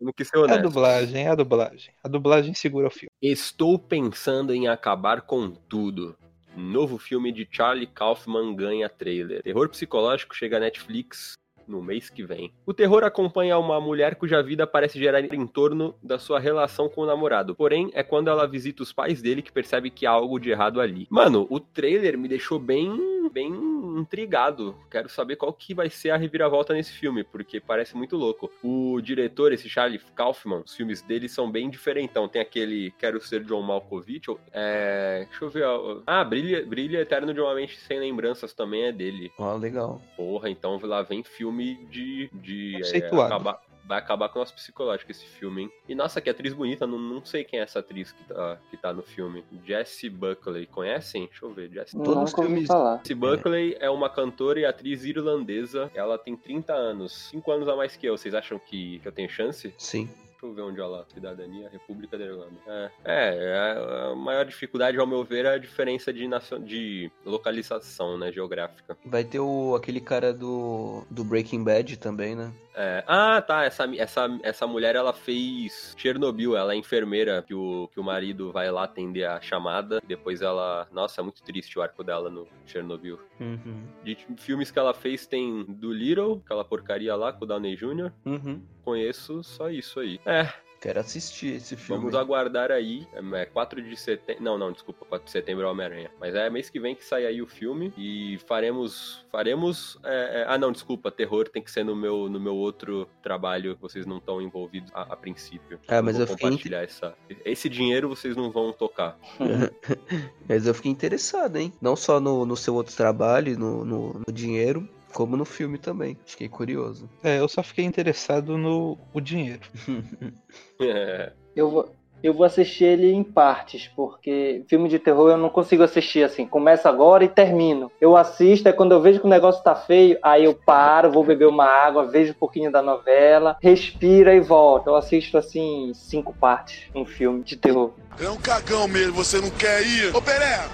Eu 0.00 0.06
não 0.06 0.12
quis 0.12 0.28
ser 0.28 0.36
É 0.36 0.40
a 0.40 0.42
honesto. 0.44 0.62
dublagem, 0.62 1.24
é 1.26 1.28
a 1.30 1.34
dublagem. 1.34 1.94
A 2.02 2.08
dublagem 2.08 2.52
segura 2.54 2.88
o 2.88 2.90
filme. 2.90 3.08
Estou 3.22 3.78
pensando 3.78 4.52
em 4.52 4.68
acabar 4.68 5.22
com 5.22 5.50
tudo. 5.50 6.16
Novo 6.56 6.98
filme 6.98 7.32
de 7.32 7.48
Charlie 7.50 7.86
Kaufman 7.86 8.54
ganha 8.54 8.88
trailer. 8.88 9.42
Terror 9.42 9.68
psicológico 9.68 10.34
chega 10.34 10.56
à 10.58 10.60
Netflix 10.60 11.34
no 11.66 11.82
mês 11.82 12.10
que 12.10 12.24
vem. 12.24 12.52
O 12.66 12.74
terror 12.74 13.04
acompanha 13.04 13.58
uma 13.58 13.80
mulher 13.80 14.16
cuja 14.16 14.42
vida 14.42 14.66
parece 14.66 14.98
gerar 14.98 15.20
em 15.20 15.46
torno 15.46 15.94
da 16.02 16.18
sua 16.18 16.38
relação 16.38 16.88
com 16.88 17.02
o 17.02 17.06
namorado. 17.06 17.54
Porém, 17.54 17.90
é 17.94 18.02
quando 18.02 18.28
ela 18.28 18.46
visita 18.46 18.82
os 18.82 18.92
pais 18.92 19.20
dele 19.22 19.42
que 19.42 19.52
percebe 19.52 19.90
que 19.90 20.06
há 20.06 20.10
algo 20.10 20.38
de 20.38 20.50
errado 20.50 20.80
ali. 20.80 21.06
Mano, 21.10 21.46
o 21.50 21.60
trailer 21.60 22.18
me 22.18 22.28
deixou 22.28 22.58
bem 22.58 23.13
bem 23.34 23.52
intrigado. 23.98 24.76
Quero 24.88 25.08
saber 25.08 25.34
qual 25.34 25.52
que 25.52 25.74
vai 25.74 25.90
ser 25.90 26.10
a 26.10 26.16
reviravolta 26.16 26.72
nesse 26.72 26.92
filme, 26.92 27.24
porque 27.24 27.60
parece 27.60 27.96
muito 27.96 28.16
louco. 28.16 28.48
O 28.62 29.00
diretor, 29.00 29.52
esse 29.52 29.68
Charlie 29.68 30.00
Kaufman, 30.14 30.62
os 30.64 30.74
filmes 30.74 31.02
dele 31.02 31.28
são 31.28 31.50
bem 31.50 31.68
diferentão. 31.68 32.28
Tem 32.28 32.40
aquele 32.40 32.92
Quero 32.92 33.20
Ser 33.20 33.42
John 33.44 33.62
Malkovich. 33.62 34.30
É... 34.52 35.26
Deixa 35.28 35.44
eu 35.44 35.50
ver. 35.50 35.64
Ah, 36.06 36.22
Brilha, 36.22 36.64
Brilha 36.64 37.00
Eterno 37.00 37.34
de 37.34 37.40
uma 37.40 37.54
Mente 37.54 37.76
Sem 37.78 37.98
Lembranças 37.98 38.54
também 38.54 38.84
é 38.84 38.92
dele. 38.92 39.32
Ó, 39.36 39.56
legal. 39.56 40.00
Porra, 40.16 40.48
então 40.48 40.78
lá 40.84 41.02
vem 41.02 41.24
filme 41.24 41.84
de. 41.90 42.30
de 42.32 42.80
é, 42.94 43.06
acabar, 43.06 43.60
vai 43.86 43.98
acabar 43.98 44.28
com 44.28 44.38
o 44.38 44.42
nosso 44.42 44.54
psicológico 44.54 45.10
esse 45.10 45.24
filme, 45.24 45.62
hein? 45.62 45.72
E 45.88 45.94
nossa, 45.94 46.20
que 46.20 46.30
atriz 46.30 46.52
bonita, 46.52 46.86
não, 46.86 46.98
não 46.98 47.24
sei 47.24 47.44
quem 47.44 47.60
é 47.60 47.62
essa 47.62 47.80
atriz 47.80 48.12
que 48.12 48.24
tá, 48.24 48.58
que 48.70 48.76
tá 48.76 48.92
no 48.92 49.02
filme. 49.02 49.44
Jessie 49.64 50.10
Buckley, 50.10 50.66
conhecem? 50.66 51.26
Deixa 51.26 51.44
eu 51.44 51.52
ver. 51.52 51.70
Jessie 51.70 52.02
Todos 52.02 52.32
os 52.32 52.32
filmes-. 52.32 52.68
Jessie 52.68 53.14
Buckley 53.14 53.76
é 53.78 53.90
uma 53.90 54.08
cantora 54.08 54.60
e 54.60 54.64
atriz 54.64 55.04
irlandesa. 55.04 55.90
Ela 55.94 56.18
tem 56.18 56.36
30 56.36 56.72
anos, 56.72 57.28
5 57.30 57.52
anos 57.52 57.68
a 57.68 57.76
mais 57.76 57.96
que 57.96 58.06
eu. 58.06 58.16
Vocês 58.16 58.34
acham 58.34 58.58
que, 58.58 58.98
que 59.00 59.08
eu 59.08 59.12
tenho 59.12 59.28
chance? 59.28 59.74
Sim. 59.78 60.08
Deixa 60.44 60.46
eu 60.46 60.54
ver 60.54 60.62
onde 60.62 60.80
ela. 60.80 61.06
Cidadania, 61.12 61.68
República 61.70 62.18
da 62.18 62.24
Irlanda. 62.24 62.56
É, 62.66 62.90
é, 63.04 63.36
é, 63.36 64.12
a 64.12 64.14
maior 64.14 64.44
dificuldade, 64.44 64.98
ao 64.98 65.06
meu 65.06 65.24
ver, 65.24 65.46
é 65.46 65.54
a 65.54 65.58
diferença 65.58 66.12
de, 66.12 66.28
nacion... 66.28 66.62
de 66.62 67.10
localização, 67.24 68.18
né, 68.18 68.30
geográfica. 68.30 68.96
Vai 69.06 69.24
ter 69.24 69.40
o, 69.40 69.74
aquele 69.74 70.00
cara 70.00 70.32
do, 70.32 71.04
do 71.10 71.24
Breaking 71.24 71.64
Bad 71.64 71.96
também, 71.96 72.34
né? 72.34 72.52
É, 72.74 73.04
Ah, 73.06 73.40
tá. 73.40 73.64
Essa, 73.64 73.84
essa, 73.96 74.38
essa 74.42 74.66
mulher 74.66 74.96
ela 74.96 75.12
fez 75.12 75.94
Chernobyl. 75.96 76.56
Ela 76.56 76.72
é 76.74 76.76
enfermeira 76.76 77.42
que 77.42 77.54
o, 77.54 77.88
que 77.92 78.00
o 78.00 78.04
marido 78.04 78.52
vai 78.52 78.70
lá 78.70 78.84
atender 78.84 79.24
a 79.24 79.40
chamada. 79.40 80.00
Depois 80.06 80.42
ela. 80.42 80.88
Nossa, 80.92 81.20
é 81.20 81.24
muito 81.24 81.42
triste 81.42 81.78
o 81.78 81.82
arco 81.82 82.02
dela 82.02 82.28
no 82.28 82.46
Chernobyl. 82.66 83.18
Uhum. 83.40 83.84
De 84.02 84.16
filmes 84.38 84.70
que 84.70 84.78
ela 84.78 84.92
fez 84.94 85.26
tem 85.26 85.64
do 85.64 85.92
Little, 85.92 86.42
aquela 86.44 86.64
porcaria 86.64 87.14
lá 87.14 87.32
com 87.32 87.44
o 87.44 87.48
Downey 87.48 87.76
Jr. 87.76 88.12
Uhum. 88.24 88.62
Conheço 88.82 89.42
só 89.42 89.70
isso 89.70 90.00
aí. 90.00 90.20
É, 90.26 90.48
Quero 90.84 91.00
assistir 91.00 91.54
esse 91.54 91.76
filme. 91.76 92.02
vamos 92.02 92.14
aguardar 92.14 92.70
aí. 92.70 93.08
É 93.14 93.46
4 93.46 93.80
de 93.80 93.96
setembro. 93.96 94.44
Não, 94.44 94.58
não, 94.58 94.70
desculpa. 94.70 95.06
4 95.06 95.24
de 95.24 95.30
setembro 95.30 95.64
é 95.64 95.66
Homem-Aranha. 95.66 96.10
Mas 96.20 96.34
é 96.34 96.50
mês 96.50 96.68
que 96.68 96.78
vem 96.78 96.94
que 96.94 97.02
sai 97.02 97.24
aí 97.24 97.40
o 97.40 97.46
filme. 97.46 97.90
E 97.96 98.38
faremos. 98.46 99.24
Faremos. 99.32 99.98
é, 100.04 100.42
é, 100.42 100.44
Ah, 100.46 100.58
não, 100.58 100.70
desculpa. 100.70 101.10
Terror 101.10 101.48
tem 101.48 101.62
que 101.62 101.70
ser 101.70 101.86
no 101.86 101.96
meu, 101.96 102.28
no 102.28 102.38
meu 102.38 102.54
outro 102.54 103.08
trabalho. 103.22 103.78
Vocês 103.80 104.04
não 104.04 104.18
estão 104.18 104.42
envolvidos 104.42 104.90
a, 104.92 105.14
a 105.14 105.16
princípio. 105.16 105.80
Ah, 105.88 106.02
mas 106.02 106.20
eu 106.20 106.26
fiquei 106.26 106.50
compartilhar 106.50 106.82
essa. 106.82 107.14
Esse 107.46 107.70
dinheiro 107.70 108.06
vocês 108.06 108.36
não 108.36 108.50
vão 108.50 108.70
tocar. 108.70 109.18
Mas 110.46 110.66
eu 110.66 110.74
fiquei 110.74 110.92
interessado, 110.92 111.56
hein? 111.56 111.72
Não 111.80 111.96
só 111.96 112.20
no, 112.20 112.44
no 112.44 112.56
seu 112.56 112.74
outro 112.74 112.94
trabalho, 112.94 113.58
no, 113.58 113.84
no, 113.84 114.22
no 114.26 114.32
dinheiro, 114.32 114.86
como 115.14 115.36
no 115.36 115.44
filme 115.44 115.78
também. 115.78 116.18
Fiquei 116.26 116.48
curioso. 116.48 117.08
É, 117.22 117.38
eu 117.38 117.48
só 117.48 117.62
fiquei 117.62 117.84
interessado 117.84 118.58
no 118.58 118.98
o 119.14 119.20
dinheiro. 119.20 119.62
É. 120.80 121.32
Eu 121.54 121.70
vou, 121.70 121.94
eu 122.20 122.34
vou 122.34 122.44
assistir 122.44 122.84
ele 122.84 123.12
em 123.12 123.22
partes, 123.22 123.88
porque 123.94 124.64
filme 124.66 124.88
de 124.88 124.98
terror 124.98 125.30
eu 125.30 125.36
não 125.36 125.48
consigo 125.48 125.84
assistir 125.84 126.24
assim. 126.24 126.44
Começa 126.44 126.88
agora 126.88 127.22
e 127.22 127.28
termino. 127.28 127.92
Eu 128.00 128.16
assisto, 128.16 128.68
é 128.68 128.72
quando 128.72 128.90
eu 128.90 129.00
vejo 129.00 129.20
que 129.20 129.26
o 129.26 129.30
negócio 129.30 129.62
tá 129.62 129.74
feio, 129.74 130.18
aí 130.20 130.44
eu 130.44 130.54
paro, 130.54 131.12
vou 131.12 131.22
beber 131.22 131.46
uma 131.46 131.64
água, 131.64 132.06
vejo 132.06 132.32
um 132.32 132.36
pouquinho 132.36 132.72
da 132.72 132.82
novela, 132.82 133.56
respira 133.62 134.34
e 134.34 134.40
volto. 134.40 134.88
Eu 134.88 134.96
assisto 134.96 135.38
assim, 135.38 135.92
cinco 135.94 136.34
partes, 136.34 136.90
um 136.92 137.06
filme 137.06 137.44
de 137.44 137.56
terror. 137.56 137.92
É 138.20 138.28
um 138.28 138.36
cagão 138.36 138.88
mesmo, 138.88 139.14
você 139.14 139.40
não 139.40 139.50
quer 139.50 139.86
ir? 139.86 140.14
Ô 140.14 140.20
Peré, 140.20 140.66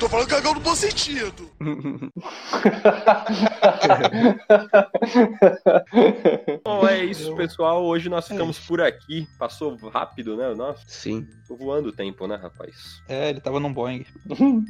tô 0.00 0.08
falando 0.08 0.28
cagão 0.28 0.54
no 0.54 0.60
bom 0.60 0.74
sentido. 0.74 1.55
Bom, 6.64 6.86
é 6.88 7.04
isso, 7.04 7.34
pessoal. 7.34 7.84
Hoje 7.84 8.08
nós 8.08 8.26
ficamos 8.28 8.58
por 8.58 8.80
aqui. 8.80 9.26
Passou 9.38 9.76
rápido, 9.88 10.36
né? 10.36 10.54
Nossa, 10.54 10.82
Sim. 10.86 11.26
tô 11.46 11.56
voando 11.56 11.88
o 11.88 11.92
tempo, 11.92 12.26
né, 12.26 12.36
rapaz? 12.36 13.02
É, 13.08 13.30
ele 13.30 13.40
tava 13.40 13.60
num 13.60 13.72
Boeing. 13.72 14.04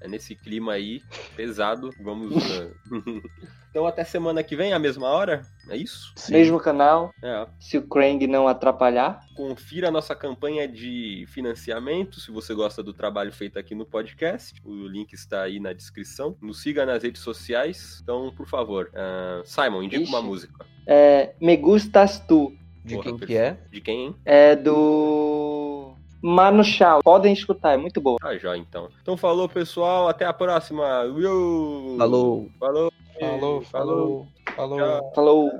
É 0.00 0.08
nesse 0.08 0.34
clima 0.34 0.72
aí, 0.72 1.02
pesado. 1.36 1.90
Vamos. 2.02 2.34
então 3.70 3.86
até 3.86 4.04
semana 4.04 4.42
que 4.42 4.56
vem, 4.56 4.72
à 4.72 4.78
mesma 4.78 5.08
hora? 5.08 5.42
É 5.68 5.76
isso? 5.76 6.12
Sim. 6.16 6.32
Mesmo 6.34 6.58
canal, 6.60 7.10
É. 7.22 7.46
se 7.58 7.78
o 7.78 7.86
Krang 7.86 8.26
não 8.26 8.48
atrapalhar. 8.48 9.20
Confira 9.34 9.88
a 9.88 9.90
nossa 9.90 10.14
campanha 10.14 10.66
de 10.68 11.24
financiamento, 11.28 11.97
se 12.12 12.30
você 12.30 12.54
gosta 12.54 12.82
do 12.82 12.92
trabalho 12.92 13.32
feito 13.32 13.58
aqui 13.58 13.74
no 13.74 13.86
podcast. 13.86 14.60
O 14.64 14.86
link 14.86 15.12
está 15.12 15.42
aí 15.42 15.58
na 15.60 15.72
descrição. 15.72 16.36
Nos 16.40 16.62
siga 16.62 16.84
nas 16.86 17.02
redes 17.02 17.22
sociais. 17.22 18.00
Então, 18.02 18.32
por 18.36 18.48
favor, 18.48 18.90
ah, 18.94 19.42
Simon, 19.44 19.82
indica 19.82 20.02
Ixi. 20.02 20.12
uma 20.12 20.22
música. 20.22 20.66
É, 20.86 21.34
Me 21.40 21.56
Gustas 21.56 22.18
Tu, 22.20 22.52
De 22.84 22.94
Porra, 22.94 23.04
quem 23.04 23.18
que 23.18 23.36
é? 23.36 23.58
De 23.70 23.80
quem, 23.80 24.06
hein? 24.06 24.16
é 24.24 24.56
do 24.56 25.94
Mano 26.22 26.64
Chao. 26.64 27.02
Podem 27.02 27.32
escutar, 27.32 27.74
é 27.74 27.76
muito 27.76 28.00
boa. 28.00 28.18
Ah, 28.22 28.36
já 28.36 28.56
então. 28.56 28.88
Então 29.02 29.16
falou, 29.16 29.48
pessoal. 29.48 30.08
Até 30.08 30.24
a 30.24 30.32
próxima. 30.32 31.02
Uiu! 31.02 31.96
Falou. 31.98 32.50
Falou. 32.58 32.92
Falou, 33.20 33.62
falou, 33.62 34.26
falou. 34.54 34.78
Tchau. 34.78 35.12
Falou! 35.14 35.50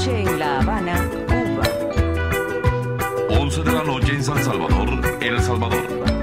Noche 0.00 0.22
en 0.22 0.38
La 0.38 0.60
Habana, 0.60 1.10
Cuba. 1.26 1.62
11 3.28 3.62
de 3.62 3.72
la 3.72 3.84
noche 3.84 4.14
en 4.14 4.24
San 4.24 4.42
Salvador, 4.42 5.18
El 5.20 5.42
Salvador. 5.42 6.19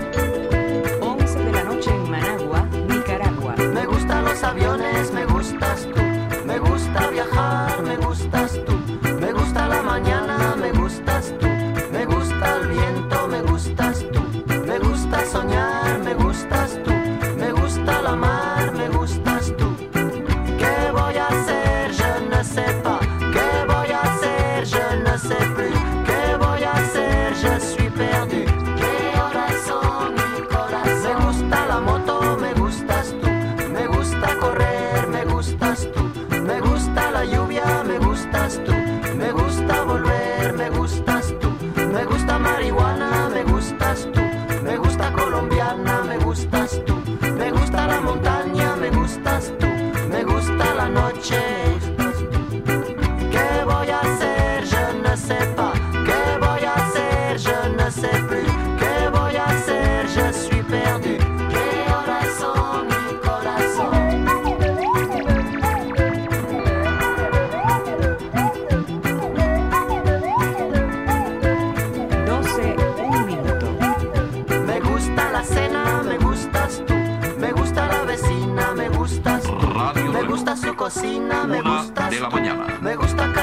Cocina, 80.88 81.44
me 81.44 81.60
Una 81.60 81.82
gustas 81.82 82.10
de 82.10 82.20
la 82.22 82.30
mañana. 82.30 82.80
Me 82.82 82.96
gusta 82.96 83.34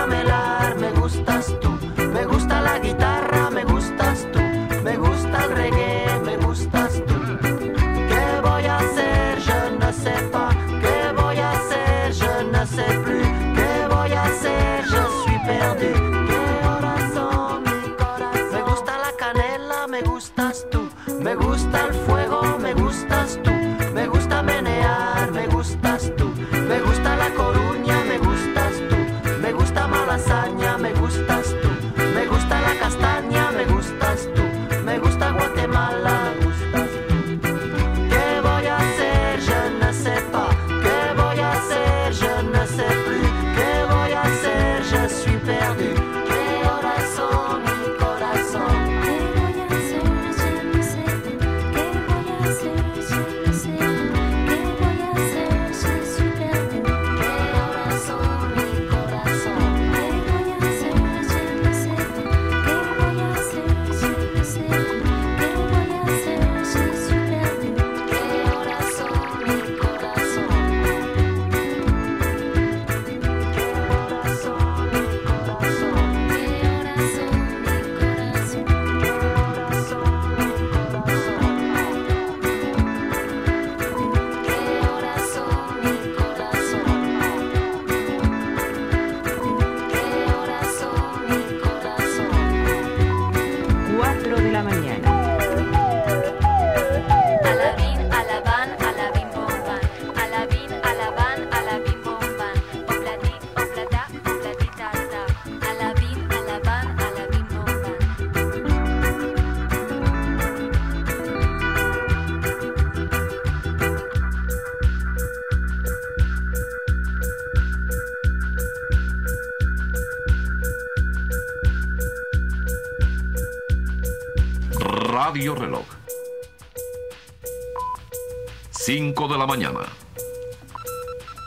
mañana. 129.47 129.80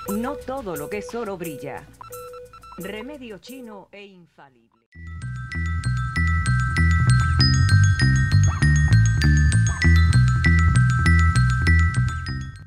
No 0.09 0.35
todo 0.35 0.75
lo 0.75 0.89
que 0.89 0.99
es 0.99 1.13
oro 1.15 1.37
brilla. 1.37 1.85
Remedio 2.77 3.39
chino. 3.39 3.66